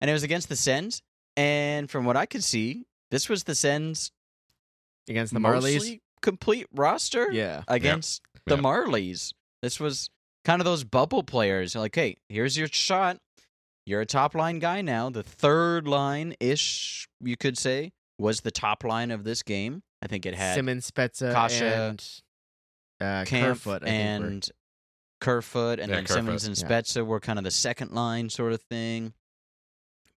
and 0.00 0.08
it 0.08 0.14
was 0.14 0.22
against 0.22 0.48
the 0.48 0.56
Sens. 0.56 1.02
And 1.36 1.90
from 1.90 2.06
what 2.06 2.16
I 2.16 2.24
could 2.24 2.44
see, 2.44 2.86
this 3.14 3.28
was 3.28 3.44
the 3.44 3.54
Sens' 3.54 4.10
Against 5.08 5.32
the 5.32 5.38
Marlies? 5.40 6.00
complete 6.20 6.66
roster 6.72 7.30
Yeah. 7.30 7.62
against 7.68 8.22
the 8.46 8.56
Yep. 8.56 8.64
Marlies. 8.64 9.32
This 9.62 9.78
was 9.78 10.08
kind 10.44 10.60
of 10.60 10.64
those 10.64 10.82
bubble 10.82 11.22
players. 11.22 11.74
Like, 11.76 11.94
hey, 11.94 12.16
here's 12.28 12.56
your 12.56 12.66
shot. 12.68 13.20
You're 13.86 14.00
a 14.00 14.06
top 14.06 14.34
line 14.34 14.58
guy 14.58 14.80
now. 14.80 15.10
The 15.10 15.22
third 15.22 15.86
line 15.86 16.34
ish, 16.40 17.06
you 17.20 17.36
could 17.36 17.56
say, 17.58 17.92
was 18.18 18.40
the 18.40 18.50
top 18.50 18.82
line 18.82 19.10
of 19.10 19.24
this 19.24 19.42
game. 19.42 19.82
I 20.02 20.06
think 20.06 20.26
it 20.26 20.34
had 20.34 20.54
Simmonds, 20.54 20.90
Spezza, 20.90 21.34
Kase, 21.34 21.60
and 21.62 22.22
uh, 23.00 23.24
Kampf 23.26 23.64
Kerfoot, 23.64 23.82
I 23.82 23.86
think, 23.86 24.24
and 24.24 24.48
Kerfoot, 25.20 25.78
and 25.80 25.90
Yeah, 25.90 25.96
then 25.96 26.06
Simmonds 26.06 26.46
and 26.46 26.58
yeah. 26.96 27.02
Were 27.02 27.20
kind 27.20 27.38
of 27.38 27.44
the 27.44 27.50
second 27.50 27.92
line 27.92 28.28
sort 28.30 28.52
of 28.52 28.62
thing. 28.62 29.12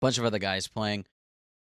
Bunch 0.02 0.18
of 0.18 0.26
other 0.26 0.40
guys 0.40 0.68
playing. 0.68 1.06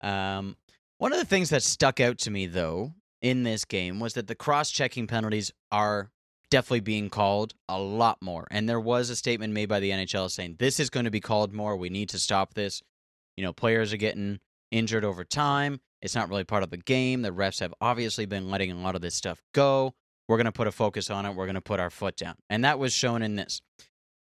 Um, 0.02 0.56
one 0.98 1.12
of 1.12 1.18
the 1.18 1.24
things 1.24 1.50
that 1.50 1.62
stuck 1.62 2.00
out 2.00 2.18
to 2.18 2.30
me 2.30 2.46
though 2.46 2.92
in 3.22 3.42
this 3.42 3.64
game 3.64 4.00
was 4.00 4.14
that 4.14 4.26
the 4.26 4.34
cross-checking 4.34 5.06
penalties 5.06 5.50
are 5.72 6.10
definitely 6.50 6.80
being 6.80 7.10
called 7.10 7.54
a 7.68 7.78
lot 7.78 8.18
more, 8.20 8.46
and 8.50 8.68
there 8.68 8.80
was 8.80 9.10
a 9.10 9.16
statement 9.16 9.52
made 9.52 9.68
by 9.68 9.80
the 9.80 9.90
NHL 9.90 10.30
saying 10.30 10.56
this 10.58 10.78
is 10.78 10.90
going 10.90 11.04
to 11.04 11.10
be 11.10 11.20
called 11.20 11.52
more. 11.52 11.76
We 11.76 11.88
need 11.88 12.08
to 12.10 12.18
stop 12.18 12.54
this. 12.54 12.82
You 13.36 13.44
know, 13.44 13.52
players 13.52 13.92
are 13.92 13.98
getting 13.98 14.38
injured 14.70 15.04
over 15.04 15.24
time. 15.24 15.80
It's 16.02 16.14
not 16.14 16.28
really 16.28 16.44
part 16.44 16.62
of 16.62 16.70
the 16.70 16.76
game. 16.76 17.22
The 17.22 17.30
refs 17.30 17.60
have 17.60 17.74
obviously 17.80 18.26
been 18.26 18.50
letting 18.50 18.70
a 18.70 18.80
lot 18.80 18.94
of 18.94 19.00
this 19.00 19.14
stuff 19.14 19.42
go. 19.54 19.94
We're 20.28 20.36
going 20.36 20.46
to 20.46 20.52
put 20.52 20.66
a 20.66 20.72
focus 20.72 21.10
on 21.10 21.26
it. 21.26 21.34
We're 21.34 21.46
going 21.46 21.54
to 21.54 21.60
put 21.60 21.80
our 21.80 21.90
foot 21.90 22.16
down. 22.16 22.34
And 22.50 22.64
that 22.64 22.78
was 22.78 22.92
shown 22.92 23.22
in 23.22 23.36
this. 23.36 23.60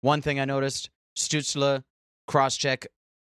One 0.00 0.22
thing 0.22 0.38
I 0.38 0.44
noticed 0.44 0.90
Stützle 1.16 1.82
cross 2.26 2.56
check, 2.56 2.86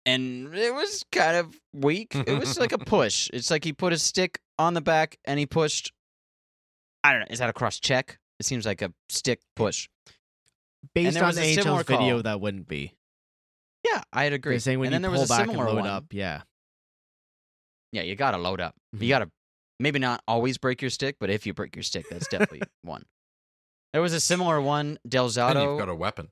and 0.06 0.56
it 0.56 0.74
was 0.74 1.04
kind 1.12 1.38
of 1.38 1.56
weak. 1.74 2.16
It 2.16 2.40
was 2.40 2.60
like 2.60 2.72
a 2.72 2.78
push. 2.78 3.30
It's 3.34 3.50
like 3.50 3.64
he 3.64 3.74
put 3.74 3.92
his 3.92 4.04
stick 4.04 4.40
on 4.60 4.74
the 4.74 4.82
back 4.82 5.18
and 5.26 5.40
he 5.40 5.46
pushed. 5.46 5.92
I 7.04 7.12
don't 7.12 7.22
know. 7.22 7.28
Is 7.30 7.40
that 7.40 7.50
a 7.50 7.54
cross 7.54 7.80
check? 7.80 8.20
It 8.40 8.46
seems 8.46 8.66
like 8.66 8.82
a 8.82 8.92
stick 9.10 9.40
push. 9.56 9.88
Based 10.94 11.18
on 11.18 11.34
the 11.34 11.42
a 11.42 11.84
video, 11.84 12.16
call. 12.16 12.24
that 12.24 12.42
wouldn't 12.42 12.68
be. 12.68 12.94
Yeah, 13.86 14.02
I'd 14.12 14.34
agree. 14.34 14.54
They're 14.54 14.60
saying 14.60 14.80
when 14.80 14.88
and 14.88 14.96
then 14.96 15.02
you 15.02 15.04
there 15.04 15.16
pull 15.16 15.22
was 15.22 15.30
a 15.30 15.34
back 15.34 15.42
and 15.42 15.52
similar 15.52 15.70
load 15.70 15.82
one. 15.82 15.88
up, 15.88 16.06
yeah. 16.12 16.42
Yeah, 17.92 18.02
you 18.02 18.16
got 18.16 18.32
to 18.32 18.38
load 18.38 18.60
up. 18.60 18.76
You 18.92 19.00
mm-hmm. 19.00 19.10
got 19.10 19.20
to 19.20 19.30
maybe 19.80 20.00
not 20.00 20.22
always 20.28 20.58
break 20.58 20.82
your 20.82 20.90
stick, 20.90 21.18
but 21.20 21.30
if 21.30 21.46
you 21.46 21.54
break 21.54 21.76
your 21.76 21.84
stick, 21.84 22.06
that's 22.10 22.28
definitely 22.28 22.62
one. 22.82 23.06
There 23.94 24.02
was 24.02 24.14
a 24.14 24.20
similar 24.20 24.60
one, 24.60 24.98
Then 25.06 25.24
you've 25.24 25.80
got 25.80 25.90
a 25.90 25.96
weapon. 25.96 26.30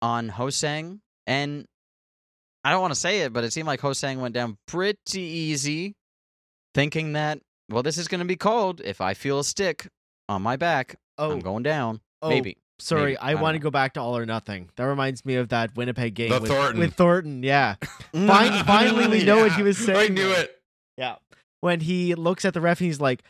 on 0.00 0.30
Ho-Sang, 0.30 1.00
and 1.26 1.66
I 2.64 2.70
don't 2.70 2.80
want 2.80 2.94
to 2.94 3.00
say 3.00 3.20
it, 3.20 3.32
but 3.32 3.44
it 3.44 3.52
seemed 3.52 3.66
like 3.66 3.80
Ho-Sang 3.80 4.20
went 4.20 4.34
down 4.34 4.56
pretty 4.68 5.20
easy, 5.20 5.94
thinking 6.74 7.12
that 7.14 7.40
well, 7.68 7.82
this 7.82 7.96
is 7.98 8.08
going 8.08 8.18
to 8.20 8.24
be 8.26 8.36
called 8.36 8.80
if 8.84 9.00
I 9.00 9.14
feel 9.14 9.38
a 9.40 9.44
stick 9.44 9.88
on 10.28 10.42
my 10.42 10.56
back, 10.56 10.96
Oh, 11.18 11.32
I'm 11.32 11.40
going 11.40 11.62
down. 11.62 12.00
oh, 12.20 12.28
maybe. 12.28 12.58
Sorry, 12.78 13.02
maybe. 13.12 13.16
I, 13.18 13.30
I 13.32 13.34
want 13.34 13.54
to 13.54 13.58
go 13.60 13.70
back 13.70 13.94
to 13.94 14.00
All 14.00 14.16
or 14.16 14.26
Nothing. 14.26 14.68
That 14.76 14.84
reminds 14.84 15.24
me 15.24 15.36
of 15.36 15.50
that 15.50 15.76
Winnipeg 15.76 16.14
game 16.14 16.30
with 16.30 16.48
Thornton. 16.48 16.80
with 16.80 16.94
Thornton. 16.94 17.42
Yeah, 17.42 17.74
Fin- 18.12 18.26
finally 18.64 19.06
we 19.08 19.24
know 19.24 19.38
what 19.38 19.52
he 19.52 19.62
was 19.62 19.78
saying. 19.84 20.10
I 20.12 20.14
knew 20.14 20.30
it. 20.32 20.60
yeah. 20.96 21.16
When 21.60 21.80
he 21.80 22.14
looks 22.16 22.44
at 22.44 22.54
the 22.54 22.60
ref 22.60 22.80
and 22.80 22.86
he's 22.86 23.00
like, 23.00 23.22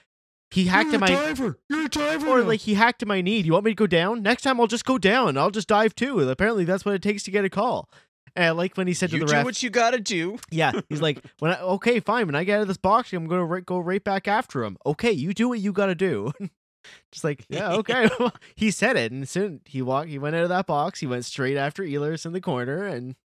"He 0.50 0.64
hacked 0.64 0.86
You're 0.92 1.04
at 1.04 1.10
a 1.10 1.12
my." 1.14 1.20
diver. 1.26 1.58
You're 1.68 1.84
a 1.84 1.88
diver. 1.88 2.28
Or 2.28 2.42
like 2.42 2.60
he 2.60 2.74
hacked 2.74 3.00
to 3.00 3.06
my 3.06 3.20
knee. 3.20 3.42
Do 3.42 3.46
you 3.46 3.52
want 3.52 3.66
me 3.66 3.72
to 3.72 3.76
go 3.76 3.86
down? 3.86 4.22
Next 4.22 4.42
time 4.42 4.58
I'll 4.60 4.66
just 4.66 4.86
go 4.86 4.96
down. 4.96 5.36
I'll 5.36 5.50
just 5.50 5.68
dive 5.68 5.94
too. 5.94 6.20
Apparently 6.28 6.64
that's 6.64 6.84
what 6.86 6.94
it 6.94 7.02
takes 7.02 7.22
to 7.24 7.30
get 7.30 7.44
a 7.44 7.50
call. 7.50 7.90
And 8.34 8.44
I 8.46 8.50
like 8.52 8.76
when 8.76 8.86
he 8.86 8.94
said 8.94 9.12
You 9.12 9.18
to 9.20 9.24
do 9.24 9.28
the 9.28 9.32
ref, 9.32 9.38
"You 9.38 9.42
do 9.42 9.46
what 9.46 9.62
you 9.62 9.70
got 9.70 9.90
to 9.90 10.00
do. 10.00 10.38
"Yeah." 10.50 10.72
He's 10.88 11.02
like, 11.02 11.22
"When 11.38 11.50
I 11.52 11.60
okay, 11.60 12.00
fine. 12.00 12.26
When 12.26 12.34
I 12.34 12.44
get 12.44 12.56
out 12.56 12.62
of 12.62 12.68
this 12.68 12.76
box, 12.78 13.12
I'm 13.12 13.26
gonna 13.26 13.44
right, 13.44 13.64
go 13.64 13.78
right 13.78 14.02
back 14.02 14.26
after 14.26 14.64
him. 14.64 14.76
Okay, 14.86 15.12
you 15.12 15.34
do 15.34 15.48
what 15.48 15.60
you 15.60 15.72
got 15.72 15.86
to 15.86 15.94
do." 15.94 16.32
just 17.12 17.24
like, 17.24 17.44
yeah, 17.48 17.72
okay. 17.74 18.08
he 18.56 18.70
said 18.70 18.96
it, 18.96 19.12
and 19.12 19.28
soon 19.28 19.60
he 19.66 19.82
walked. 19.82 20.08
He 20.08 20.18
went 20.18 20.34
out 20.34 20.42
of 20.44 20.48
that 20.48 20.66
box. 20.66 21.00
He 21.00 21.06
went 21.06 21.24
straight 21.24 21.56
after 21.56 21.82
Ehlers 21.82 22.24
in 22.26 22.32
the 22.32 22.40
corner, 22.40 22.84
and 22.86 23.16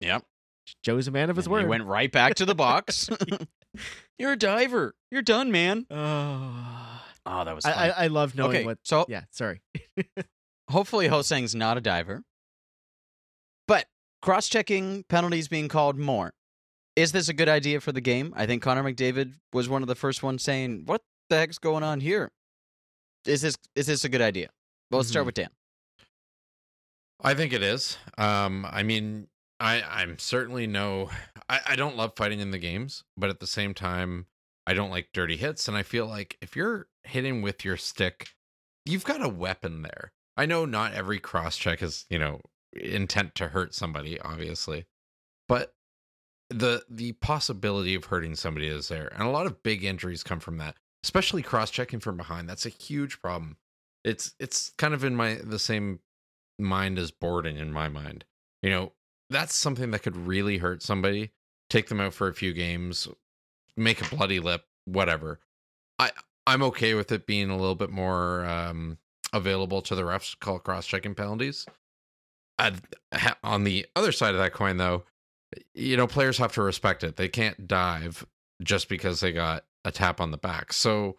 Yep. 0.00 0.24
Joe's 0.82 1.08
a 1.08 1.10
man 1.10 1.30
of 1.30 1.36
his 1.36 1.46
And 1.46 1.52
word. 1.52 1.60
He 1.62 1.66
went 1.66 1.84
right 1.84 2.10
back 2.10 2.34
to 2.36 2.44
the 2.44 2.54
box. 2.54 3.08
You're 4.18 4.32
a 4.32 4.36
diver. 4.36 4.94
You're 5.10 5.22
done, 5.22 5.50
man. 5.52 5.86
oh. 5.90 6.86
Oh, 7.26 7.44
that 7.44 7.54
was 7.54 7.66
I. 7.66 7.72
I 7.72 7.88
I 7.88 8.06
love 8.06 8.34
knowing 8.34 8.56
okay, 8.56 8.64
what. 8.64 8.78
so 8.82 9.04
Yeah, 9.06 9.24
sorry. 9.30 9.60
hopefully 10.70 11.06
Ho-Sang's 11.06 11.54
not 11.54 11.76
a 11.76 11.80
diver. 11.82 12.22
But 13.68 13.86
cross-checking 14.22 15.04
penalties 15.04 15.48
being 15.48 15.68
called 15.68 15.98
more. 15.98 16.32
Is 16.96 17.12
this 17.12 17.28
a 17.28 17.32
good 17.32 17.48
idea 17.48 17.80
for 17.80 17.92
the 17.92 18.00
game? 18.00 18.32
I 18.36 18.46
think 18.46 18.62
Connor 18.62 18.82
McDavid 18.82 19.34
was 19.52 19.68
one 19.68 19.82
of 19.82 19.88
the 19.88 19.94
first 19.94 20.22
ones 20.22 20.42
saying, 20.42 20.82
"What 20.86 21.02
the 21.28 21.36
heck's 21.36 21.58
going 21.58 21.82
on 21.82 22.00
here? 22.00 22.30
Is 23.26 23.42
this 23.42 23.56
is 23.74 23.86
this 23.86 24.04
a 24.04 24.08
good 24.08 24.20
idea?" 24.20 24.50
Well, 24.90 24.98
let's 25.00 25.08
start 25.10 25.22
Mhm. 25.24 25.26
with 25.26 25.34
Dan. 25.36 25.50
I 27.22 27.34
think 27.34 27.52
it 27.52 27.62
is. 27.62 27.98
Um, 28.18 28.66
I 28.70 28.82
mean, 28.82 29.28
I 29.60 29.82
I'm 29.82 30.18
certainly 30.18 30.66
no. 30.66 31.10
I, 31.48 31.60
I 31.68 31.76
don't 31.76 31.96
love 31.96 32.12
fighting 32.16 32.40
in 32.40 32.50
the 32.50 32.58
games, 32.58 33.04
but 33.16 33.30
at 33.30 33.40
the 33.40 33.46
same 33.46 33.74
time, 33.74 34.26
I 34.66 34.74
don't 34.74 34.90
like 34.90 35.10
dirty 35.12 35.36
hits, 35.36 35.68
and 35.68 35.76
I 35.76 35.82
feel 35.82 36.06
like 36.06 36.36
if 36.40 36.56
you're 36.56 36.88
hitting 37.04 37.42
with 37.42 37.64
your 37.64 37.76
stick, 37.76 38.30
you've 38.84 39.04
got 39.04 39.22
a 39.22 39.28
weapon 39.28 39.82
there. 39.82 40.12
I 40.36 40.46
know 40.46 40.64
not 40.64 40.92
every 40.94 41.18
cross 41.20 41.56
check 41.56 41.82
is 41.82 42.06
you 42.10 42.18
know 42.18 42.40
intent 42.72 43.34
to 43.36 43.48
hurt 43.48 43.74
somebody, 43.74 44.20
obviously, 44.20 44.86
but 45.48 45.74
the 46.50 46.82
the 46.88 47.12
possibility 47.12 47.94
of 47.94 48.06
hurting 48.06 48.34
somebody 48.34 48.66
is 48.66 48.88
there, 48.88 49.10
and 49.14 49.22
a 49.22 49.30
lot 49.30 49.46
of 49.46 49.62
big 49.62 49.84
injuries 49.84 50.22
come 50.22 50.40
from 50.40 50.58
that, 50.58 50.76
especially 51.04 51.42
cross 51.42 51.70
checking 51.70 52.00
from 52.00 52.16
behind. 52.16 52.48
That's 52.48 52.66
a 52.66 52.70
huge 52.70 53.20
problem. 53.20 53.56
It's 54.04 54.34
it's 54.38 54.70
kind 54.76 54.92
of 54.92 55.04
in 55.04 55.14
my 55.14 55.36
the 55.42 55.58
same 55.58 56.00
mind 56.58 56.98
as 56.98 57.10
boarding 57.10 57.56
in 57.56 57.72
my 57.72 57.88
mind. 57.88 58.24
You 58.62 58.70
know, 58.70 58.92
that's 59.30 59.54
something 59.54 59.92
that 59.92 60.02
could 60.02 60.16
really 60.16 60.58
hurt 60.58 60.82
somebody, 60.82 61.30
take 61.70 61.88
them 61.88 62.00
out 62.00 62.14
for 62.14 62.28
a 62.28 62.34
few 62.34 62.52
games, 62.52 63.08
make 63.76 64.00
a 64.04 64.16
bloody 64.16 64.40
lip, 64.40 64.64
whatever. 64.84 65.40
I 65.98 66.10
I'm 66.46 66.62
okay 66.64 66.94
with 66.94 67.12
it 67.12 67.26
being 67.26 67.50
a 67.50 67.56
little 67.56 67.76
bit 67.76 67.90
more 67.90 68.44
um 68.44 68.98
available 69.32 69.80
to 69.82 69.94
the 69.94 70.02
refs 70.02 70.32
to 70.32 70.36
call 70.38 70.58
cross 70.58 70.86
checking 70.86 71.14
penalties. 71.14 71.66
On 73.42 73.64
the 73.64 73.86
other 73.96 74.12
side 74.12 74.34
of 74.34 74.40
that 74.40 74.52
coin 74.52 74.76
though, 74.76 75.04
you 75.74 75.96
know, 75.96 76.06
players 76.06 76.38
have 76.38 76.52
to 76.52 76.62
respect 76.62 77.02
it. 77.02 77.16
They 77.16 77.28
can't 77.28 77.66
dive 77.66 78.26
just 78.62 78.88
because 78.88 79.20
they 79.20 79.32
got 79.32 79.64
a 79.84 79.90
tap 79.90 80.20
on 80.20 80.30
the 80.30 80.36
back. 80.36 80.72
So 80.72 81.16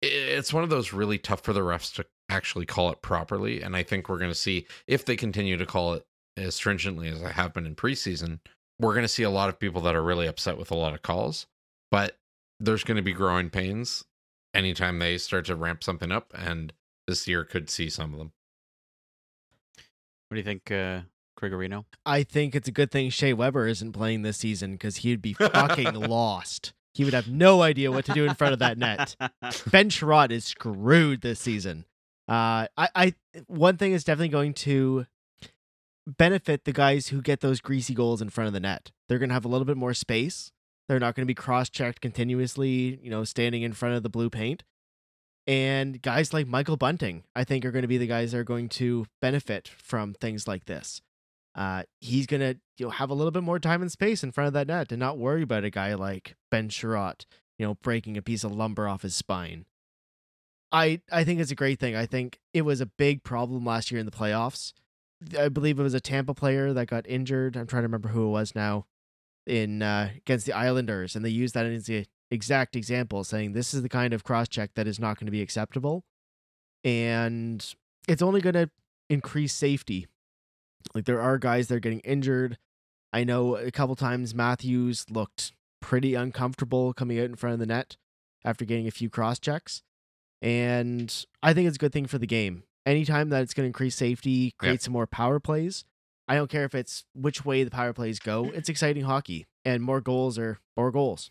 it's 0.00 0.52
one 0.52 0.64
of 0.64 0.70
those 0.70 0.92
really 0.92 1.18
tough 1.18 1.42
for 1.42 1.52
the 1.52 1.60
refs 1.60 1.94
to 1.94 2.06
actually 2.30 2.66
call 2.66 2.90
it 2.90 3.02
properly. 3.02 3.62
And 3.62 3.76
I 3.76 3.82
think 3.82 4.08
we're 4.08 4.18
going 4.18 4.30
to 4.30 4.34
see 4.34 4.66
if 4.86 5.04
they 5.04 5.16
continue 5.16 5.56
to 5.56 5.66
call 5.66 5.94
it 5.94 6.06
as 6.36 6.54
stringently 6.54 7.08
as 7.08 7.20
they 7.20 7.32
have 7.32 7.52
been 7.52 7.66
in 7.66 7.74
preseason, 7.74 8.40
we're 8.80 8.94
going 8.94 9.04
to 9.04 9.08
see 9.08 9.24
a 9.24 9.30
lot 9.30 9.48
of 9.48 9.58
people 9.58 9.82
that 9.82 9.96
are 9.96 10.02
really 10.02 10.26
upset 10.26 10.56
with 10.56 10.70
a 10.70 10.76
lot 10.76 10.94
of 10.94 11.02
calls. 11.02 11.46
But 11.90 12.16
there's 12.60 12.84
going 12.84 12.96
to 12.96 13.02
be 13.02 13.12
growing 13.12 13.50
pains 13.50 14.04
anytime 14.54 14.98
they 14.98 15.18
start 15.18 15.46
to 15.46 15.56
ramp 15.56 15.82
something 15.82 16.12
up. 16.12 16.32
And 16.36 16.72
this 17.06 17.26
year 17.26 17.44
could 17.44 17.68
see 17.70 17.90
some 17.90 18.12
of 18.12 18.18
them. 18.18 18.32
What 20.28 20.34
do 20.34 20.38
you 20.38 20.44
think, 20.44 20.70
uh, 20.70 21.00
Gregorino? 21.40 21.84
I 22.04 22.22
think 22.22 22.54
it's 22.54 22.68
a 22.68 22.72
good 22.72 22.90
thing 22.90 23.10
Shea 23.10 23.32
Weber 23.32 23.66
isn't 23.66 23.92
playing 23.92 24.22
this 24.22 24.36
season 24.36 24.72
because 24.72 24.96
he'd 24.98 25.22
be 25.22 25.32
fucking 25.32 25.94
lost. 25.94 26.74
He 26.94 27.04
would 27.04 27.14
have 27.14 27.28
no 27.28 27.62
idea 27.62 27.92
what 27.92 28.04
to 28.06 28.12
do 28.12 28.24
in 28.24 28.34
front 28.34 28.52
of 28.52 28.58
that 28.58 28.76
net. 28.76 29.14
Ben 29.70 29.88
Chiarot 29.88 30.30
is 30.30 30.44
screwed 30.44 31.22
this 31.22 31.38
season. 31.40 31.84
Uh, 32.28 32.66
I, 32.76 32.88
I, 32.94 33.14
one 33.46 33.76
thing 33.76 33.92
is 33.92 34.04
definitely 34.04 34.28
going 34.28 34.52
to 34.54 35.06
benefit 36.06 36.64
the 36.64 36.72
guys 36.72 37.08
who 37.08 37.22
get 37.22 37.40
those 37.40 37.60
greasy 37.60 37.94
goals 37.94 38.20
in 38.20 38.30
front 38.30 38.48
of 38.48 38.52
the 38.52 38.60
net. 38.60 38.90
They're 39.08 39.18
going 39.18 39.28
to 39.30 39.34
have 39.34 39.44
a 39.44 39.48
little 39.48 39.64
bit 39.64 39.76
more 39.76 39.94
space. 39.94 40.50
They're 40.88 40.98
not 40.98 41.14
going 41.14 41.22
to 41.22 41.26
be 41.26 41.34
cross-checked 41.34 42.00
continuously, 42.00 42.98
you 43.02 43.10
know, 43.10 43.24
standing 43.24 43.62
in 43.62 43.72
front 43.72 43.94
of 43.94 44.02
the 44.02 44.08
blue 44.08 44.30
paint. 44.30 44.64
And 45.48 46.02
guys 46.02 46.34
like 46.34 46.46
Michael 46.46 46.76
Bunting, 46.76 47.24
I 47.34 47.42
think, 47.42 47.64
are 47.64 47.70
going 47.70 47.82
to 47.82 47.88
be 47.88 47.96
the 47.96 48.06
guys 48.06 48.32
that 48.32 48.38
are 48.38 48.44
going 48.44 48.68
to 48.68 49.06
benefit 49.22 49.66
from 49.66 50.12
things 50.12 50.46
like 50.46 50.66
this. 50.66 51.00
Uh, 51.54 51.84
he's 52.02 52.26
going 52.26 52.40
to 52.42 52.60
you 52.76 52.86
know 52.86 52.90
have 52.90 53.08
a 53.08 53.14
little 53.14 53.30
bit 53.30 53.42
more 53.42 53.58
time 53.58 53.80
and 53.80 53.90
space 53.90 54.22
in 54.22 54.30
front 54.30 54.46
of 54.46 54.52
that 54.52 54.66
net 54.66 54.92
and 54.92 55.00
not 55.00 55.16
worry 55.16 55.42
about 55.42 55.64
a 55.64 55.70
guy 55.70 55.94
like 55.94 56.36
Ben 56.50 56.68
Chiarot, 56.68 57.24
you 57.58 57.66
know, 57.66 57.74
breaking 57.76 58.18
a 58.18 58.22
piece 58.22 58.44
of 58.44 58.52
lumber 58.52 58.86
off 58.86 59.02
his 59.02 59.16
spine. 59.16 59.64
I 60.70 61.00
I 61.10 61.24
think 61.24 61.40
it's 61.40 61.50
a 61.50 61.56
great 61.56 61.80
thing. 61.80 61.96
I 61.96 62.04
think 62.04 62.38
it 62.52 62.62
was 62.62 62.82
a 62.82 62.86
big 62.86 63.22
problem 63.22 63.64
last 63.64 63.90
year 63.90 63.98
in 63.98 64.06
the 64.06 64.12
playoffs. 64.12 64.74
I 65.36 65.48
believe 65.48 65.80
it 65.80 65.82
was 65.82 65.94
a 65.94 66.00
Tampa 66.00 66.34
player 66.34 66.74
that 66.74 66.86
got 66.86 67.08
injured. 67.08 67.56
I'm 67.56 67.66
trying 67.66 67.82
to 67.82 67.88
remember 67.88 68.10
who 68.10 68.26
it 68.26 68.30
was 68.30 68.54
now 68.54 68.84
in 69.46 69.80
uh, 69.80 70.10
against 70.18 70.44
the 70.44 70.52
Islanders, 70.52 71.16
and 71.16 71.24
they 71.24 71.30
used 71.30 71.54
that 71.54 71.64
as 71.64 71.86
the 71.86 72.06
exact 72.30 72.76
example, 72.76 73.24
saying 73.24 73.52
this 73.52 73.74
is 73.74 73.82
the 73.82 73.88
kind 73.88 74.12
of 74.12 74.24
cross 74.24 74.48
check 74.48 74.70
that 74.74 74.86
is 74.86 74.98
not 74.98 75.18
going 75.18 75.26
to 75.26 75.32
be 75.32 75.42
acceptable, 75.42 76.04
and 76.84 77.74
it's 78.06 78.22
only 78.22 78.40
going 78.40 78.54
to 78.54 78.70
increase 79.08 79.52
safety. 79.52 80.06
Like 80.94 81.04
there 81.04 81.20
are 81.20 81.38
guys 81.38 81.68
that 81.68 81.76
are 81.76 81.80
getting 81.80 82.00
injured. 82.00 82.58
I 83.12 83.24
know 83.24 83.56
a 83.56 83.70
couple 83.70 83.96
times 83.96 84.34
Matthews 84.34 85.06
looked 85.10 85.52
pretty 85.80 86.14
uncomfortable 86.14 86.92
coming 86.92 87.18
out 87.18 87.26
in 87.26 87.36
front 87.36 87.54
of 87.54 87.60
the 87.60 87.66
net 87.66 87.96
after 88.44 88.64
getting 88.64 88.86
a 88.86 88.92
few 88.92 89.08
cross 89.08 89.38
checks. 89.38 89.82
And 90.40 91.26
I 91.42 91.52
think 91.52 91.66
it's 91.66 91.76
a 91.76 91.80
good 91.80 91.92
thing 91.92 92.06
for 92.06 92.18
the 92.18 92.26
game. 92.26 92.62
Anytime 92.86 93.28
that 93.30 93.42
it's 93.42 93.54
going 93.54 93.64
to 93.64 93.68
increase 93.68 93.96
safety, 93.96 94.54
create 94.58 94.82
some 94.82 94.92
more 94.92 95.06
power 95.06 95.40
plays. 95.40 95.84
I 96.26 96.36
don't 96.36 96.50
care 96.50 96.64
if 96.64 96.74
it's 96.74 97.04
which 97.14 97.44
way 97.44 97.64
the 97.64 97.70
power 97.70 97.92
plays 97.92 98.18
go. 98.18 98.50
It's 98.54 98.68
exciting 98.68 99.04
hockey, 99.04 99.46
and 99.64 99.82
more 99.82 100.00
goals 100.00 100.38
are 100.38 100.58
more 100.76 100.90
goals. 100.90 101.30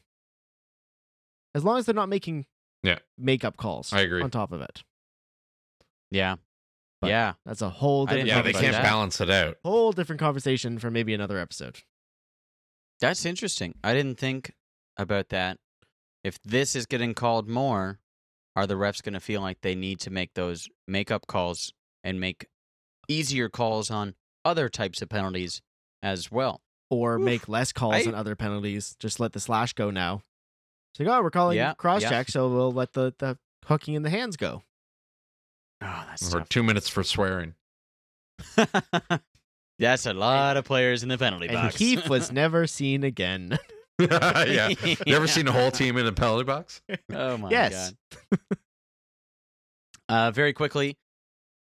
As 1.57 1.63
long 1.65 1.79
as 1.79 1.85
they're 1.87 1.95
not 1.95 2.07
making 2.09 2.45
Yeah. 2.83 2.99
makeup 3.17 3.57
calls. 3.57 3.91
I 3.91 4.01
agree. 4.01 4.21
On 4.21 4.29
top 4.29 4.51
of 4.51 4.61
it, 4.61 4.83
yeah. 6.11 6.35
But- 7.01 7.09
yeah. 7.09 7.33
that's 7.45 7.61
a 7.61 7.69
whole 7.69 8.05
different 8.05 8.27
Yeah, 8.27 8.41
they 8.41 8.53
can't 8.53 8.71
that. 8.73 8.83
balance 8.83 9.19
it 9.21 9.29
out. 9.29 9.57
whole 9.63 9.91
different 9.91 10.19
conversation 10.19 10.79
for 10.79 10.89
maybe 10.91 11.13
another 11.13 11.37
episode. 11.39 11.79
That's 12.99 13.25
interesting. 13.25 13.75
I 13.83 13.93
didn't 13.93 14.17
think 14.17 14.53
about 14.97 15.29
that. 15.29 15.59
If 16.23 16.41
this 16.43 16.75
is 16.75 16.85
getting 16.85 17.13
called 17.13 17.47
more, 17.47 17.99
are 18.55 18.65
the 18.67 18.73
refs 18.75 19.03
going 19.03 19.13
to 19.13 19.19
feel 19.19 19.41
like 19.41 19.61
they 19.61 19.75
need 19.75 19.99
to 20.01 20.09
make 20.09 20.33
those 20.33 20.67
makeup 20.87 21.27
calls 21.27 21.71
and 22.03 22.19
make 22.19 22.47
easier 23.07 23.49
calls 23.49 23.91
on 23.91 24.15
other 24.45 24.69
types 24.69 25.01
of 25.01 25.09
penalties 25.09 25.61
as 26.03 26.31
well? 26.31 26.61
or 26.89 27.17
Oof. 27.17 27.21
make 27.25 27.49
less 27.49 27.73
calls 27.73 27.93
I- 27.95 28.05
on 28.07 28.15
other 28.15 28.33
penalties. 28.33 28.95
Just 28.97 29.19
let 29.19 29.33
the 29.33 29.41
slash 29.41 29.73
go 29.73 29.91
now. 29.91 30.21
It's 30.99 31.05
like, 31.07 31.15
oh, 31.15 31.21
we're 31.21 31.29
calling 31.29 31.57
Yeah, 31.57 31.75
cross 31.75 32.01
yeah. 32.01 32.09
check, 32.09 32.29
so 32.29 32.49
we'll 32.49 32.71
let 32.71 32.93
the, 32.93 33.13
the 33.19 33.37
hooking 33.65 33.93
in 33.93 34.01
the 34.01 34.09
hands 34.09 34.35
go. 34.35 34.63
Oh, 35.81 36.03
that's 36.09 36.33
Or 36.33 36.41
two 36.41 36.63
minutes 36.63 36.89
for 36.89 37.03
swearing. 37.03 37.53
that's 39.79 40.05
a 40.07 40.13
lot 40.13 40.57
of 40.57 40.65
players 40.65 41.03
in 41.03 41.09
the 41.09 41.17
penalty 41.19 41.47
And 41.47 41.55
box. 41.55 41.77
Keith 41.77 42.09
was 42.09 42.31
never 42.31 42.65
seen 42.65 43.03
again. 43.03 43.59
yeah. 43.99 44.69
You 45.05 45.15
ever 45.15 45.27
seen 45.27 45.47
a 45.47 45.51
whole 45.51 45.69
team 45.69 45.97
in 45.97 46.07
a 46.07 46.11
penalty 46.11 46.45
box? 46.45 46.81
Oh 47.13 47.37
my 47.37 47.51
Yes. 47.51 47.93
god. 48.31 48.39
uh, 50.09 50.31
very 50.31 50.53
quickly, 50.53 50.97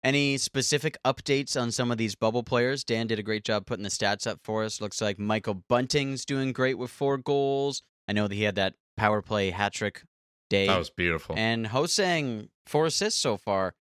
any 0.03 0.37
specific 0.37 0.97
updates 1.05 1.59
on 1.59 1.71
some 1.71 1.91
of 1.91 1.97
these 1.97 2.15
bubble 2.15 2.43
players? 2.43 2.85
Dan 2.85 3.07
did 3.07 3.19
a 3.19 3.23
great 3.23 3.43
job 3.43 3.65
putting 3.65 3.83
the 3.83 3.89
stats 3.89 4.27
up 4.27 4.39
for 4.45 4.63
us. 4.63 4.79
Looks 4.79 5.01
like 5.01 5.19
Michael 5.19 5.63
Bunting's 5.67 6.23
doing 6.25 6.53
great 6.53 6.77
with 6.77 6.91
four 6.91 7.17
goals. 7.17 7.81
I 8.07 8.13
know 8.13 8.27
that 8.29 8.35
he 8.35 8.43
had 8.43 8.55
that 8.55 8.75
power 8.97 9.21
play 9.21 9.51
hat 9.51 9.73
trick 9.73 10.03
day. 10.49 10.67
That 10.67 10.77
was 10.77 10.89
beautiful. 10.89 11.35
and 11.37 11.67
Ho-Sang 11.67 12.49
four 12.65 12.85
assists 12.85 13.19
so 13.19 13.37
far. 13.37 13.73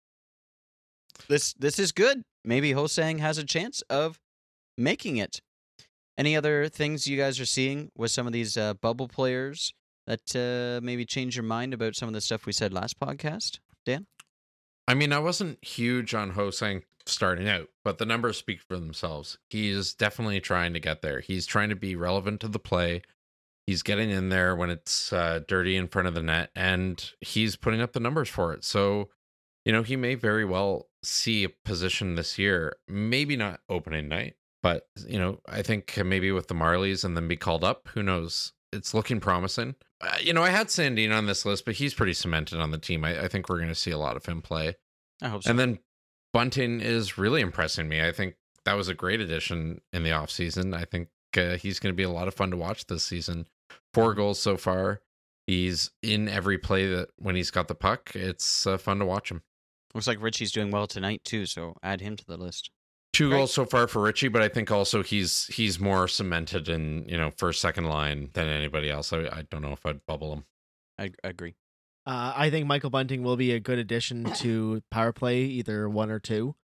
This 1.28 1.52
this 1.54 1.78
is 1.78 1.92
good. 1.92 2.22
Maybe 2.44 2.72
Ho-Sang 2.72 3.18
has 3.18 3.38
a 3.38 3.44
chance 3.44 3.82
of 3.88 4.18
making 4.76 5.16
it. 5.16 5.40
Any 6.16 6.36
other 6.36 6.68
things 6.68 7.06
you 7.06 7.16
guys 7.16 7.40
are 7.40 7.46
seeing 7.46 7.90
with 7.96 8.10
some 8.10 8.26
of 8.26 8.32
these 8.32 8.56
uh, 8.56 8.74
bubble 8.74 9.08
players 9.08 9.72
that 10.06 10.36
uh, 10.36 10.84
maybe 10.84 11.04
change 11.04 11.36
your 11.36 11.44
mind 11.44 11.74
about 11.74 11.96
some 11.96 12.08
of 12.08 12.14
the 12.14 12.20
stuff 12.20 12.46
we 12.46 12.52
said 12.52 12.72
last 12.72 13.00
podcast? 13.00 13.58
Dan? 13.84 14.06
I 14.86 14.94
mean, 14.94 15.12
I 15.12 15.18
wasn't 15.18 15.64
huge 15.64 16.14
on 16.14 16.30
Ho-Sang 16.30 16.82
starting 17.06 17.48
out, 17.48 17.68
but 17.84 17.98
the 17.98 18.06
numbers 18.06 18.36
speak 18.36 18.60
for 18.60 18.78
themselves. 18.78 19.38
He's 19.48 19.94
definitely 19.94 20.40
trying 20.40 20.72
to 20.74 20.80
get 20.80 21.00
there. 21.02 21.20
He's 21.20 21.46
trying 21.46 21.70
to 21.70 21.76
be 21.76 21.96
relevant 21.96 22.40
to 22.42 22.48
the 22.48 22.58
play. 22.58 23.02
He's 23.66 23.82
getting 23.82 24.10
in 24.10 24.28
there 24.28 24.54
when 24.54 24.70
it's 24.70 25.12
uh, 25.12 25.40
dirty 25.48 25.76
in 25.76 25.88
front 25.88 26.08
of 26.08 26.14
the 26.14 26.22
net, 26.22 26.50
and 26.54 27.02
he's 27.20 27.56
putting 27.56 27.80
up 27.80 27.92
the 27.92 28.00
numbers 28.00 28.28
for 28.28 28.52
it. 28.52 28.64
So, 28.64 29.08
you 29.64 29.72
know, 29.72 29.82
he 29.82 29.96
may 29.96 30.14
very 30.14 30.44
well 30.44 30.88
see 31.02 31.44
a 31.44 31.48
position 31.48 32.14
this 32.14 32.38
year. 32.38 32.76
Maybe 32.88 33.36
not 33.36 33.60
opening 33.68 34.08
night, 34.08 34.34
but 34.62 34.86
you 35.08 35.18
know, 35.18 35.40
I 35.48 35.62
think 35.62 35.96
maybe 36.04 36.30
with 36.30 36.48
the 36.48 36.54
Marlies 36.54 37.04
and 37.04 37.16
then 37.16 37.26
be 37.28 37.36
called 37.36 37.64
up. 37.64 37.88
Who 37.94 38.02
knows? 38.02 38.52
It's 38.72 38.92
looking 38.92 39.20
promising. 39.20 39.76
Uh, 40.00 40.16
you 40.20 40.32
know, 40.32 40.42
I 40.42 40.50
had 40.50 40.66
Sandin 40.66 41.16
on 41.16 41.26
this 41.26 41.46
list, 41.46 41.64
but 41.64 41.76
he's 41.76 41.94
pretty 41.94 42.12
cemented 42.12 42.60
on 42.60 42.70
the 42.70 42.78
team. 42.78 43.04
I, 43.04 43.22
I 43.24 43.28
think 43.28 43.48
we're 43.48 43.58
going 43.58 43.68
to 43.68 43.74
see 43.74 43.92
a 43.92 43.98
lot 43.98 44.16
of 44.16 44.26
him 44.26 44.42
play. 44.42 44.74
I 45.22 45.28
hope 45.28 45.44
so. 45.44 45.50
And 45.50 45.58
then 45.58 45.78
Bunting 46.34 46.80
is 46.80 47.16
really 47.16 47.40
impressing 47.40 47.88
me. 47.88 48.04
I 48.04 48.10
think 48.10 48.34
that 48.64 48.74
was 48.74 48.88
a 48.88 48.94
great 48.94 49.20
addition 49.20 49.80
in 49.92 50.02
the 50.02 50.10
offseason. 50.10 50.74
I 50.74 50.84
think 50.84 51.08
uh, 51.36 51.56
he's 51.56 51.78
going 51.78 51.92
to 51.92 51.96
be 51.96 52.02
a 52.02 52.10
lot 52.10 52.28
of 52.28 52.34
fun 52.34 52.50
to 52.50 52.56
watch 52.56 52.86
this 52.86 53.04
season. 53.04 53.46
Four 53.94 54.14
goals 54.14 54.38
so 54.40 54.56
far. 54.56 55.00
He's 55.46 55.90
in 56.02 56.28
every 56.28 56.58
play 56.58 56.86
that 56.88 57.08
when 57.16 57.36
he's 57.36 57.50
got 57.50 57.68
the 57.68 57.74
puck. 57.74 58.12
It's 58.14 58.66
uh, 58.66 58.78
fun 58.78 58.98
to 58.98 59.04
watch 59.04 59.30
him. 59.30 59.42
Looks 59.94 60.06
like 60.06 60.20
Ritchie's 60.20 60.52
doing 60.52 60.70
well 60.70 60.86
tonight 60.86 61.22
too, 61.24 61.46
so 61.46 61.76
add 61.82 62.00
him 62.00 62.16
to 62.16 62.24
the 62.24 62.36
list. 62.36 62.70
Two 63.12 63.28
Great. 63.28 63.38
goals 63.38 63.54
so 63.54 63.64
far 63.64 63.86
for 63.86 64.02
Ritchie, 64.02 64.28
but 64.28 64.42
I 64.42 64.48
think 64.48 64.70
also 64.72 65.02
he's 65.04 65.46
he's 65.46 65.78
more 65.78 66.08
cemented 66.08 66.68
in 66.68 67.06
you 67.08 67.16
know 67.16 67.30
first 67.36 67.60
second 67.60 67.84
line 67.84 68.30
than 68.32 68.48
anybody 68.48 68.90
else. 68.90 69.12
I, 69.12 69.18
I 69.26 69.44
don't 69.50 69.62
know 69.62 69.72
if 69.72 69.86
I'd 69.86 70.04
bubble 70.06 70.32
him. 70.32 70.44
I, 70.98 71.10
I 71.22 71.28
agree. 71.28 71.54
Uh, 72.06 72.32
I 72.34 72.50
think 72.50 72.66
Michael 72.66 72.90
Bunting 72.90 73.22
will 73.22 73.36
be 73.36 73.52
a 73.52 73.60
good 73.60 73.78
addition 73.78 74.24
to 74.38 74.82
power 74.90 75.12
play, 75.12 75.42
either 75.42 75.88
one 75.88 76.10
or 76.10 76.18
two. 76.18 76.56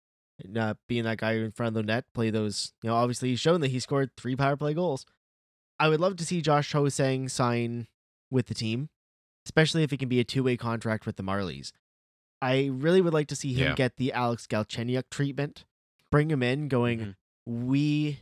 And, 0.43 0.57
Uh, 0.57 0.73
being 0.89 1.03
that 1.05 1.19
guy 1.19 1.33
in 1.33 1.51
front 1.51 1.69
of 1.69 1.73
the 1.75 1.83
net, 1.83 2.05
play 2.13 2.31
those. 2.31 2.73
You 2.83 2.89
know, 2.89 2.95
obviously 2.95 3.29
he's 3.29 3.39
shown 3.39 3.61
that 3.61 3.71
he 3.71 3.79
scored 3.79 4.11
three 4.17 4.35
power 4.35 4.57
play 4.57 4.73
goals. 4.73 5.05
I 5.81 5.89
would 5.89 5.99
love 5.99 6.15
to 6.17 6.25
see 6.25 6.41
Josh 6.41 6.71
Ho-Sang 6.73 7.27
sign 7.27 7.87
with 8.29 8.45
the 8.45 8.53
team, 8.53 8.89
especially 9.47 9.81
if 9.81 9.91
it 9.91 9.97
can 9.97 10.09
be 10.09 10.19
a 10.19 10.23
two 10.23 10.43
way 10.43 10.55
contract 10.55 11.07
with 11.07 11.15
the 11.15 11.23
Marlies. 11.23 11.71
I 12.39 12.69
really 12.71 13.01
would 13.01 13.13
like 13.13 13.27
to 13.29 13.35
see 13.35 13.53
him 13.53 13.69
Yeah. 13.69 13.75
get 13.75 13.97
the 13.97 14.13
Alex 14.13 14.45
Galchenyuk 14.45 15.09
treatment. 15.09 15.65
Bring 16.11 16.29
him 16.29 16.43
in, 16.43 16.67
going, 16.67 16.99
Mhm. 16.99 17.15
we 17.47 18.19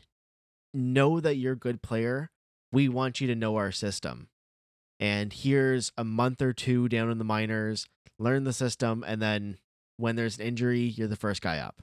know 0.74 1.20
that 1.20 1.36
you're 1.36 1.54
a 1.54 1.58
good 1.58 1.82
player. 1.82 2.30
We 2.72 2.88
want 2.88 3.20
you 3.20 3.28
to 3.28 3.36
know 3.36 3.58
our 3.58 3.74
system. 3.74 4.30
And 5.00 5.34
here's 5.34 5.92
a 5.98 6.04
month 6.06 6.42
or 6.42 6.54
two 6.54 6.88
down 6.88 7.12
in 7.12 7.18
the 7.18 7.24
minors, 7.26 7.88
learn 8.18 8.46
the 8.46 8.54
system, 8.54 9.04
and 9.06 9.22
then 9.22 9.58
when 9.98 10.16
there's 10.16 10.40
an 10.40 10.46
injury, 10.46 10.82
you're 10.84 11.08
the 11.10 11.16
first 11.18 11.42
guy 11.42 11.58
up. 11.58 11.82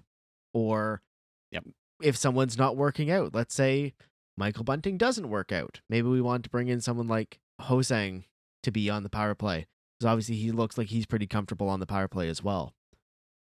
Or 0.55 1.03
Yep. 1.51 1.67
if 2.01 2.17
someone's 2.17 2.57
not 2.57 2.77
working 2.77 3.11
out, 3.11 3.35
let's 3.35 3.55
say 3.55 3.95
Michael 4.37 4.65
Bunting 4.65 4.99
doesn't 4.99 5.31
work 5.31 5.51
out. 5.53 5.81
Maybe 5.89 6.09
we 6.09 6.21
want 6.21 6.45
to 6.45 6.51
bring 6.51 6.69
in 6.69 6.81
someone 6.81 7.07
like 7.09 7.39
Ho-Sang 7.63 8.25
to 8.63 8.71
be 8.71 8.91
on 8.91 9.03
the 9.03 9.09
power 9.09 9.35
play. 9.35 9.67
Because 9.99 10.11
obviously 10.13 10.37
he 10.37 10.51
looks 10.53 10.77
like 10.77 10.89
he's 10.89 11.07
pretty 11.07 11.27
comfortable 11.27 11.69
on 11.71 11.81
the 11.81 11.87
power 11.87 12.07
play 12.09 12.29
as 12.29 12.43
well. 12.43 12.75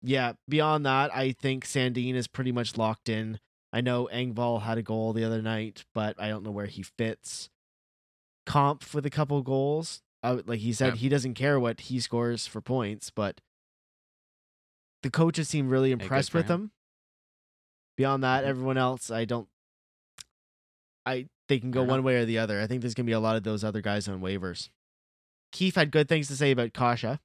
Yeah, 0.02 0.34
beyond 0.50 0.86
that, 0.88 1.16
I 1.16 1.34
think 1.34 1.66
Sandin 1.66 2.16
is 2.16 2.28
pretty 2.28 2.52
much 2.52 2.78
locked 2.78 3.10
in. 3.10 3.40
I 3.72 3.82
know 3.82 4.10
Engvall 4.12 4.64
had 4.64 4.80
a 4.80 4.82
goal 4.84 5.14
the 5.14 5.24
other 5.24 5.42
night, 5.44 5.86
but 5.94 6.20
I 6.20 6.28
don't 6.30 6.44
know 6.44 6.50
where 6.52 6.66
he 6.66 6.82
fits. 6.82 7.50
Kampf 8.48 8.96
with 8.96 9.06
a 9.06 9.12
couple 9.12 9.40
goals. 9.44 10.02
Uh, 10.24 10.42
like 10.46 10.60
he 10.60 10.74
said, 10.74 10.96
Yeah. 10.96 11.00
he 11.00 11.10
doesn't 11.10 11.36
care 11.36 11.60
what 11.60 11.82
he 11.82 12.00
scores 12.00 12.48
for 12.48 12.60
points, 12.62 13.12
but 13.12 13.40
the 15.04 15.12
coaches 15.12 15.48
seem 15.50 15.70
really 15.70 15.92
impressed 15.92 16.34
with 16.34 16.48
him. 16.48 16.62
him. 16.62 16.72
Beyond 17.98 18.24
that, 18.24 18.44
Mhm. 18.44 18.48
everyone 18.48 18.78
else, 18.78 19.12
I 19.12 19.26
don't. 19.26 19.48
I 21.06 21.28
they 21.48 21.60
can 21.60 21.72
go 21.72 21.82
Fair 21.82 21.90
one 21.90 22.04
way 22.04 22.18
or 22.18 22.26
the 22.26 22.38
other. 22.38 22.62
I 22.62 22.68
think 22.68 22.82
there's 22.82 22.94
gonna 22.94 23.06
be 23.06 23.12
a 23.12 23.20
lot 23.20 23.36
of 23.36 23.44
those 23.44 23.64
other 23.64 23.82
guys 23.82 24.08
on 24.08 24.22
waivers. 24.22 24.70
Keefe 25.52 25.76
had 25.76 25.92
good 25.92 26.08
things 26.08 26.28
to 26.28 26.36
say 26.36 26.52
about 26.52 26.74
Kase. 26.74 27.20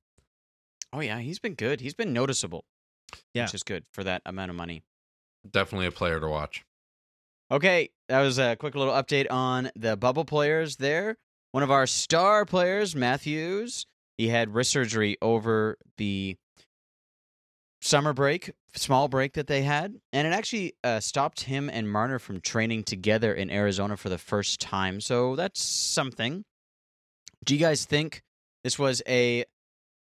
Oh 0.93 1.01
yeah, 1.01 1.19
he's 1.19 1.39
been 1.39 1.55
good. 1.55 1.81
He's 1.81 1.95
been 1.95 2.13
noticeable. 2.13 2.65
Yeah. 3.35 3.45
Which 3.45 3.55
is 3.55 3.63
good 3.63 3.85
for 3.93 4.03
that 4.05 4.23
amount 4.27 4.51
of 4.51 4.57
money. 4.57 4.83
Definitely 5.49 5.87
a 5.87 5.93
player 5.93 6.19
to 6.21 6.29
watch. 6.29 6.65
Okay, 7.51 7.91
that 8.09 8.21
was 8.23 8.39
a 8.39 8.57
quick 8.57 8.75
little 8.75 8.93
update 8.93 9.31
on 9.31 9.71
the 9.77 9.97
bubble 9.97 10.25
players 10.25 10.77
there. 10.77 11.17
One 11.53 11.63
of 11.63 11.71
our 11.71 11.87
star 11.87 12.45
players, 12.45 12.97
Matthews, 12.97 13.87
he 14.19 14.29
had 14.29 14.55
wrist 14.55 14.73
surgery 14.73 15.17
over 15.23 15.79
the 15.97 16.37
summer 17.87 18.13
break, 18.13 18.51
small 18.75 19.07
break 19.09 19.35
that 19.35 19.47
they 19.47 19.63
had, 19.63 19.95
and 20.13 20.27
it 20.27 20.33
actually 20.33 20.75
uh, 20.83 20.99
stopped 21.01 21.43
him 21.43 21.71
and 21.71 21.91
Marner 21.91 22.19
from 22.19 22.41
training 22.41 22.83
together 22.83 23.33
in 23.33 23.51
Arizona 23.51 23.97
for 23.97 24.09
the 24.09 24.19
first 24.19 24.61
time. 24.61 25.01
So 25.01 25.37
that's 25.37 25.63
something. 25.63 26.45
Do 27.45 27.55
you 27.55 27.61
guys 27.61 27.85
think 27.85 28.23
this 28.65 28.79
was 28.79 29.03
a 29.09 29.45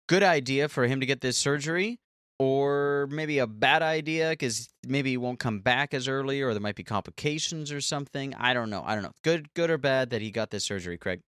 good 0.10 0.24
idea 0.24 0.68
for 0.70 0.88
him 0.88 1.00
to 1.00 1.06
get 1.06 1.22
this 1.22 1.38
surgery? 1.38 2.00
or 2.40 3.08
maybe 3.10 3.40
a 3.40 3.48
bad 3.48 3.82
idea 3.82 4.30
because 4.30 4.70
maybe 4.86 5.10
he 5.10 5.18
won't 5.18 5.40
come 5.40 5.60
back 5.60 5.92
as 5.92 6.08
early 6.08 6.40
or 6.40 6.54
there 6.54 6.62
might 6.62 6.76
be 6.76 6.84
complications 6.84 7.72
or 7.72 7.82
something 7.82 8.32
i 8.36 8.54
don't 8.54 8.70
know 8.70 8.84
i 8.86 8.94
don't 8.94 9.04
know 9.04 9.12
good 9.24 9.52
good 9.56 9.72
or 9.72 9.78
bad 9.80 10.12
that 10.12 10.22
he 10.22 10.30
got 10.30 10.52
this 10.52 10.64
surgery 10.64 11.00
craig 11.00 11.20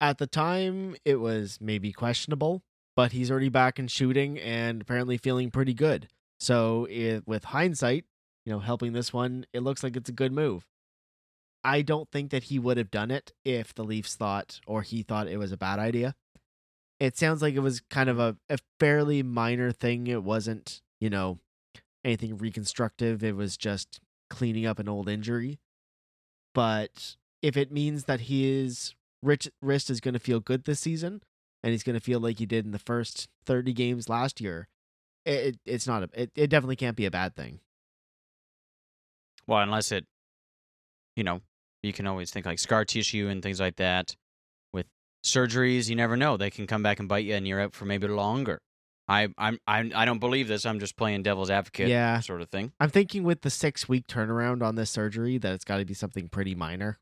At 0.00 0.18
the 0.18 0.26
time, 0.26 0.96
it 1.04 1.16
was 1.16 1.58
maybe 1.60 1.92
questionable, 1.92 2.62
but 2.96 3.12
he's 3.12 3.30
already 3.30 3.50
back 3.50 3.78
in 3.78 3.86
shooting 3.86 4.38
and 4.38 4.82
apparently 4.82 5.18
feeling 5.18 5.50
pretty 5.50 5.74
good. 5.74 6.08
So, 6.40 6.86
it, 6.90 7.26
with 7.26 7.44
hindsight, 7.44 8.04
you 8.44 8.52
know, 8.52 8.58
helping 8.58 8.92
this 8.92 9.12
one, 9.12 9.46
it 9.52 9.60
looks 9.60 9.82
like 9.82 9.96
it's 9.96 10.08
a 10.08 10.12
good 10.12 10.32
move. 10.32 10.66
I 11.62 11.82
don't 11.82 12.10
think 12.10 12.30
that 12.30 12.44
he 12.44 12.58
would 12.58 12.76
have 12.76 12.90
done 12.90 13.10
it 13.10 13.32
if 13.44 13.74
the 13.74 13.84
Leafs 13.84 14.14
thought 14.14 14.60
or 14.66 14.82
he 14.82 15.02
thought 15.02 15.28
it 15.28 15.38
was 15.38 15.52
a 15.52 15.56
bad 15.56 15.78
idea. 15.78 16.14
It 17.00 17.18
sounds 17.18 17.42
like 17.42 17.54
it 17.54 17.60
was 17.60 17.82
kind 17.90 18.08
of 18.08 18.18
a, 18.18 18.36
a 18.48 18.58
fairly 18.78 19.22
minor 19.22 19.72
thing. 19.72 20.06
It 20.06 20.22
wasn't, 20.22 20.80
you 21.00 21.10
know, 21.10 21.40
anything 22.04 22.38
reconstructive. 22.38 23.24
It 23.24 23.34
was 23.34 23.56
just 23.56 24.00
cleaning 24.30 24.64
up 24.64 24.78
an 24.78 24.88
old 24.88 25.08
injury. 25.08 25.58
But 26.54 27.16
if 27.42 27.56
it 27.56 27.72
means 27.72 28.04
that 28.04 28.20
his 28.20 28.94
wrist 29.22 29.90
is 29.90 30.00
going 30.00 30.14
to 30.14 30.20
feel 30.20 30.40
good 30.40 30.64
this 30.64 30.80
season 30.80 31.20
and 31.66 31.72
he's 31.72 31.82
going 31.82 31.98
to 31.98 32.00
feel 32.04 32.20
like 32.20 32.38
he 32.38 32.46
did 32.46 32.64
in 32.64 32.70
the 32.70 32.78
first 32.78 33.26
30 33.44 33.72
games 33.72 34.08
last 34.08 34.40
year, 34.40 34.68
it, 35.24 35.32
it 35.46 35.58
it's 35.66 35.86
not 35.88 36.04
a 36.04 36.08
it, 36.14 36.30
it 36.36 36.46
definitely 36.46 36.76
can't 36.76 36.94
be 36.96 37.06
a 37.06 37.10
bad 37.10 37.34
thing. 37.34 37.58
well 39.48 39.60
unless 39.60 39.90
it 39.90 40.04
you 41.16 41.24
know 41.24 41.40
you 41.82 41.92
can 41.92 42.06
always 42.06 42.30
think 42.30 42.46
like 42.46 42.58
scar 42.58 42.84
tissue 42.84 43.26
and 43.28 43.42
things 43.42 43.58
like 43.60 43.76
that 43.76 44.14
with 44.72 44.86
surgeries 45.24 45.88
you 45.88 45.96
never 45.96 46.16
know 46.16 46.36
they 46.36 46.50
can 46.50 46.66
come 46.66 46.82
back 46.82 47.00
and 47.00 47.08
bite 47.08 47.24
you 47.24 47.34
and 47.34 47.46
you're 47.48 47.60
out 47.60 47.74
for 47.74 47.84
maybe 47.84 48.06
longer 48.08 48.60
i 49.08 49.28
i'm, 49.38 49.58
I'm 49.66 49.92
i 49.94 50.04
don't 50.04 50.18
believe 50.20 50.46
this 50.48 50.66
i'm 50.66 50.78
just 50.80 50.96
playing 50.96 51.22
devil's 51.22 51.50
advocate 51.50 51.88
Yeah. 51.88 52.20
sort 52.20 52.42
of 52.42 52.48
thing 52.50 52.72
I'm 52.80 52.90
thinking 52.90 53.22
with 53.24 53.42
the 53.42 53.50
6 53.50 53.88
week 53.88 54.06
turnaround 54.06 54.62
on 54.62 54.74
this 54.76 54.90
surgery 54.90 55.38
that 55.38 55.52
it's 55.52 55.64
got 55.64 55.78
to 55.78 55.84
be 55.84 55.94
something 55.94 56.28
pretty 56.28 56.54
minor. 56.54 56.98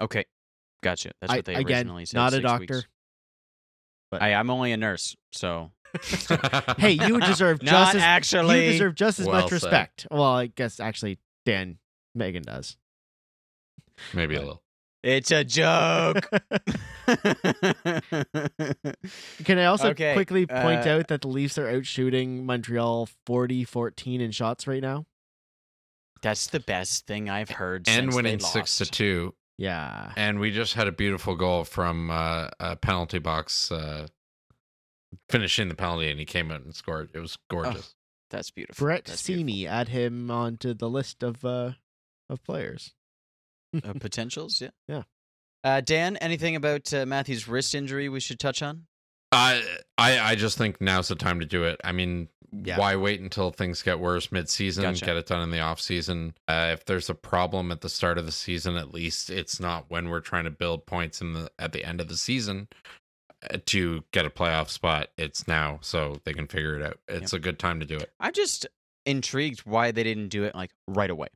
okay 0.00 0.24
gotcha 0.82 1.12
that's 1.20 1.32
I- 1.32 1.36
what 1.36 1.44
they 1.44 1.54
again, 1.54 1.76
originally 1.86 2.06
said 2.06 2.16
not 2.18 2.32
a 2.34 2.40
doctor. 2.40 2.74
weeks. 2.76 2.86
But- 4.10 4.22
I, 4.22 4.34
i'm 4.34 4.50
only 4.50 4.72
a 4.72 4.76
nurse 4.76 5.16
so 5.32 5.70
Hey, 6.78 6.92
you 6.92 7.18
deserve 7.26 7.62
not 7.64 7.70
just 7.72 7.94
as 7.96 8.02
actually 8.02 8.66
you 8.66 8.72
deserve 8.72 8.94
just 8.94 9.18
as 9.18 9.26
Well 9.26 9.40
much 9.40 9.48
said. 9.48 9.52
respect. 9.54 10.06
Well, 10.08 10.22
I 10.22 10.46
guess 10.46 10.78
actually 10.78 11.18
Dan 11.44 11.78
Megan 12.14 12.44
does. 12.44 12.76
Maybe 14.14 14.36
a 14.36 14.38
little. 14.38 14.62
It's 15.02 15.32
a 15.32 15.42
joke. 15.42 16.28
Can 19.44 19.58
I 19.58 19.64
also 19.64 19.88
Okay, 19.90 20.12
quickly 20.14 20.46
point 20.46 20.86
uh, 20.86 20.90
out 20.90 21.08
that 21.08 21.22
the 21.22 21.28
Leafs 21.28 21.58
are 21.58 21.68
out 21.68 21.86
shooting 21.86 22.46
Montreal 22.46 23.08
40-14 23.28 24.20
in 24.20 24.30
shots 24.30 24.66
right 24.66 24.82
now? 24.82 25.06
That's 26.22 26.48
the 26.48 26.60
best 26.60 27.06
thing 27.06 27.28
I've 27.30 27.50
heard. 27.50 27.88
And 27.88 28.04
since 28.06 28.14
winning 28.14 28.38
they 28.38 28.44
six 28.44 28.78
to 28.78 28.86
two. 28.86 29.34
Yeah. 29.60 30.12
And 30.16 30.40
we 30.40 30.52
just 30.52 30.72
had 30.72 30.88
a 30.88 30.92
beautiful 30.92 31.36
goal 31.36 31.64
from 31.64 32.10
uh, 32.10 32.48
a 32.58 32.76
penalty 32.76 33.18
box, 33.18 33.70
uh, 33.70 34.06
finishing 35.28 35.68
the 35.68 35.74
penalty, 35.74 36.10
and 36.10 36.18
he 36.18 36.24
came 36.24 36.50
out 36.50 36.62
and 36.62 36.74
scored. 36.74 37.10
It 37.12 37.18
was 37.18 37.36
gorgeous. 37.50 37.94
That's 38.30 38.50
beautiful. 38.50 38.82
Brett 38.82 39.04
That's 39.04 39.22
beautiful. 39.26 39.52
Sini, 39.52 39.66
add 39.66 39.88
him 39.88 40.30
onto 40.30 40.72
the 40.72 40.88
list 40.88 41.22
of 41.22 41.44
uh 41.44 41.72
of 42.30 42.42
players. 42.42 42.94
Uh, 43.74 43.92
potentials, 44.00 44.62
yeah. 44.62 44.70
Yeah. 44.88 45.02
Uh, 45.62 45.82
Dan, 45.82 46.16
anything 46.16 46.56
about 46.56 46.94
uh, 46.94 47.04
Matthew's 47.04 47.46
wrist 47.46 47.74
injury 47.74 48.08
we 48.08 48.20
should 48.20 48.40
touch 48.40 48.62
on? 48.62 48.86
I, 49.30 49.62
I 49.98 50.18
I 50.20 50.34
just 50.36 50.56
think 50.56 50.80
now's 50.80 51.08
the 51.08 51.16
time 51.16 51.40
to 51.40 51.46
do 51.46 51.64
it. 51.64 51.78
I 51.84 51.92
mean, 51.92 52.28
Yeah. 52.52 52.78
why 52.78 52.96
wait 52.96 53.20
until 53.20 53.50
things 53.50 53.82
get 53.82 54.00
worse 54.00 54.32
mid-season? 54.32 54.82
Gotcha. 54.82 55.04
Get 55.04 55.16
it 55.16 55.26
done 55.26 55.42
in 55.42 55.50
the 55.50 55.60
off 55.60 55.80
season. 55.80 56.34
Uh, 56.48 56.70
if 56.72 56.84
there's 56.84 57.08
a 57.08 57.14
problem 57.14 57.70
at 57.70 57.80
the 57.80 57.88
start 57.88 58.18
of 58.18 58.26
the 58.26 58.32
season, 58.32 58.76
at 58.76 58.92
least 58.92 59.30
it's 59.30 59.60
not 59.60 59.86
when 59.88 60.08
we're 60.08 60.20
trying 60.20 60.44
to 60.44 60.50
build 60.50 60.86
points 60.86 61.20
in 61.20 61.32
the 61.32 61.50
at 61.58 61.72
the 61.72 61.84
end 61.84 62.00
of 62.00 62.08
the 62.08 62.16
season 62.16 62.68
uh, 63.50 63.58
to 63.66 64.04
get 64.12 64.26
a 64.26 64.30
playoff 64.30 64.68
spot. 64.68 65.08
It's 65.16 65.46
now, 65.46 65.78
so 65.82 66.20
they 66.24 66.32
can 66.32 66.46
figure 66.48 66.76
it 66.78 66.82
out. 66.84 66.98
It's 67.08 67.32
a 67.32 67.38
good 67.38 67.58
time 67.58 67.78
to 67.80 67.86
do 67.86 67.96
it. 67.96 68.10
I'm 68.18 68.32
just 68.32 68.66
intrigued 69.06 69.60
why 69.60 69.92
they 69.92 70.02
didn't 70.02 70.28
do 70.28 70.44
it 70.44 70.54
like 70.54 70.70
right 70.88 71.10
away. 71.10 71.28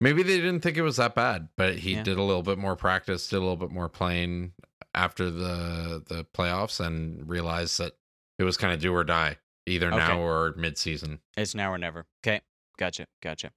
Maybe 0.00 0.22
they 0.22 0.36
didn't 0.36 0.60
think 0.60 0.76
it 0.76 0.82
was 0.82 0.96
that 0.96 1.14
bad, 1.14 1.48
but 1.56 1.78
he 1.78 1.94
Yeah. 1.94 2.02
did 2.02 2.18
a 2.18 2.22
little 2.22 2.42
bit 2.42 2.58
more 2.58 2.76
practice, 2.76 3.28
did 3.28 3.36
a 3.36 3.40
little 3.40 3.56
bit 3.56 3.70
more 3.70 3.88
playing 3.88 4.52
after 4.94 5.30
the 5.30 6.02
the 6.06 6.24
playoffs, 6.24 6.84
and 6.84 7.28
realized 7.28 7.78
that 7.78 7.92
it 8.38 8.44
was 8.44 8.56
kind 8.56 8.72
of 8.72 8.80
do 8.80 8.94
or 8.94 9.04
die, 9.04 9.36
either 9.68 9.88
Okay. 9.88 9.96
now 9.98 10.20
or 10.20 10.54
mid-season. 10.56 11.20
It's 11.36 11.54
now 11.54 11.72
or 11.72 11.78
never. 11.78 12.06
Okay, 12.24 12.40
gotcha, 12.78 13.06
gotcha. 13.22 13.50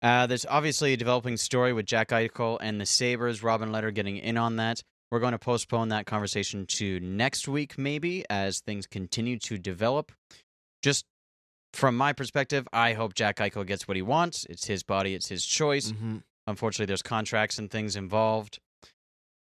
Uh, 0.00 0.26
there's 0.26 0.46
obviously 0.46 0.92
a 0.92 0.96
developing 0.96 1.36
story 1.36 1.72
with 1.72 1.86
Jack 1.86 2.08
Eichel 2.10 2.58
and 2.60 2.80
the 2.80 2.86
Sabres. 2.86 3.42
Robin 3.42 3.70
Lehner 3.70 3.92
getting 3.92 4.16
in 4.16 4.36
on 4.36 4.56
that. 4.56 4.82
We're 5.10 5.20
going 5.20 5.32
to 5.32 5.38
postpone 5.38 5.88
that 5.88 6.06
conversation 6.06 6.66
to 6.66 7.00
next 7.00 7.48
week, 7.48 7.76
maybe, 7.78 8.24
as 8.30 8.60
things 8.60 8.86
continue 8.86 9.38
to 9.40 9.58
develop. 9.58 10.12
Just 10.82 11.04
from 11.72 11.96
my 11.96 12.12
perspective, 12.12 12.68
I 12.72 12.92
hope 12.92 13.14
Jack 13.14 13.36
Eichel 13.38 13.66
gets 13.66 13.88
what 13.88 13.96
he 13.96 14.02
wants. 14.02 14.46
It's 14.50 14.66
his 14.66 14.82
body, 14.82 15.14
it's 15.14 15.28
his 15.28 15.44
choice. 15.44 15.90
Mhm. 15.92 16.22
Unfortunately, 16.46 16.86
there's 16.86 17.02
contracts 17.02 17.58
and 17.58 17.70
things 17.70 17.96
involved. 17.96 18.58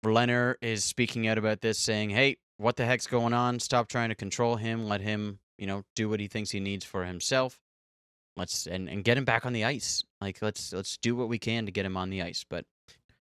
Leonard 0.04 0.58
is 0.62 0.84
speaking 0.84 1.28
out 1.28 1.38
about 1.38 1.62
this, 1.62 1.78
saying, 1.78 2.10
"Hey, 2.10 2.38
what 2.58 2.76
the 2.76 2.86
heck's 2.86 3.08
going 3.08 3.34
on? 3.34 3.60
Stop 3.60 3.88
trying 3.88 4.10
to 4.10 4.16
control 4.16 4.56
him. 4.56 4.86
Let 4.86 5.02
him, 5.02 5.40
you 5.62 5.68
know, 5.68 5.84
do 5.96 6.10
what 6.10 6.20
he 6.20 6.28
thinks 6.28 6.50
he 6.50 6.60
needs 6.60 6.84
for 6.84 7.06
himself. 7.06 7.60
Let's 8.36 8.66
and, 8.66 8.90
and 8.90 9.04
get 9.04 9.18
him 9.18 9.26
back 9.26 9.46
on 9.46 9.54
the 9.54 9.64
ice. 9.64 10.04
Like 10.20 10.42
let's 10.42 10.74
let's 10.74 10.98
do 10.98 11.16
what 11.16 11.30
we 11.30 11.38
can 11.38 11.68
to 11.68 11.72
get 11.72 11.86
him 11.86 11.96
on 11.96 12.10
the 12.10 12.24
ice. 12.24 12.44
But 12.50 12.66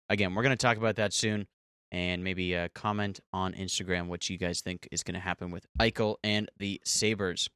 again, 0.08 0.34
we're 0.34 0.42
gonna 0.42 0.56
talk 0.56 0.78
about 0.78 0.96
that 0.96 1.12
soon, 1.12 1.46
and 1.90 2.24
maybe 2.24 2.56
uh, 2.56 2.68
comment 2.74 3.20
on 3.34 3.52
Instagram 3.52 4.06
what 4.06 4.30
you 4.30 4.38
guys 4.38 4.62
think 4.62 4.88
is 4.90 5.02
gonna 5.02 5.20
happen 5.20 5.50
with 5.50 5.66
Eichel 5.78 6.16
and 6.24 6.50
the 6.58 6.80
Sabres. 6.84 7.50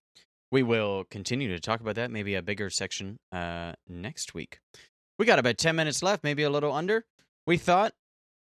We 0.52 0.62
will 0.62 1.04
continue 1.10 1.48
to 1.48 1.58
talk 1.58 1.80
about 1.80 1.94
that. 1.94 2.10
Maybe 2.10 2.34
a 2.34 2.42
bigger 2.42 2.68
section 2.68 3.18
uh, 3.32 3.72
next 3.88 4.34
week. 4.34 4.60
We 5.18 5.24
got 5.24 5.38
about 5.38 5.58
10 5.58 5.74
minutes 5.74 6.02
left, 6.02 6.22
maybe 6.22 6.42
a 6.42 6.50
little 6.50 6.72
under. 6.72 7.04
We 7.46 7.56
thought 7.56 7.94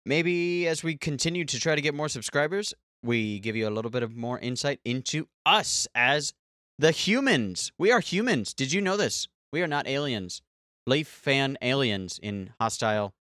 maybe 0.05 0.67
as 0.67 0.83
we 0.83 0.97
continue 0.97 1.45
to 1.45 1.59
try 1.59 1.75
to 1.75 1.81
get 1.81 1.95
more 1.95 2.09
subscribers, 2.09 2.73
we 3.05 3.39
give 3.39 3.55
you 3.55 3.67
a 3.67 3.71
little 3.71 3.91
bit 3.91 4.03
of 4.03 4.15
more 4.15 4.39
insight 4.39 4.79
into 4.83 5.27
us 5.45 5.87
as 5.95 6.33
the 6.77 6.91
humans. 6.91 7.71
We 7.77 7.91
are 7.91 7.99
humans. 7.99 8.53
Did 8.53 8.73
you 8.73 8.81
know 8.81 8.97
this? 8.97 9.27
We 9.51 9.61
are 9.61 9.67
not 9.67 9.87
aliens. 9.87 10.41
Leaf 10.87 11.07
fan 11.07 11.57
aliens 11.61 12.19
in 12.21 12.51
hostile 12.59 13.13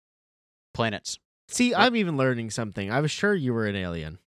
planets. 0.74 1.20
See, 1.48 1.76
I'm 1.76 1.96
even 1.96 2.18
learning 2.18 2.50
something. 2.50 2.92
I 2.92 3.02
was 3.02 3.12
sure 3.12 3.36
you 3.36 3.54
were 3.54 3.68
an 3.68 3.76
alien. 3.76 4.20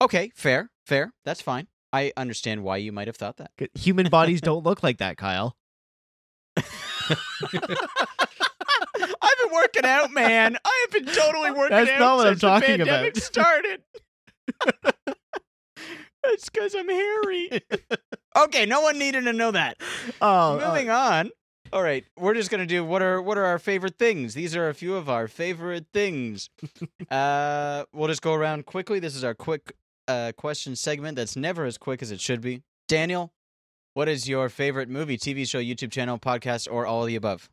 Okay, 0.00 0.30
fair, 0.34 0.70
fair. 0.86 1.12
That's 1.24 1.40
fine. 1.40 1.66
I 1.92 2.12
understand 2.16 2.62
why 2.62 2.76
you 2.76 2.92
might 2.92 3.06
have 3.06 3.16
thought 3.16 3.38
that. 3.38 3.50
Human 3.74 4.08
bodies 4.08 4.40
don't 4.42 4.64
look 4.64 4.82
like 4.82 4.98
that, 4.98 5.16
Kyle. 5.16 5.56
I've 6.58 6.66
been 9.42 9.52
working 9.52 9.84
out, 9.84 10.12
man. 10.12 10.56
I 10.64 10.86
have 10.86 11.04
been 11.04 11.14
totally 11.14 11.50
working 11.52 11.76
That's 11.76 11.90
out 11.90 11.98
That's 11.98 12.00
not 12.00 12.16
what 12.16 12.26
I'm 12.26 12.38
talking 12.38 12.80
about. 12.80 13.16
started. 13.16 13.82
it's 16.24 16.48
because 16.48 16.74
I'm 16.74 16.88
hairy. 16.88 17.50
okay, 18.36 18.66
no 18.66 18.80
one 18.80 18.98
needed 18.98 19.24
to 19.24 19.32
know 19.32 19.50
that. 19.50 19.76
Oh, 20.20 20.58
uh, 20.58 20.68
Moving 20.68 20.90
on. 20.90 21.30
All 21.72 21.82
right, 21.82 22.04
we're 22.16 22.34
just 22.34 22.50
gonna 22.50 22.64
do 22.64 22.82
what 22.82 23.02
are 23.02 23.20
what 23.20 23.36
are 23.36 23.44
our 23.44 23.58
favorite 23.58 23.98
things. 23.98 24.32
These 24.32 24.56
are 24.56 24.70
a 24.70 24.74
few 24.74 24.96
of 24.96 25.10
our 25.10 25.28
favorite 25.28 25.86
things. 25.92 26.48
uh, 27.10 27.84
we'll 27.92 28.08
just 28.08 28.22
go 28.22 28.32
around 28.32 28.64
quickly. 28.64 29.00
This 29.00 29.14
is 29.14 29.22
our 29.22 29.34
quick 29.34 29.74
uh, 30.06 30.32
question 30.36 30.76
segment. 30.76 31.16
That's 31.16 31.36
never 31.36 31.66
as 31.66 31.76
quick 31.76 32.00
as 32.00 32.10
it 32.10 32.20
should 32.20 32.40
be. 32.40 32.62
Daniel, 32.88 33.34
what 33.92 34.08
is 34.08 34.26
your 34.28 34.48
favorite 34.48 34.88
movie, 34.88 35.18
TV 35.18 35.46
show, 35.46 35.58
YouTube 35.58 35.90
channel, 35.90 36.18
podcast, 36.18 36.68
or 36.70 36.86
all 36.86 37.02
of 37.02 37.08
the 37.08 37.16
above? 37.16 37.50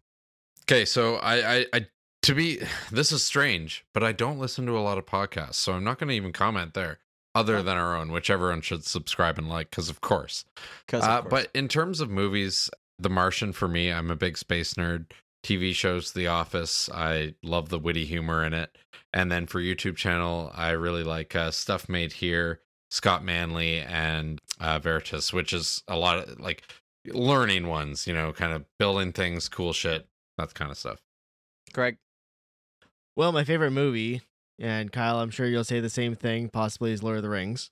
Okay, 0.64 0.86
so 0.86 1.16
I, 1.18 1.58
I, 1.58 1.66
I, 1.74 1.88
to 2.26 2.34
be, 2.34 2.60
this 2.92 3.12
is 3.12 3.24
strange, 3.24 3.86
but 3.94 4.04
I 4.04 4.12
don't 4.12 4.40
listen 4.40 4.66
to 4.66 4.78
a 4.78 4.82
lot 4.82 4.98
of 4.98 5.06
podcasts, 5.06 5.56
so 5.56 5.74
I'm 5.74 5.84
not 5.84 6.00
going 6.00 6.10
to 6.10 6.16
even 6.16 6.34
comment 6.34 6.74
there, 6.74 6.98
other 7.36 7.62
than 7.62 7.78
our 7.78 7.96
own, 7.96 8.12
which 8.12 8.30
everyone 8.30 8.62
should 8.62 8.84
subscribe 8.86 9.38
and 9.38 9.48
like, 9.48 9.70
because 9.70 9.90
of 9.90 10.02
course. 10.02 10.44
Because 10.86 11.04
Uh, 11.04 11.22
but 11.22 11.50
in 11.54 11.68
terms 11.68 12.02
of 12.02 12.10
movies, 12.10 12.70
The 12.98 13.10
Martian 13.10 13.54
for 13.54 13.68
me, 13.68 13.92
I'm 13.92 14.10
a 14.10 14.16
big 14.16 14.38
space 14.38 14.74
nerd. 14.74 15.12
TV 15.46 15.76
shows, 15.76 16.14
The 16.14 16.26
Office, 16.26 16.90
I 16.92 17.36
love 17.44 17.70
the 17.70 17.78
witty 17.78 18.06
humor 18.06 18.44
in 18.44 18.54
it. 18.54 18.76
And 19.14 19.32
then 19.32 19.46
for 19.46 19.62
YouTube 19.62 19.96
channel, 19.96 20.52
I 20.56 20.72
really 20.72 21.04
like 21.04 21.36
uh, 21.36 21.52
Stuff 21.52 21.88
Made 21.88 22.14
Here, 22.14 22.62
Scott 22.90 23.24
Manley, 23.24 23.80
and 23.82 24.42
uh, 24.60 24.80
Veritas, 24.80 25.32
which 25.32 25.54
is 25.54 25.84
a 25.88 25.96
lot 25.96 26.18
of 26.18 26.40
like 26.40 26.64
learning 27.06 27.68
ones, 27.68 28.08
you 28.08 28.14
know, 28.16 28.34
kind 28.34 28.54
of 28.54 28.66
building 28.80 29.12
things, 29.12 29.48
cool 29.48 29.74
shit, 29.74 30.08
that 30.40 30.56
kind 30.56 30.72
of 30.72 30.78
stuff. 30.78 31.00
Greg, 31.72 31.98
well, 33.16 33.32
my 33.32 33.44
favorite 33.44 33.72
movie, 33.72 34.22
and 34.60 34.92
Kyle, 34.92 35.20
I'm 35.20 35.30
sure 35.30 35.46
you'll 35.46 35.64
say 35.64 35.80
the 35.80 35.90
same 35.90 36.16
thing, 36.16 36.50
possibly 36.50 36.92
is 36.92 37.04
Lord 37.04 37.18
of 37.18 37.24
the 37.24 37.30
Rings. 37.30 37.72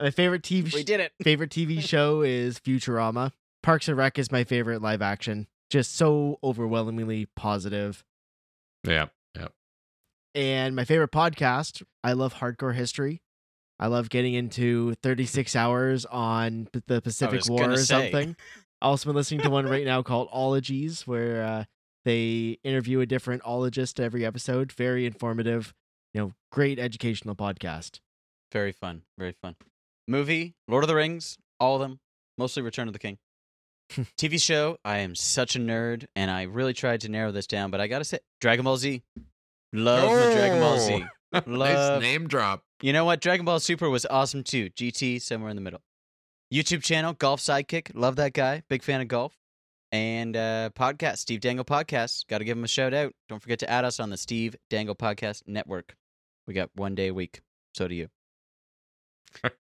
My 0.00 0.10
favorite 0.10 0.42
TV 0.42 0.72
we 0.72 0.84
did 0.84 1.00
it. 1.00 1.12
favorite 1.22 1.50
TV 1.50 1.80
show 1.80 2.22
is 2.22 2.58
Futurama. 2.60 3.32
Parks 3.62 3.88
and 3.88 3.96
Rec 3.96 4.18
is 4.18 4.30
my 4.30 4.44
favorite 4.44 4.80
live 4.80 5.02
action. 5.02 5.48
Just 5.70 5.96
so 5.96 6.38
overwhelmingly 6.42 7.26
positive. 7.36 8.04
Yeah. 8.84 9.06
Yeah. 9.36 9.48
And 10.34 10.76
my 10.76 10.84
favorite 10.84 11.10
podcast, 11.10 11.82
I 12.04 12.12
love 12.12 12.34
Hardcore 12.34 12.74
History. 12.74 13.22
I 13.80 13.88
love 13.88 14.08
getting 14.08 14.34
into 14.34 14.94
36 15.02 15.54
hours 15.56 16.04
on 16.06 16.68
the 16.86 17.00
Pacific 17.00 17.42
War 17.48 17.60
gonna 17.60 17.74
or 17.74 17.76
say. 17.78 17.84
something. 17.84 18.36
Also 18.80 19.08
been 19.08 19.16
listening 19.16 19.40
to 19.40 19.50
one 19.50 19.66
right 19.66 19.84
now 19.84 20.02
called 20.02 20.28
Ologies, 20.32 21.06
where 21.06 21.42
uh, 21.42 21.64
they 22.08 22.58
interview 22.64 23.00
a 23.00 23.06
different 23.06 23.42
ologist 23.42 24.00
every 24.00 24.24
episode. 24.24 24.72
Very 24.72 25.04
informative, 25.04 25.74
you 26.14 26.20
know, 26.22 26.32
great 26.50 26.78
educational 26.78 27.34
podcast. 27.34 28.00
Very 28.50 28.72
fun. 28.72 29.02
Very 29.18 29.34
fun. 29.42 29.56
Movie, 30.06 30.54
Lord 30.68 30.84
of 30.84 30.88
the 30.88 30.94
Rings, 30.94 31.36
all 31.60 31.74
of 31.74 31.82
them. 31.82 32.00
Mostly 32.38 32.62
Return 32.62 32.86
of 32.86 32.94
the 32.94 32.98
King. 32.98 33.18
TV 34.16 34.40
show, 34.40 34.78
I 34.86 34.98
am 34.98 35.14
such 35.14 35.54
a 35.54 35.58
nerd, 35.58 36.06
and 36.16 36.30
I 36.30 36.44
really 36.44 36.72
tried 36.72 37.02
to 37.02 37.10
narrow 37.10 37.30
this 37.30 37.46
down, 37.46 37.70
but 37.70 37.78
I 37.80 37.88
gotta 37.88 38.04
say, 38.04 38.20
Dragon 38.40 38.64
Ball 38.64 38.78
Z. 38.78 39.02
Love 39.74 40.10
my 40.10 40.34
Dragon 40.34 40.60
Ball 40.60 40.78
Z. 40.78 41.04
Oh! 41.34 41.40
nice 41.46 41.74
Love- 41.74 42.00
name 42.00 42.26
drop. 42.26 42.62
You 42.80 42.94
know 42.94 43.04
what? 43.04 43.20
Dragon 43.20 43.44
Ball 43.44 43.60
Super 43.60 43.90
was 43.90 44.06
awesome 44.06 44.42
too. 44.44 44.70
GT, 44.70 45.20
somewhere 45.20 45.50
in 45.50 45.56
the 45.56 45.62
middle. 45.62 45.82
YouTube 46.54 46.82
channel, 46.82 47.12
Golf 47.12 47.40
Sidekick. 47.40 47.90
Love 47.94 48.16
that 48.16 48.32
guy. 48.32 48.62
Big 48.70 48.82
fan 48.82 49.02
of 49.02 49.08
golf. 49.08 49.37
And 49.90 50.36
uh, 50.36 50.70
podcast, 50.74 51.18
Steve 51.18 51.40
Dangle 51.40 51.64
Podcast. 51.64 52.26
Got 52.28 52.38
to 52.38 52.44
give 52.44 52.58
him 52.58 52.64
a 52.64 52.68
shout 52.68 52.92
out. 52.92 53.14
Don't 53.28 53.40
forget 53.40 53.58
to 53.60 53.70
add 53.70 53.84
us 53.84 54.00
on 54.00 54.10
the 54.10 54.18
Steve 54.18 54.54
Dangle 54.68 54.94
Podcast 54.94 55.42
Network. 55.46 55.96
We 56.46 56.54
got 56.54 56.70
one 56.74 56.94
day 56.94 57.08
a 57.08 57.14
week. 57.14 57.40
So 57.74 57.88
do 57.88 57.94
you. 57.94 58.08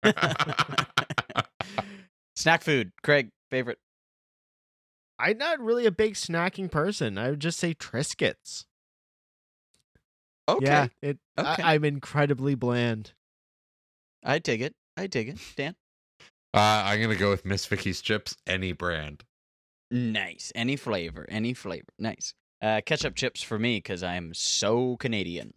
Snack 2.36 2.62
food. 2.62 2.92
Craig, 3.04 3.30
favorite. 3.50 3.80
I'm 5.20 5.38
not 5.38 5.60
really 5.60 5.86
a 5.86 5.92
big 5.92 6.16
snacking 6.16 6.72
person. 6.72 7.18
I 7.18 7.30
would 7.30 7.40
just 7.40 7.60
say 7.60 7.74
Triscuits. 7.74 8.66
Okay. 10.50 10.66
Yeah, 10.66 10.88
it. 11.02 11.20
Okay. 11.38 11.64
I, 11.64 11.76
I'm 11.76 11.86
incredibly 11.86 12.56
bland. 12.56 13.14
I 14.24 14.40
dig 14.40 14.62
it. 14.62 14.74
I 14.98 15.08
dig 15.08 15.30
it. 15.30 15.38
Dan? 15.56 15.76
Uh, 16.54 16.84
I'm 16.86 17.02
gonna 17.02 17.16
go 17.16 17.30
with 17.30 17.46
Miss 17.46 17.66
Vickie's 17.66 18.02
chips, 18.02 18.36
any 18.48 18.74
brand. 18.74 19.24
Nice. 19.92 20.52
Any 20.56 20.78
flavor. 20.78 21.26
Any 21.30 21.54
flavor. 21.54 21.90
Nice. 22.00 22.34
Uh, 22.62 22.80
ketchup 22.86 23.16
chips 23.16 23.42
for 23.42 23.60
me 23.60 23.78
because 23.78 24.04
I 24.04 24.16
am 24.16 24.34
so 24.34 24.96
Canadian. 24.98 25.54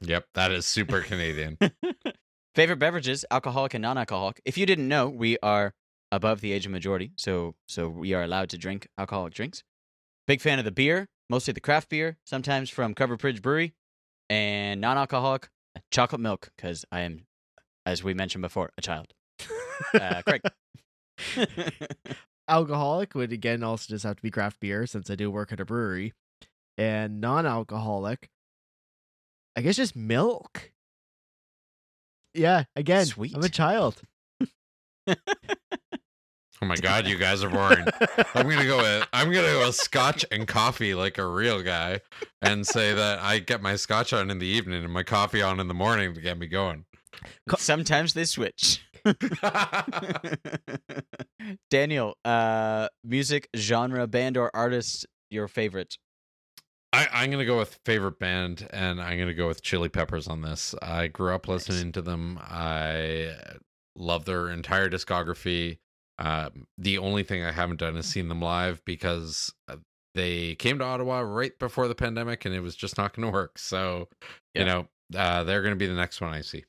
Yep, 0.00 0.26
that 0.34 0.50
is 0.50 0.66
super 0.66 1.02
Canadian. 1.02 1.58
Favorite 2.54 2.78
beverages, 2.78 3.24
alcoholic 3.30 3.74
and 3.74 3.82
non-alcoholic. 3.82 4.40
If 4.46 4.56
you 4.56 4.64
didn't 4.64 4.88
know, 4.88 5.08
we 5.08 5.36
are 5.42 5.74
above 6.10 6.40
the 6.40 6.52
age 6.52 6.64
of 6.64 6.72
majority, 6.72 7.12
so 7.16 7.54
so 7.68 7.88
we 7.88 8.14
are 8.14 8.22
allowed 8.22 8.48
to 8.50 8.58
drink 8.58 8.88
alcoholic 8.96 9.34
drinks. 9.34 9.62
Big 10.26 10.40
fan 10.40 10.58
of 10.58 10.64
the 10.64 10.70
beer, 10.70 11.08
mostly 11.28 11.52
the 11.52 11.60
craft 11.60 11.90
beer, 11.90 12.16
sometimes 12.24 12.70
from 12.70 12.94
Covered 12.94 13.18
Bridge 13.18 13.42
Brewery, 13.42 13.74
and 14.30 14.80
non-alcoholic 14.80 15.50
chocolate 15.90 16.22
milk 16.22 16.48
because 16.56 16.86
I 16.90 17.00
am, 17.00 17.26
as 17.84 18.02
we 18.02 18.14
mentioned 18.14 18.42
before, 18.42 18.70
a 18.78 18.80
child. 18.80 19.12
Uh, 19.92 20.22
Craig. 20.22 20.40
Alcoholic 22.48 23.14
would 23.14 23.32
again 23.32 23.62
also 23.62 23.86
just 23.88 24.04
have 24.04 24.16
to 24.16 24.22
be 24.22 24.30
craft 24.30 24.60
beer 24.60 24.86
since 24.86 25.10
I 25.10 25.14
do 25.14 25.30
work 25.30 25.52
at 25.52 25.60
a 25.60 25.64
brewery. 25.64 26.12
And 26.78 27.20
non-alcoholic, 27.20 28.28
I 29.56 29.62
guess 29.62 29.76
just 29.76 29.96
milk. 29.96 30.72
Yeah, 32.34 32.64
again, 32.76 33.06
I'm 33.34 33.42
a 33.42 33.48
child. 33.48 34.02
Oh 35.08 35.14
my 36.62 36.76
god, 36.82 37.06
you 37.06 37.16
guys 37.16 37.42
are 37.42 37.48
boring. 37.48 37.86
I'm 38.34 38.48
gonna 38.48 38.66
go 38.66 38.76
with 38.76 39.08
I'm 39.12 39.32
gonna 39.32 39.48
go 39.48 39.66
with 39.66 39.74
scotch 39.74 40.24
and 40.30 40.46
coffee 40.46 40.94
like 40.94 41.16
a 41.16 41.26
real 41.26 41.62
guy, 41.62 42.00
and 42.42 42.66
say 42.66 42.92
that 42.92 43.20
I 43.20 43.38
get 43.38 43.62
my 43.62 43.76
scotch 43.76 44.12
on 44.12 44.30
in 44.30 44.38
the 44.38 44.46
evening 44.46 44.84
and 44.84 44.92
my 44.92 45.02
coffee 45.02 45.40
on 45.42 45.60
in 45.60 45.68
the 45.68 45.74
morning 45.74 46.14
to 46.14 46.20
get 46.20 46.38
me 46.38 46.46
going. 46.46 46.84
Sometimes 47.56 48.12
they 48.12 48.24
switch. 48.24 48.82
Daniel, 51.70 52.16
uh, 52.24 52.88
music 53.04 53.48
genre, 53.56 54.06
band, 54.06 54.36
or 54.36 54.50
artist 54.54 55.06
your 55.30 55.48
favorite? 55.48 55.96
I, 56.92 57.08
I'm 57.12 57.30
gonna 57.30 57.44
go 57.44 57.58
with 57.58 57.78
favorite 57.84 58.18
band, 58.18 58.66
and 58.70 59.00
I'm 59.00 59.18
gonna 59.18 59.34
go 59.34 59.48
with 59.48 59.62
Chili 59.62 59.88
Peppers 59.88 60.28
on 60.28 60.42
this. 60.42 60.74
I 60.80 61.08
grew 61.08 61.34
up 61.34 61.48
Nice. 61.48 61.68
listening 61.68 61.92
to 61.92 62.02
them. 62.02 62.38
I 62.42 63.34
love 63.96 64.24
their 64.24 64.50
entire 64.50 64.88
discography. 64.88 65.78
Uh, 66.18 66.48
the 66.78 66.98
only 66.98 67.22
thing 67.22 67.44
I 67.44 67.52
haven't 67.52 67.80
done 67.80 67.96
is 67.96 68.06
seen 68.06 68.28
them 68.28 68.40
live 68.40 68.82
because 68.86 69.52
uh, 69.68 69.76
they 70.14 70.54
came 70.54 70.78
to 70.78 70.84
Ottawa 70.84 71.20
right 71.20 71.56
before 71.58 71.88
the 71.88 71.94
pandemic, 71.94 72.44
and 72.46 72.54
it 72.54 72.60
was 72.60 72.74
just 72.74 72.96
not 72.96 73.14
going 73.14 73.26
to 73.26 73.32
work. 73.32 73.58
So, 73.58 74.08
Yeah. 74.54 74.60
you 74.60 74.64
know, 74.64 74.88
uh, 75.14 75.44
they're 75.44 75.60
going 75.60 75.74
to 75.74 75.78
be 75.78 75.86
the 75.86 75.92
next 75.94 76.22
one 76.22 76.32
I 76.32 76.40
see. 76.40 76.64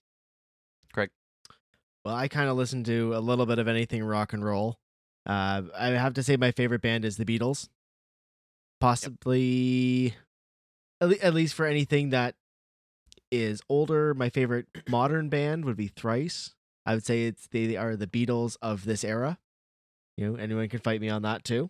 Well, 2.08 2.16
I 2.16 2.30
kind 2.30 2.50
of 2.50 2.56
listen 2.56 2.86
to 2.86 3.14
a 3.16 3.20
little 3.20 3.46
bit 3.46 3.60
of 3.60 3.68
anything 3.68 4.02
rock 4.02 4.32
and 4.32 4.42
roll. 4.42 4.78
Uh, 5.26 5.64
I 5.78 5.88
have 5.88 6.14
to 6.14 6.24
say 6.24 6.38
my 6.38 6.52
favorite 6.52 6.82
band 6.82 7.04
is 7.04 7.18
the 7.18 7.26
Beatles. 7.26 7.68
Possibly, 8.80 10.16
at, 11.02 11.12
at 11.20 11.34
least 11.34 11.54
for 11.54 11.66
anything 11.66 12.12
that 12.12 12.36
is 13.30 13.62
older, 13.68 14.14
my 14.14 14.30
favorite 14.30 14.68
modern 14.90 15.28
band 15.28 15.66
would 15.66 15.76
be 15.76 15.90
Thrice. 15.90 16.54
I 16.86 16.94
would 16.94 17.06
say 17.06 17.26
it's 17.26 17.46
they 17.48 17.76
are 17.76 17.98
the 17.98 18.08
Beatles 18.08 18.56
of 18.62 18.86
this 18.86 19.04
era. 19.04 19.38
You 20.16 20.32
know, 20.32 20.36
anyone 20.38 20.70
can 20.70 20.80
fight 20.80 21.02
me 21.02 21.10
on 21.10 21.24
that 21.24 21.44
too. 21.44 21.70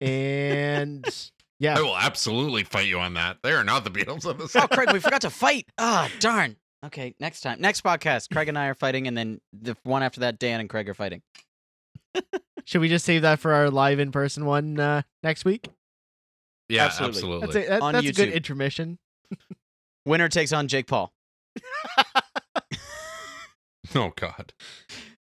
And 0.00 1.04
yeah, 1.58 1.78
I 1.78 1.82
will 1.82 1.98
absolutely 1.98 2.64
fight 2.64 2.86
you 2.86 3.00
on 3.00 3.12
that. 3.14 3.36
They 3.42 3.52
are 3.52 3.64
not 3.64 3.84
the 3.84 3.90
Beatles 3.90 4.24
of 4.24 4.38
the 4.38 4.62
Oh, 4.62 4.66
Craig, 4.66 4.94
we 4.94 4.98
forgot 4.98 5.20
to 5.20 5.30
fight. 5.30 5.66
Ah, 5.76 6.08
darn. 6.20 6.56
Okay, 6.84 7.14
next 7.20 7.42
time. 7.42 7.60
Next 7.60 7.82
podcast, 7.82 8.30
Craig 8.32 8.48
and 8.48 8.58
I 8.58 8.66
are 8.66 8.74
fighting, 8.74 9.06
and 9.06 9.16
then 9.16 9.40
the 9.52 9.76
one 9.84 10.02
after 10.02 10.20
that, 10.20 10.38
Dan 10.38 10.60
and 10.60 10.68
Craig 10.68 10.88
are 10.88 10.94
fighting. 10.94 11.22
should 12.64 12.80
we 12.80 12.88
just 12.88 13.04
save 13.04 13.22
that 13.22 13.38
for 13.38 13.52
our 13.52 13.70
live 13.70 14.00
in 14.00 14.10
person 14.10 14.44
one 14.44 14.80
uh, 14.80 15.02
next 15.22 15.44
week? 15.44 15.68
Yeah, 16.68 16.86
Absolutely. 16.86 17.18
absolutely. 17.18 17.46
That's 17.46 17.66
a, 17.66 17.70
that, 17.70 17.82
On 17.82 17.92
that's 17.92 18.06
a 18.06 18.12
good 18.12 18.30
intermission. 18.30 18.98
Winner 20.06 20.28
takes 20.28 20.52
on 20.52 20.68
Jake 20.68 20.86
Paul. 20.86 21.12
Oh 23.94 24.12
God. 24.16 24.52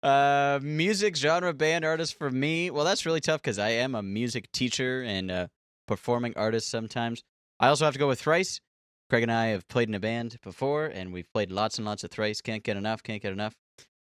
Uh, 0.02 0.60
music 0.62 1.16
genre, 1.16 1.54
band, 1.54 1.84
artist 1.84 2.18
for 2.18 2.30
me. 2.30 2.70
Well, 2.70 2.86
that's 2.86 3.06
really 3.06 3.20
tough 3.20 3.42
because 3.42 3.60
I 3.60 3.70
am 3.70 3.96
a 3.96 4.04
music 4.04 4.52
teacher 4.52 5.04
and 5.04 5.32
a 5.32 5.50
performing 5.88 6.34
artist 6.38 6.70
sometimes. 6.70 7.24
I 7.60 7.68
also 7.68 7.86
have 7.86 7.94
to 7.96 8.00
go 8.00 8.08
with 8.08 8.22
Thrice. 8.22 8.62
Craig 9.10 9.24
and 9.24 9.32
I 9.32 9.48
have 9.48 9.68
played 9.68 9.88
in 9.88 9.96
a 9.96 10.00
band 10.00 10.38
before, 10.42 10.86
and 10.86 11.14
we've 11.14 11.32
played 11.32 11.52
lots 11.52 11.78
and 11.78 11.86
lots 11.86 12.04
of 12.04 12.12
Thrice. 12.12 12.42
Can't 12.42 12.64
get 12.64 12.76
enough. 12.76 13.04
Can't 13.04 13.22
get 13.22 13.34
enough. 13.34 13.56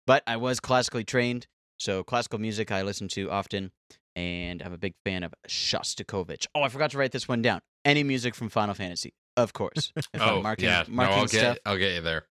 But 0.07 0.23
I 0.27 0.37
was 0.37 0.61
classically 0.61 1.05
trained, 1.05 1.47
so 1.79 2.05
classical 2.05 2.39
music 2.39 2.71
I 2.71 2.83
listen 2.83 3.09
to 3.09 3.31
often, 3.31 3.73
and 4.15 4.63
I'm 4.63 4.73
a 4.73 4.79
big 4.79 4.95
fan 5.05 5.23
of 5.25 5.35
Shostakovich. 5.49 6.47
Oh, 6.55 6.63
I 6.63 6.69
forgot 6.69 6.91
to 6.93 6.99
write 6.99 7.13
this 7.13 7.27
one 7.27 7.43
down. 7.43 7.61
Any 7.85 8.03
music 8.05 8.35
from 8.35 8.49
Final 8.49 8.75
Fantasy, 8.75 9.15
of 9.37 9.53
course. 9.53 9.93
If 9.97 10.07
oh 10.21 10.37
I'm 10.37 10.43
marking, 10.43 10.67
yeah. 10.67 10.85
No, 10.89 11.03
I'll 11.03 11.27
get. 11.27 11.59
I'll 11.67 11.79
get 11.79 11.95
you 11.95 12.01
there. 12.01 12.27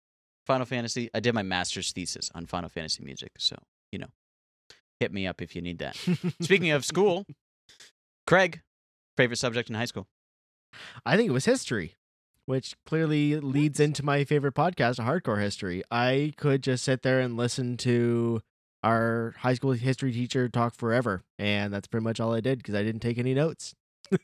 Final 0.46 0.66
Fantasy. 0.66 1.10
I 1.14 1.20
did 1.20 1.34
my 1.34 1.44
master's 1.44 1.92
thesis 1.92 2.30
on 2.34 2.46
Final 2.46 2.70
Fantasy 2.70 3.04
music, 3.04 3.32
so 3.38 3.58
you 3.92 4.00
know, 4.00 4.08
hit 5.00 5.12
me 5.12 5.28
up 5.28 5.42
if 5.42 5.56
you 5.56 5.62
need 5.62 5.80
that. 5.80 5.98
Speaking 6.42 6.72
of 6.72 6.86
school, 6.86 7.26
Craig, 8.28 8.62
favorite 9.18 9.38
subject 9.38 9.70
in 9.70 9.76
high 9.76 9.86
school? 9.86 10.08
I 11.06 11.18
think 11.18 11.30
it 11.30 11.34
was 11.34 11.46
history, 11.46 11.96
which 12.46 12.76
clearly 12.86 13.40
leads 13.40 13.80
into 13.80 14.04
my 14.04 14.24
favorite 14.24 14.56
podcast, 14.56 15.00
Hardcore 15.00 15.42
History. 15.42 15.84
I 15.90 16.34
could 16.38 16.64
just 16.64 16.84
sit 16.84 17.02
there 17.02 17.20
and 17.20 17.38
listen 17.38 17.78
to 17.78 18.42
our 18.84 19.34
high 19.40 19.54
school 19.54 19.72
history 19.72 20.12
teacher 20.12 20.50
talk 20.50 20.76
forever, 20.76 21.24
and 21.40 21.74
that's 21.74 21.88
pretty 21.88 22.04
much 22.04 22.20
all 22.20 22.34
I 22.34 22.42
did 22.42 22.60
because 22.60 22.76
I 22.76 22.84
didn't 22.84 23.02
take 23.02 23.18
any 23.18 23.34
notes. 23.34 23.74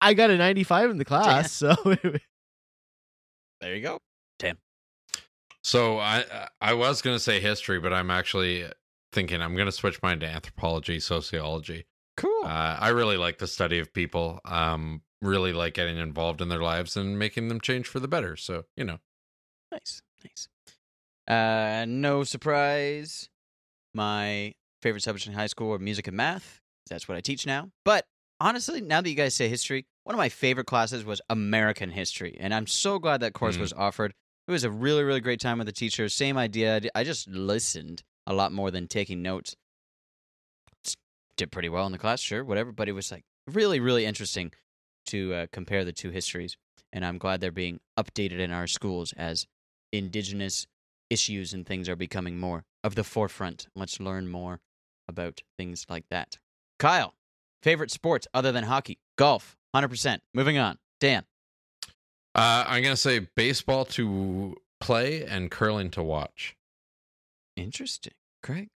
I 0.00 0.14
got 0.14 0.30
a 0.30 0.36
95 0.36 0.90
in 0.90 0.98
the 0.98 1.04
class, 1.04 1.52
so 1.52 1.74
there 3.60 3.74
you 3.74 3.82
go. 3.82 3.98
Tim. 4.38 4.58
So 5.62 5.98
I 5.98 6.48
I 6.60 6.74
was 6.74 7.02
gonna 7.02 7.18
say 7.18 7.40
history, 7.40 7.78
but 7.80 7.92
I'm 7.92 8.10
actually 8.10 8.64
thinking 9.12 9.42
I'm 9.42 9.56
gonna 9.56 9.72
switch 9.72 10.00
mine 10.02 10.20
to 10.20 10.26
anthropology, 10.26 11.00
sociology. 11.00 11.86
Cool. 12.16 12.44
Uh, 12.44 12.76
I 12.80 12.88
really 12.88 13.16
like 13.16 13.38
the 13.38 13.46
study 13.46 13.78
of 13.78 13.92
people. 13.92 14.40
Um, 14.44 15.02
really 15.22 15.52
like 15.52 15.74
getting 15.74 15.96
involved 15.98 16.40
in 16.40 16.48
their 16.48 16.62
lives 16.62 16.96
and 16.96 17.18
making 17.18 17.48
them 17.48 17.60
change 17.60 17.86
for 17.86 18.00
the 18.00 18.08
better. 18.08 18.36
So 18.36 18.64
you 18.76 18.84
know, 18.84 18.98
nice, 19.72 20.02
nice. 20.24 20.48
Uh, 21.26 21.84
no 21.86 22.24
surprise. 22.24 23.28
My 23.94 24.54
favorite 24.82 25.02
subject 25.02 25.26
in 25.26 25.32
high 25.32 25.46
school 25.46 25.68
were 25.68 25.78
music 25.78 26.06
and 26.06 26.16
math. 26.16 26.60
That's 26.88 27.08
what 27.08 27.16
I 27.16 27.20
teach 27.20 27.46
now. 27.46 27.70
But 27.84 28.06
honestly, 28.40 28.80
now 28.80 29.00
that 29.00 29.08
you 29.08 29.14
guys 29.16 29.34
say 29.34 29.48
history, 29.48 29.86
one 30.04 30.14
of 30.14 30.18
my 30.18 30.28
favorite 30.28 30.66
classes 30.66 31.04
was 31.04 31.20
American 31.28 31.90
history, 31.90 32.36
and 32.40 32.54
I'm 32.54 32.66
so 32.66 32.98
glad 32.98 33.20
that 33.20 33.32
course 33.34 33.56
Mm. 33.56 33.60
was 33.60 33.72
offered. 33.72 34.14
It 34.46 34.52
was 34.52 34.64
a 34.64 34.70
really, 34.70 35.04
really 35.04 35.20
great 35.20 35.40
time 35.40 35.58
with 35.58 35.66
the 35.66 35.72
teacher. 35.72 36.08
Same 36.08 36.38
idea. 36.38 36.80
I 36.94 37.04
just 37.04 37.28
listened 37.28 38.02
a 38.26 38.32
lot 38.32 38.52
more 38.52 38.70
than 38.70 38.88
taking 38.88 39.20
notes. 39.20 39.54
Did 41.36 41.52
pretty 41.52 41.68
well 41.68 41.86
in 41.86 41.92
the 41.92 41.98
class, 41.98 42.20
sure, 42.20 42.42
whatever. 42.44 42.72
But 42.72 42.88
it 42.88 42.92
was 42.92 43.12
like 43.12 43.24
really, 43.46 43.78
really 43.78 44.04
interesting 44.06 44.52
to 45.08 45.34
uh, 45.34 45.46
compare 45.52 45.84
the 45.84 45.92
two 45.92 46.10
histories, 46.10 46.56
and 46.92 47.04
I'm 47.04 47.18
glad 47.18 47.40
they're 47.40 47.50
being 47.50 47.80
updated 47.98 48.38
in 48.38 48.50
our 48.50 48.66
schools 48.66 49.12
as 49.16 49.46
indigenous 49.92 50.66
issues 51.10 51.52
and 51.54 51.66
things 51.66 51.88
are 51.88 51.96
becoming 51.96 52.38
more 52.38 52.64
of 52.84 52.94
the 52.94 53.04
forefront. 53.04 53.66
Let's 53.74 53.98
learn 54.00 54.28
more 54.28 54.60
about 55.08 55.40
things 55.56 55.86
like 55.88 56.04
that. 56.10 56.38
Kyle, 56.78 57.14
favorite 57.62 57.90
sports 57.90 58.26
other 58.34 58.52
than 58.52 58.64
hockey? 58.64 58.98
Golf, 59.16 59.56
100%. 59.74 60.18
Moving 60.34 60.58
on. 60.58 60.78
Dan. 61.00 61.24
uh, 62.34 62.64
I'm 62.66 62.82
gonna 62.82 62.96
say 62.96 63.26
baseball 63.36 63.84
to 63.86 64.56
play 64.80 65.24
and 65.24 65.50
curling 65.50 65.90
to 65.92 66.02
watch. 66.02 66.54
Interesting. 67.56 68.12
Craig. 68.42 68.68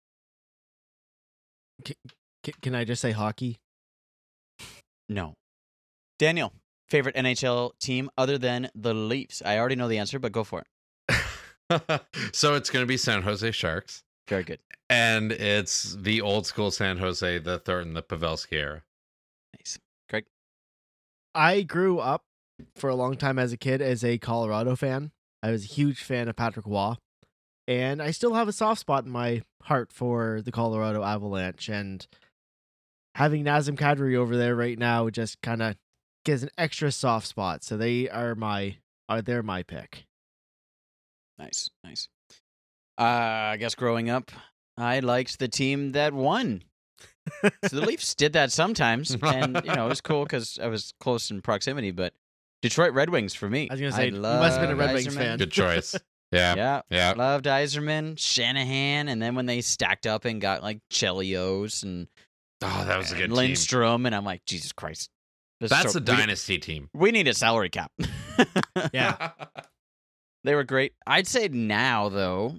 C- 1.85 2.53
can 2.61 2.75
I 2.75 2.85
just 2.85 3.01
say 3.01 3.11
hockey? 3.11 3.57
No. 5.09 5.33
Daniel, 6.21 6.53
favorite 6.87 7.15
NHL 7.15 7.71
team 7.79 8.11
other 8.15 8.37
than 8.37 8.69
the 8.75 8.93
Leafs? 8.93 9.41
I 9.43 9.57
already 9.57 9.75
know 9.75 9.87
the 9.87 9.97
answer, 9.97 10.19
but 10.19 10.31
go 10.31 10.43
for 10.43 10.63
it. 11.09 12.01
so 12.31 12.53
it's 12.53 12.69
gonna 12.69 12.85
be 12.85 12.95
San 12.95 13.23
Jose 13.23 13.49
Sharks, 13.49 14.03
Very 14.27 14.43
good. 14.43 14.59
and 14.87 15.31
it's 15.31 15.95
the 15.99 16.21
old 16.21 16.45
school 16.45 16.69
San 16.69 16.99
Jose, 16.99 17.39
the 17.39 17.57
Thornton, 17.57 17.95
the 17.95 18.03
Pavelski 18.03 18.53
era. 18.53 18.83
Nice. 19.57 19.79
Craig. 20.11 20.25
I 21.33 21.63
grew 21.63 21.97
up 21.97 22.21
for 22.75 22.91
a 22.91 22.95
long 22.95 23.17
time 23.17 23.39
as 23.39 23.51
a 23.51 23.57
kid 23.57 23.81
as 23.81 24.03
a 24.03 24.19
Colorado 24.19 24.75
fan. 24.75 25.09
I 25.41 25.49
was 25.49 25.63
a 25.63 25.73
huge 25.73 26.03
fan 26.03 26.27
of 26.27 26.35
Patrick 26.35 26.67
Roy, 26.67 26.93
and 27.67 27.99
I 27.99 28.11
still 28.11 28.35
have 28.35 28.47
a 28.47 28.53
soft 28.53 28.81
spot 28.81 29.05
in 29.05 29.09
my 29.11 29.41
heart 29.63 29.91
for 29.91 30.43
the 30.43 30.51
Colorado 30.51 31.01
Avalanche. 31.01 31.67
And 31.67 32.05
having 33.15 33.43
Nazem 33.43 33.75
Kadri 33.75 34.15
over 34.15 34.37
there 34.37 34.55
right 34.55 34.77
now 34.77 35.09
just 35.09 35.41
kind 35.41 35.63
of 35.63 35.77
gives 36.23 36.43
an 36.43 36.49
extra 36.57 36.91
soft 36.91 37.27
spot. 37.27 37.63
So 37.63 37.77
they 37.77 38.09
are 38.09 38.35
my 38.35 38.77
are 39.09 39.21
they're 39.21 39.43
my 39.43 39.63
pick. 39.63 40.05
Nice. 41.37 41.69
Nice. 41.83 42.07
Uh, 42.99 43.03
I 43.53 43.57
guess 43.57 43.73
growing 43.75 44.09
up, 44.09 44.31
I 44.77 44.99
liked 44.99 45.39
the 45.39 45.47
team 45.47 45.93
that 45.93 46.13
won 46.13 46.63
So 47.41 47.75
the 47.79 47.81
Leafs 47.85 48.13
did 48.15 48.33
that 48.33 48.51
sometimes, 48.51 49.15
and 49.21 49.59
you 49.65 49.73
know 49.73 49.85
it 49.85 49.89
was 49.89 50.01
cool 50.09 50.23
because 50.23 50.59
I 50.61 50.67
was 50.67 50.93
close 50.99 51.31
in 51.31 51.41
proximity. 51.41 51.91
But 51.91 52.13
Detroit 52.61 52.93
Red 52.93 53.09
Wings 53.09 53.33
for 53.33 53.49
me. 53.49 53.67
I 53.69 53.73
was 53.73 53.81
gonna 53.81 53.91
say, 53.93 54.09
you 54.09 54.19
must 54.19 54.57
have 54.59 54.61
been 54.67 54.71
a 54.71 54.75
Red 54.79 54.93
Wings 54.93 55.07
Yzerman. 55.07 55.17
fan. 55.17 55.37
Good 55.39 55.51
choice. 55.51 55.95
Yeah. 56.33 56.55
Yeah, 56.55 56.81
Yeah. 56.89 57.13
loved 57.17 57.43
Yzerman, 57.43 58.17
Shanahan, 58.17 59.09
and 59.09 59.21
then 59.21 59.35
when 59.35 59.47
they 59.47 59.59
stacked 59.59 60.07
up 60.07 60.23
and 60.23 60.39
got 60.39 60.63
like 60.63 60.79
Chelios 60.89 61.83
and 61.83 62.07
Oh, 62.61 62.85
that 62.87 62.97
was 62.97 63.11
a 63.11 63.15
good 63.15 63.23
and 63.25 63.31
team. 63.31 63.37
Lindstrom, 63.37 64.05
and 64.05 64.15
I'm 64.15 64.23
like, 64.23 64.45
Jesus 64.45 64.71
Christ, 64.71 64.99
this 64.99 65.01
is 65.01 65.09
That's 65.69 65.93
so- 65.93 65.97
a 65.97 66.01
dynasty 66.01 66.57
team. 66.57 66.89
We, 66.93 66.99
we 66.99 67.11
need 67.11 67.27
a 67.27 67.33
salary 67.33 67.69
cap. 67.69 67.91
Yeah. 68.93 69.31
They 70.43 70.55
were 70.55 70.63
great. 70.63 70.93
I'd 71.05 71.27
say 71.27 71.47
now 71.49 72.09
though, 72.09 72.55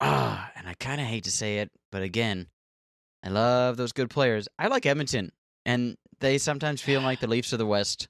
ah, 0.00 0.50
and 0.56 0.66
I 0.66 0.72
kind 0.74 1.00
of 1.02 1.06
hate 1.06 1.24
to 1.24 1.30
say 1.30 1.58
it, 1.58 1.70
but 1.92 2.02
again, 2.02 2.46
I 3.22 3.28
love 3.28 3.76
those 3.76 3.92
good 3.92 4.08
players. 4.08 4.48
I 4.58 4.68
like 4.68 4.86
Edmonton, 4.86 5.30
and 5.66 5.96
they 6.20 6.38
sometimes 6.38 6.80
feel 6.80 7.02
like 7.02 7.20
the 7.20 7.26
Leafs 7.26 7.52
of 7.52 7.58
the 7.58 7.66
West. 7.66 8.08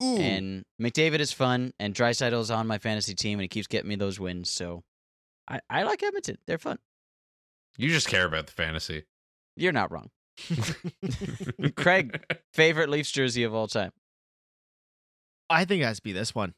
And 0.00 0.64
McDavid 0.80 1.20
is 1.20 1.32
fun, 1.32 1.72
and 1.78 1.94
Draisaitl's 1.94 2.50
on 2.50 2.66
my 2.66 2.78
fantasy 2.78 3.14
team, 3.14 3.38
and 3.38 3.42
he 3.42 3.48
keeps 3.48 3.68
getting 3.68 3.88
me 3.88 3.94
those 3.94 4.18
wins. 4.18 4.50
So, 4.50 4.82
I 5.48 5.60
I 5.70 5.84
like 5.84 6.02
Edmonton. 6.02 6.38
They're 6.46 6.58
fun. 6.58 6.78
You 7.78 7.88
just 7.88 8.08
care 8.08 8.26
about 8.26 8.46
the 8.46 8.52
fantasy. 8.52 9.04
You're 9.56 9.72
not 9.72 9.92
wrong. 9.92 10.10
Craig, 11.76 12.24
favorite 12.52 12.88
Leafs 12.88 13.10
jersey 13.10 13.44
of 13.44 13.54
all 13.54 13.68
time. 13.68 13.92
I 15.50 15.64
think 15.64 15.82
it 15.82 15.86
has 15.86 15.98
to 15.98 16.02
be 16.02 16.12
this 16.12 16.34
one. 16.34 16.54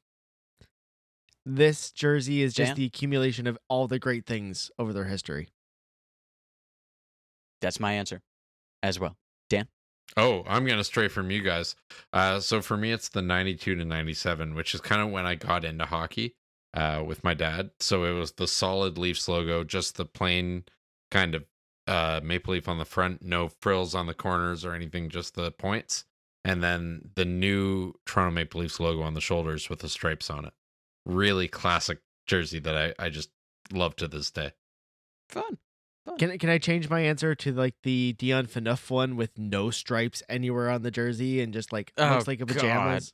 This 1.47 1.91
jersey 1.91 2.43
is 2.43 2.55
just 2.55 2.71
Dan? 2.71 2.77
the 2.77 2.85
accumulation 2.87 3.47
of 3.47 3.59
all 3.69 3.87
the 3.87 3.99
great 3.99 4.25
things 4.25 4.71
over 4.79 4.93
their 4.93 5.05
history. 5.05 5.49
That's 7.61 7.81
my 7.81 7.93
answer, 7.93 8.23
as 8.83 8.99
well. 8.99 9.17
Dan? 9.51 9.69
Oh, 10.17 10.45
I'm 10.47 10.65
gonna 10.65 10.85
stray 10.85 11.09
from 11.09 11.31
you 11.31 11.43
guys. 11.43 11.75
Uh, 12.13 12.41
so 12.41 12.63
for 12.63 12.77
me, 12.77 12.93
it's 12.93 13.09
the 13.09 13.23
'92 13.23 13.75
to 13.75 13.85
'97, 13.85 14.55
which 14.55 14.75
is 14.75 14.81
kind 14.81 15.03
of 15.03 15.11
when 15.11 15.27
I 15.27 15.35
got 15.35 15.65
into 15.65 15.85
hockey 15.87 16.35
uh, 16.73 17.03
with 17.07 17.25
my 17.25 17.35
dad. 17.35 17.71
So 17.81 18.05
it 18.05 18.13
was 18.13 18.33
the 18.33 18.47
solid 18.47 18.97
Leafs 18.97 19.29
logo, 19.29 19.65
just 19.65 19.97
the 19.97 20.05
plain 20.05 20.65
kind 21.11 21.35
of 21.35 21.45
uh, 21.87 22.21
maple 22.23 22.55
leaf 22.55 22.69
on 22.69 22.79
the 22.79 22.85
front, 22.85 23.23
no 23.23 23.49
frills 23.61 23.95
on 23.95 24.07
the 24.07 24.15
corners 24.15 24.65
or 24.65 24.75
anything, 24.75 25.09
just 25.11 25.35
the 25.35 25.51
points, 25.53 26.05
and 26.45 26.63
then 26.63 27.11
the 27.15 27.25
new 27.25 27.95
Toronto 28.07 28.35
Maple 28.35 28.61
Leafs 28.61 28.81
logo 28.81 29.03
on 29.03 29.15
the 29.15 29.21
shoulders 29.21 29.69
with 29.69 29.81
the 29.81 29.89
stripes 29.89 30.31
on 30.31 30.45
it. 30.45 30.53
Really 31.05 31.49
classic 31.49 31.99
jersey 32.27 32.59
that 32.61 32.77
I 32.77 32.95
I 32.99 33.11
just 33.11 33.31
love 33.73 33.97
to 33.97 34.09
this 34.09 34.31
day. 34.31 34.53
Fun. 35.29 35.59
Fun. 36.07 36.19
Can 36.19 36.39
can 36.39 36.51
I 36.51 36.59
change 36.59 36.89
my 36.89 37.01
answer 37.01 37.35
to 37.35 37.53
like 37.53 37.75
the 37.83 38.15
Dion 38.15 38.47
Phaneuf 38.47 38.91
one 38.91 39.17
with 39.17 39.37
no 39.39 39.71
stripes 39.71 40.23
anywhere 40.29 40.71
on 40.71 40.83
the 40.83 40.91
jersey 40.91 41.41
and 41.41 41.53
just 41.53 41.73
like 41.73 41.93
Oh, 41.99 42.11
looks 42.15 42.27
like 42.27 42.41
a 42.41 42.47
pajamas? 42.47 43.13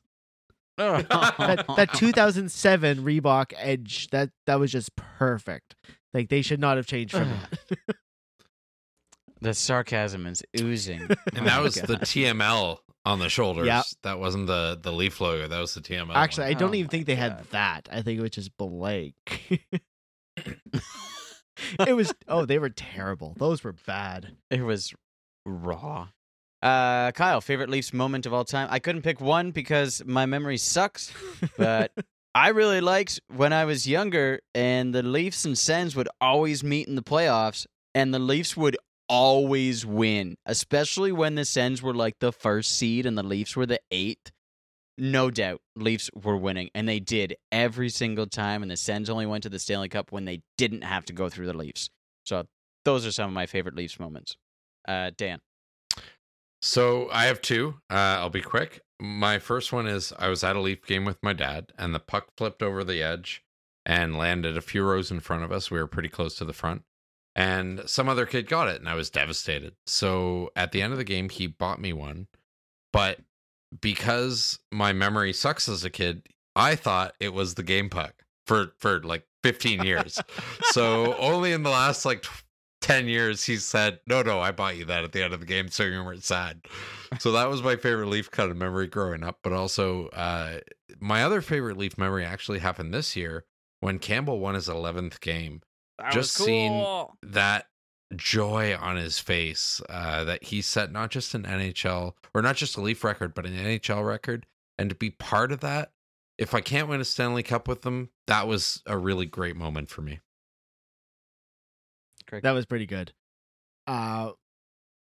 that 0.77 1.07
That 1.37 1.65
that 1.75 1.93
2007 1.93 3.03
Reebok 3.03 3.53
Edge 3.57 4.09
that 4.09 4.31
that 4.45 4.59
was 4.59 4.71
just 4.71 4.95
perfect. 4.95 5.75
Like 6.13 6.29
they 6.29 6.41
should 6.41 6.59
not 6.59 6.77
have 6.77 6.85
changed 6.85 7.13
from 7.13 7.29
that. 7.29 7.97
the 9.41 9.53
sarcasm 9.53 10.25
is 10.27 10.43
oozing. 10.59 11.01
And 11.35 11.47
that 11.47 11.59
Oh, 11.59 11.63
was 11.63 11.75
the 11.75 11.97
TML 11.97 12.77
on 13.05 13.19
the 13.19 13.29
shoulders. 13.29 13.65
Yep. 13.67 13.85
That 14.03 14.19
wasn't 14.19 14.47
the 14.47 14.79
the 14.81 14.91
Leaf 14.91 15.19
logo. 15.19 15.47
That 15.47 15.59
was 15.59 15.73
the 15.73 15.81
TML. 15.81 16.13
Actually, 16.15 16.47
I 16.47 16.53
don't 16.53 16.71
Oh 16.71 16.75
even 16.75 16.89
think 16.89 17.05
they 17.07 17.15
had 17.15 17.43
that. 17.51 17.89
I 17.91 18.01
think 18.01 18.19
it 18.19 18.21
was 18.21 18.31
just 18.31 18.55
blank. 18.57 19.15
it 21.79 21.95
was 21.95 22.13
oh, 22.27 22.45
they 22.45 22.59
were 22.59 22.69
terrible. 22.69 23.35
Those 23.37 23.63
were 23.63 23.75
bad. 23.85 24.35
It 24.49 24.61
was 24.61 24.93
raw. 25.45 26.09
Uh, 26.61 27.11
Kyle, 27.13 27.41
favorite 27.41 27.69
Leafs 27.71 27.91
moment 27.91 28.27
of 28.27 28.33
all 28.33 28.45
time? 28.45 28.67
I 28.69 28.77
couldn't 28.77 29.01
pick 29.01 29.19
one 29.19 29.49
because 29.49 30.03
my 30.05 30.27
memory 30.27 30.57
sucks, 30.57 31.11
but 31.57 31.91
I 32.35 32.49
really 32.49 32.81
liked 32.81 33.19
when 33.35 33.51
I 33.51 33.65
was 33.65 33.87
younger 33.87 34.41
and 34.53 34.93
the 34.93 35.01
Leafs 35.01 35.43
and 35.43 35.57
Sens 35.57 35.95
would 35.95 36.07
always 36.19 36.63
meet 36.63 36.87
in 36.87 36.93
the 36.93 37.01
playoffs 37.01 37.65
and 37.95 38.13
the 38.13 38.19
Leafs 38.19 38.55
would 38.55 38.77
always 39.11 39.85
win, 39.85 40.37
especially 40.45 41.11
when 41.11 41.35
the 41.35 41.43
Sens 41.43 41.81
were 41.81 41.93
like 41.93 42.19
the 42.19 42.31
first 42.31 42.77
seed 42.77 43.05
and 43.05 43.17
the 43.17 43.23
Leafs 43.23 43.57
were 43.57 43.65
the 43.65 43.81
eighth. 43.91 44.31
No 44.97 45.29
doubt, 45.29 45.59
Leafs 45.75 46.09
were 46.13 46.37
winning, 46.37 46.69
and 46.73 46.87
they 46.87 46.99
did 46.99 47.35
every 47.51 47.89
single 47.89 48.25
time. 48.25 48.61
And 48.61 48.71
the 48.71 48.77
Sens 48.77 49.09
only 49.09 49.25
went 49.25 49.43
to 49.43 49.49
the 49.49 49.59
Stanley 49.59 49.89
Cup 49.89 50.11
when 50.13 50.23
they 50.23 50.41
didn't 50.57 50.83
have 50.83 51.03
to 51.05 51.13
go 51.13 51.27
through 51.27 51.47
the 51.47 51.57
Leafs. 51.57 51.89
So 52.25 52.45
those 52.85 53.05
are 53.05 53.11
some 53.11 53.27
of 53.27 53.33
my 53.33 53.47
favorite 53.47 53.75
Leafs 53.75 53.99
moments. 53.99 54.37
Uh, 54.87 55.11
Dan. 55.17 55.39
So 56.61 57.09
I 57.11 57.25
have 57.25 57.41
two. 57.41 57.75
Uh, 57.89 58.19
I'll 58.19 58.29
be 58.29 58.41
quick. 58.41 58.81
My 58.99 59.39
first 59.39 59.73
one 59.73 59.87
is 59.87 60.13
I 60.17 60.29
was 60.29 60.43
at 60.43 60.55
a 60.55 60.61
Leaf 60.61 60.85
game 60.85 61.03
with 61.03 61.17
my 61.21 61.33
dad, 61.33 61.73
and 61.77 61.93
the 61.93 61.99
puck 61.99 62.27
flipped 62.37 62.63
over 62.63 62.83
the 62.83 63.03
edge 63.03 63.43
and 63.85 64.17
landed 64.17 64.55
a 64.55 64.61
few 64.61 64.83
rows 64.83 65.11
in 65.11 65.19
front 65.19 65.43
of 65.43 65.51
us. 65.51 65.69
We 65.69 65.79
were 65.79 65.87
pretty 65.87 66.09
close 66.09 66.35
to 66.35 66.45
the 66.45 66.53
front, 66.53 66.83
and 67.35 67.83
some 67.85 68.09
other 68.09 68.25
kid 68.25 68.47
got 68.47 68.67
it, 68.67 68.79
and 68.79 68.89
I 68.89 68.95
was 68.95 69.09
devastated. 69.09 69.75
So 69.85 70.51
at 70.55 70.71
the 70.71 70.81
end 70.81 70.91
of 70.93 70.97
the 70.97 71.05
game, 71.05 71.29
he 71.29 71.47
bought 71.47 71.79
me 71.79 71.93
one, 71.93 72.27
but 72.91 73.19
because 73.79 74.59
my 74.71 74.91
memory 74.93 75.33
sucks 75.33 75.69
as 75.69 75.83
a 75.83 75.89
kid, 75.89 76.27
I 76.55 76.75
thought 76.75 77.13
it 77.19 77.33
was 77.33 77.55
the 77.55 77.63
game 77.63 77.89
puck 77.89 78.23
for 78.45 78.73
for 78.79 79.01
like 79.01 79.25
15 79.43 79.83
years. 79.83 80.19
so 80.71 81.15
only 81.19 81.53
in 81.53 81.63
the 81.63 81.69
last 81.69 82.05
like 82.05 82.25
10 82.81 83.07
years 83.07 83.43
he 83.43 83.57
said 83.57 83.99
no 84.07 84.23
no 84.23 84.39
i 84.39 84.51
bought 84.51 84.75
you 84.75 84.83
that 84.85 85.03
at 85.03 85.11
the 85.11 85.23
end 85.23 85.35
of 85.35 85.39
the 85.39 85.45
game 85.45 85.69
so 85.69 85.83
you 85.83 86.03
weren't 86.03 86.23
sad 86.23 86.59
so 87.19 87.31
that 87.31 87.47
was 87.47 87.61
my 87.61 87.75
favorite 87.75 88.07
leaf 88.07 88.31
kind 88.31 88.49
of 88.49 88.57
memory 88.57 88.87
growing 88.87 89.23
up 89.23 89.37
but 89.43 89.53
also 89.53 90.07
uh 90.07 90.57
my 90.99 91.23
other 91.23 91.41
favorite 91.41 91.77
leaf 91.77 91.95
memory 91.95 92.25
actually 92.25 92.57
happened 92.57 92.91
this 92.91 93.15
year 93.15 93.45
when 93.81 93.99
campbell 93.99 94.39
won 94.39 94.55
his 94.55 94.67
11th 94.67 95.19
game 95.21 95.61
That 96.01 96.11
Just 96.13 96.33
seen- 96.33 97.07
that 97.23 97.67
joy 98.15 98.75
on 98.75 98.97
his 98.97 99.19
face 99.19 99.79
uh 99.87 100.25
that 100.25 100.43
he 100.43 100.61
set 100.61 100.91
not 100.91 101.09
just 101.09 101.33
an 101.33 101.43
nhl 101.43 102.11
or 102.33 102.41
not 102.41 102.57
just 102.57 102.75
a 102.75 102.81
leaf 102.81 103.05
record 103.05 103.33
but 103.33 103.45
an 103.45 103.53
nhl 103.53 104.05
record 104.05 104.45
and 104.77 104.89
to 104.89 104.95
be 104.97 105.09
part 105.11 105.49
of 105.53 105.61
that 105.61 105.93
if 106.37 106.53
i 106.53 106.59
can't 106.59 106.89
win 106.89 106.99
a 106.99 107.05
stanley 107.05 107.41
cup 107.41 107.69
with 107.69 107.83
them 107.83 108.09
that 108.27 108.49
was 108.49 108.81
a 108.85 108.97
really 108.97 109.25
great 109.25 109.55
moment 109.55 109.87
for 109.89 110.01
me 110.01 110.19
That 112.43 112.51
was 112.51 112.65
pretty 112.65 112.85
good. 112.85 113.13
Uh, 113.87 114.31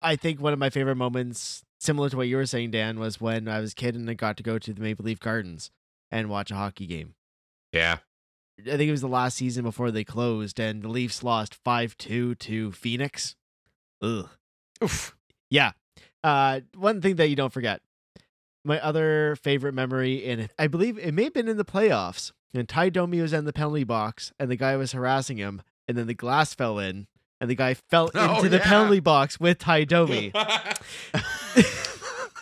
I 0.01 0.17
think 0.17 0.41
one 0.41 0.53
of 0.53 0.59
my 0.59 0.71
favorite 0.71 0.97
moments, 0.97 1.63
similar 1.79 2.09
to 2.11 2.17
what 2.17 2.27
you 2.29 2.37
were 2.37 2.47
saying, 2.47 2.73
Dan, 2.73 2.99
was 2.99 3.21
when 3.21 3.47
I 3.49 3.61
was 3.61 3.73
a 3.73 3.75
kid 3.77 3.95
and 3.95 4.09
I 4.11 4.15
got 4.15 4.37
to 4.39 4.43
go 4.43 4.59
to 4.59 4.73
the 4.73 4.81
Maple 4.81 5.05
Leaf 5.05 5.21
Gardens 5.21 5.71
and 6.11 6.29
watch 6.29 6.51
a 6.51 6.55
hockey 6.57 6.87
game. 6.87 7.15
yeah 7.73 7.99
I 8.67 8.77
think 8.77 8.89
it 8.89 8.93
was 8.93 9.01
the 9.01 9.09
last 9.09 9.37
season 9.37 9.65
before 9.65 9.91
they 9.91 10.05
closed, 10.05 10.59
and 10.61 10.83
the 10.83 10.89
Leafs 10.89 11.23
lost 11.23 11.55
five 11.65 11.97
two 11.99 12.35
to 12.37 12.73
Phoenix. 12.73 13.37
Ugh. 14.03 14.29
Oof. 14.83 15.15
Yeah. 15.51 15.73
Uh, 16.25 16.61
one 16.77 17.01
thing 17.01 17.17
that 17.17 17.29
you 17.29 17.37
don't 17.37 17.53
forget. 17.53 17.81
My 18.65 18.81
other 18.81 19.37
favorite 19.37 19.75
memory, 19.75 20.25
and 20.25 20.49
I 20.59 20.69
believe 20.69 20.99
it 20.99 21.13
may 21.13 21.25
have 21.25 21.35
been 21.35 21.49
in 21.49 21.57
the 21.57 21.65
playoffs, 21.65 22.31
and 22.55 22.69
Ty 22.69 22.91
Domi 22.91 23.21
was 23.21 23.33
in 23.33 23.45
the 23.45 23.53
penalty 23.53 23.85
box, 23.85 24.33
and 24.39 24.51
the 24.51 24.57
guy 24.57 24.77
was 24.77 24.93
harassing 24.93 25.37
him, 25.37 25.63
and 25.89 25.97
then 25.99 26.07
the 26.07 26.15
glass 26.15 26.55
fell 26.55 26.79
in, 26.79 27.09
and 27.41 27.51
the 27.51 27.57
guy 27.57 27.75
fell 27.75 28.11
Oh, 28.15 28.37
into 28.37 28.49
the 28.49 28.61
penalty 28.61 29.01
box 29.01 29.41
with 29.41 29.59
Ty 29.59 29.85
Domi. 29.85 30.33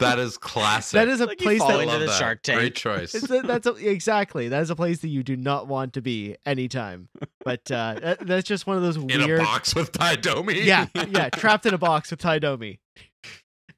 that 0.00 0.18
is 0.18 0.36
classic. 0.36 0.92
that 0.98 1.08
is 1.08 1.20
a 1.20 1.26
Like 1.26 1.40
you 1.40 1.46
place 1.46 1.58
fall 1.60 1.68
that 1.68 1.80
into 1.80 1.92
Love 1.92 2.00
the 2.00 2.06
that. 2.06 2.18
Shark 2.18 2.42
Tank. 2.42 2.58
Great 2.58 2.74
choice. 2.74 3.14
It's 3.14 3.30
a, 3.30 3.40
that's 3.42 3.66
a, 3.66 3.74
exactly 3.76 4.48
that 4.48 4.60
is 4.62 4.70
a 4.70 4.76
place 4.76 4.98
that 5.00 5.08
you 5.08 5.22
do 5.22 5.36
not 5.36 5.68
want 5.68 5.92
to 5.94 6.02
be 6.02 6.36
anytime. 6.44 7.08
But 7.44 7.70
uh, 7.70 7.94
that, 8.02 8.26
that's 8.26 8.46
just 8.48 8.66
one 8.66 8.76
of 8.76 8.82
those 8.82 8.96
in 8.96 9.06
weird. 9.06 9.40
a 9.40 9.44
box 9.44 9.74
with 9.74 9.92
Ty 9.92 10.16
Domi. 10.16 10.62
Yeah, 10.62 10.86
yeah, 10.94 11.28
trapped 11.30 11.64
in 11.66 11.72
a 11.74 11.78
box 11.78 12.10
with 12.10 12.20
Ty 12.20 12.40
Domi 12.40 12.80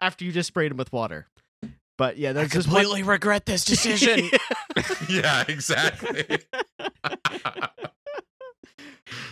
after 0.01 0.25
you 0.25 0.33
just 0.33 0.49
sprayed 0.49 0.70
him 0.73 0.79
with 0.79 0.93
water. 0.93 1.29
But 1.99 2.16
yeah, 2.16 2.31
I 2.31 2.33
that's 2.33 2.53
just 2.53 2.68
one- 2.68 2.77
completely 2.83 3.03
regret 3.05 3.47
this 3.47 3.64
decision. 3.66 4.31
yeah, 5.09 5.45
exactly. 5.47 6.25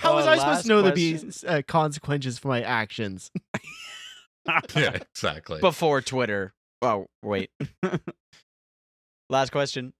How 0.00 0.14
was 0.14 0.26
Oh, 0.26 0.30
I 0.30 0.36
supposed 0.38 0.62
to 0.62 0.68
know 0.68 0.82
there'd 0.82 0.94
be 0.94 1.18
uh, 1.46 1.62
consequences 1.66 2.38
for 2.38 2.48
my 2.48 2.62
actions? 2.62 3.30
yeah, 4.76 4.90
exactly. 4.96 5.60
Before 5.60 6.00
Twitter. 6.00 6.52
Oh, 6.82 7.06
wait. 7.22 7.50
Last 9.30 9.52
question. 9.52 9.92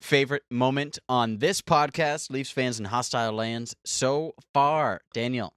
Favorite 0.00 0.42
moment 0.50 0.98
on 1.08 1.38
this 1.38 1.62
podcast, 1.62 2.30
Leafs 2.30 2.50
fans 2.50 2.80
in 2.80 2.86
hostile 2.86 3.32
lands 3.32 3.76
so 3.84 4.34
far, 4.52 5.02
Daniel. 5.14 5.54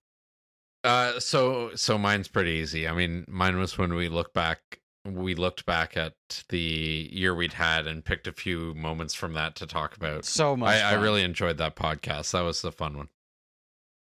Uh, 0.83 1.19
so 1.19 1.71
so 1.75 1.97
mine's 1.97 2.27
pretty 2.27 2.51
easy. 2.51 2.87
I 2.87 2.93
mean, 2.93 3.25
mine 3.27 3.57
was 3.57 3.77
when 3.77 3.95
we 3.95 4.07
look 4.07 4.33
back. 4.33 4.79
We 5.03 5.33
looked 5.33 5.65
back 5.65 5.97
at 5.97 6.13
the 6.49 7.09
year 7.11 7.33
we'd 7.33 7.53
had 7.53 7.87
and 7.87 8.05
picked 8.05 8.27
a 8.27 8.31
few 8.31 8.75
moments 8.75 9.15
from 9.15 9.33
that 9.33 9.55
to 9.55 9.65
talk 9.65 9.95
about. 9.95 10.25
So 10.25 10.55
much. 10.55 10.75
I, 10.75 10.91
I 10.91 10.93
really 10.93 11.23
enjoyed 11.23 11.57
that 11.57 11.75
podcast. 11.75 12.31
That 12.31 12.41
was 12.41 12.63
a 12.63 12.71
fun 12.71 12.97
one. 12.97 13.09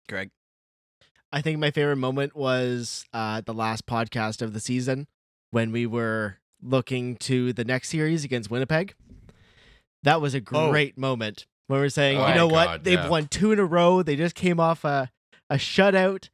Greg. 0.07 0.29
I 1.31 1.41
think 1.41 1.59
my 1.59 1.71
favorite 1.71 1.97
moment 1.97 2.35
was 2.35 3.05
uh, 3.13 3.41
the 3.41 3.53
last 3.53 3.87
podcast 3.87 4.41
of 4.43 4.53
the 4.53 4.59
season 4.59 5.07
when 5.51 5.71
we 5.71 5.85
were 5.85 6.37
looking 6.61 7.15
to 7.17 7.53
the 7.53 7.63
next 7.65 7.89
series 7.89 8.23
against 8.23 8.49
Winnipeg. 8.49 8.95
That 10.03 10.21
was 10.21 10.33
a 10.35 10.41
Oh. 10.51 10.69
great 10.71 10.97
moment 10.97 11.45
when 11.67 11.79
we 11.79 11.85
are 11.85 11.89
saying, 11.89 12.17
Oh 12.19 12.27
you 12.27 12.35
know 12.35 12.47
what, 12.47 12.65
God, 12.65 12.83
they've 12.83 12.99
yeah. 12.99 13.09
won 13.09 13.27
two 13.27 13.51
in 13.51 13.59
a 13.59 13.65
row. 13.65 14.03
They 14.03 14.15
just 14.15 14.35
came 14.35 14.59
off 14.59 14.83
a 14.85 15.11
a 15.49 15.55
shutout. 15.55 16.29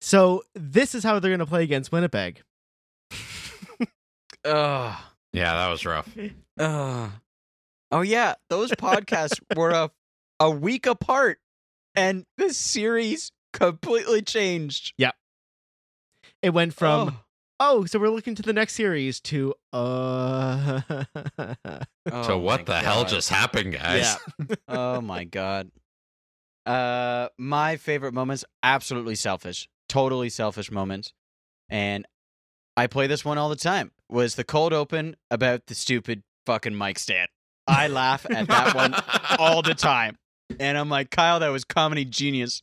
So 0.00 0.42
this 0.54 0.94
is 0.94 1.02
how 1.04 1.18
they're 1.18 1.30
going 1.30 1.38
to 1.38 1.46
play 1.46 1.62
against 1.62 1.92
Winnipeg. 1.92 2.42
Ugh. 4.44 4.96
Yeah, 5.32 5.54
that 5.54 5.68
was 5.68 5.84
rough. 5.86 6.08
Ugh. 6.58 7.10
Oh 7.90 8.00
yeah, 8.02 8.34
those 8.50 8.70
podcasts 8.72 9.40
were 9.56 9.70
a 9.70 9.90
a 10.40 10.50
week 10.50 10.86
apart, 10.86 11.38
and 11.94 12.24
the 12.38 12.52
series 12.52 13.30
completely 13.52 14.20
changed. 14.22 14.92
Yeah, 14.98 15.12
it 16.42 16.50
went 16.50 16.74
from 16.74 17.08
Oh. 17.08 17.23
Oh, 17.60 17.84
so 17.84 17.98
we're 17.98 18.08
looking 18.08 18.34
to 18.36 18.42
the 18.42 18.52
next 18.52 18.74
series 18.74 19.20
to 19.20 19.54
uh 19.72 20.80
so 21.38 21.54
Oh 22.10 22.38
what 22.38 22.60
my 22.60 22.64
the 22.64 22.76
hell 22.80 23.04
just 23.04 23.28
happened, 23.28 23.72
guys? 23.74 24.16
Yeah. 24.38 24.54
oh 24.68 25.00
my 25.00 25.24
god. 25.24 25.70
Uh 26.66 27.28
my 27.38 27.76
favorite 27.76 28.14
moments 28.14 28.44
absolutely 28.62 29.14
selfish. 29.14 29.68
Totally 29.88 30.28
selfish 30.30 30.70
moments. 30.70 31.12
And 31.68 32.06
I 32.76 32.86
play 32.86 33.06
this 33.06 33.24
one 33.24 33.38
all 33.38 33.48
the 33.48 33.56
time. 33.56 33.92
Was 34.08 34.34
the 34.34 34.44
cold 34.44 34.72
open 34.72 35.16
about 35.30 35.66
the 35.66 35.74
stupid 35.74 36.22
fucking 36.46 36.76
mic 36.76 36.98
stand. 36.98 37.28
I 37.66 37.88
laugh 37.88 38.26
at 38.30 38.48
that 38.48 38.74
one 38.74 38.94
all 39.38 39.62
the 39.62 39.74
time. 39.74 40.18
And 40.60 40.76
I'm 40.76 40.90
like, 40.90 41.10
Kyle, 41.10 41.40
that 41.40 41.48
was 41.48 41.64
comedy 41.64 42.04
genius. 42.04 42.62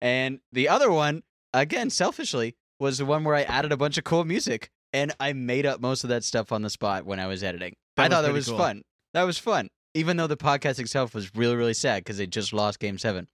And 0.00 0.40
the 0.52 0.68
other 0.68 0.90
one, 0.90 1.22
again, 1.52 1.90
selfishly, 1.90 2.56
was 2.78 2.98
the 2.98 3.06
one 3.06 3.24
where 3.24 3.34
I 3.34 3.42
added 3.42 3.72
a 3.72 3.76
bunch 3.76 3.98
of 3.98 4.04
cool 4.04 4.24
music 4.24 4.70
and 4.92 5.12
I 5.18 5.32
made 5.32 5.66
up 5.66 5.80
most 5.80 6.04
of 6.04 6.10
that 6.10 6.24
stuff 6.24 6.52
on 6.52 6.62
the 6.62 6.70
spot 6.70 7.04
when 7.04 7.18
I 7.18 7.26
was 7.26 7.42
editing. 7.42 7.74
That 7.96 8.02
I 8.02 8.06
was 8.06 8.14
thought 8.14 8.22
that 8.22 8.32
was 8.32 8.48
cool. 8.48 8.58
fun. 8.58 8.82
That 9.12 9.22
was 9.22 9.38
fun. 9.38 9.68
Even 9.94 10.16
though 10.16 10.26
the 10.26 10.36
podcast 10.36 10.80
itself 10.80 11.14
was 11.14 11.34
really, 11.34 11.56
really 11.56 11.74
sad 11.74 12.02
because 12.02 12.18
they 12.18 12.26
just 12.26 12.52
lost 12.52 12.80
game 12.80 12.98
seven. 12.98 13.28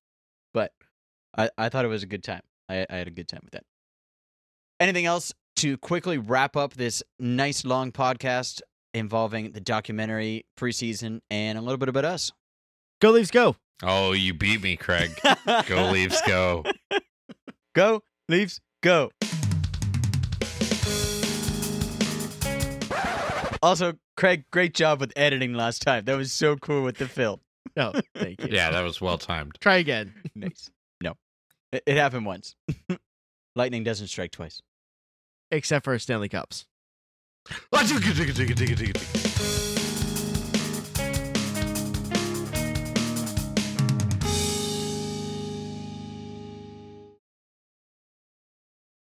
But 0.52 0.72
I, 1.36 1.50
I 1.56 1.68
thought 1.68 1.84
it 1.84 1.88
was 1.88 2.02
a 2.02 2.06
good 2.06 2.22
time. 2.22 2.42
I, 2.68 2.86
I 2.90 2.96
had 2.96 3.08
a 3.08 3.10
good 3.10 3.28
time 3.28 3.40
with 3.42 3.52
that. 3.52 3.64
Anything 4.78 5.06
else 5.06 5.32
to 5.56 5.76
quickly 5.78 6.18
wrap 6.18 6.56
up 6.56 6.74
this 6.74 7.02
nice 7.18 7.64
long 7.64 7.92
podcast 7.92 8.60
involving 8.94 9.52
the 9.52 9.60
documentary 9.60 10.44
preseason 10.58 11.20
and 11.30 11.58
a 11.58 11.60
little 11.60 11.78
bit 11.78 11.88
about 11.88 12.04
us? 12.04 12.32
Go 13.00 13.10
Leafs 13.10 13.30
go. 13.30 13.56
Oh, 13.82 14.12
you 14.12 14.34
beat 14.34 14.62
me, 14.62 14.76
Craig. 14.76 15.10
Go 15.66 15.90
Leafs, 15.90 16.20
go. 16.26 16.64
Go, 17.74 18.02
Leafs, 18.28 18.60
go. 18.82 19.10
Also, 23.62 23.94
Craig, 24.16 24.44
great 24.50 24.74
job 24.74 25.00
with 25.00 25.12
editing 25.16 25.54
last 25.54 25.82
time. 25.82 26.04
That 26.04 26.16
was 26.16 26.32
so 26.32 26.56
cool 26.56 26.82
with 26.82 26.96
the 26.96 27.06
film. 27.06 27.40
No, 27.76 27.92
thank 28.14 28.40
you. 28.42 28.48
Yeah, 28.50 28.70
that 28.70 28.82
was 28.82 29.00
well 29.00 29.18
timed. 29.18 29.56
Try 29.60 29.76
again. 29.76 30.14
Nice. 30.34 30.70
No, 31.02 31.14
it, 31.72 31.82
it 31.86 31.96
happened 31.96 32.24
once. 32.26 32.54
Lightning 33.56 33.84
doesn't 33.84 34.06
strike 34.06 34.30
twice. 34.30 34.60
Except 35.50 35.84
for 35.84 35.98
Stanley 35.98 36.28
Cups. 36.28 36.66
Let's 37.72 37.90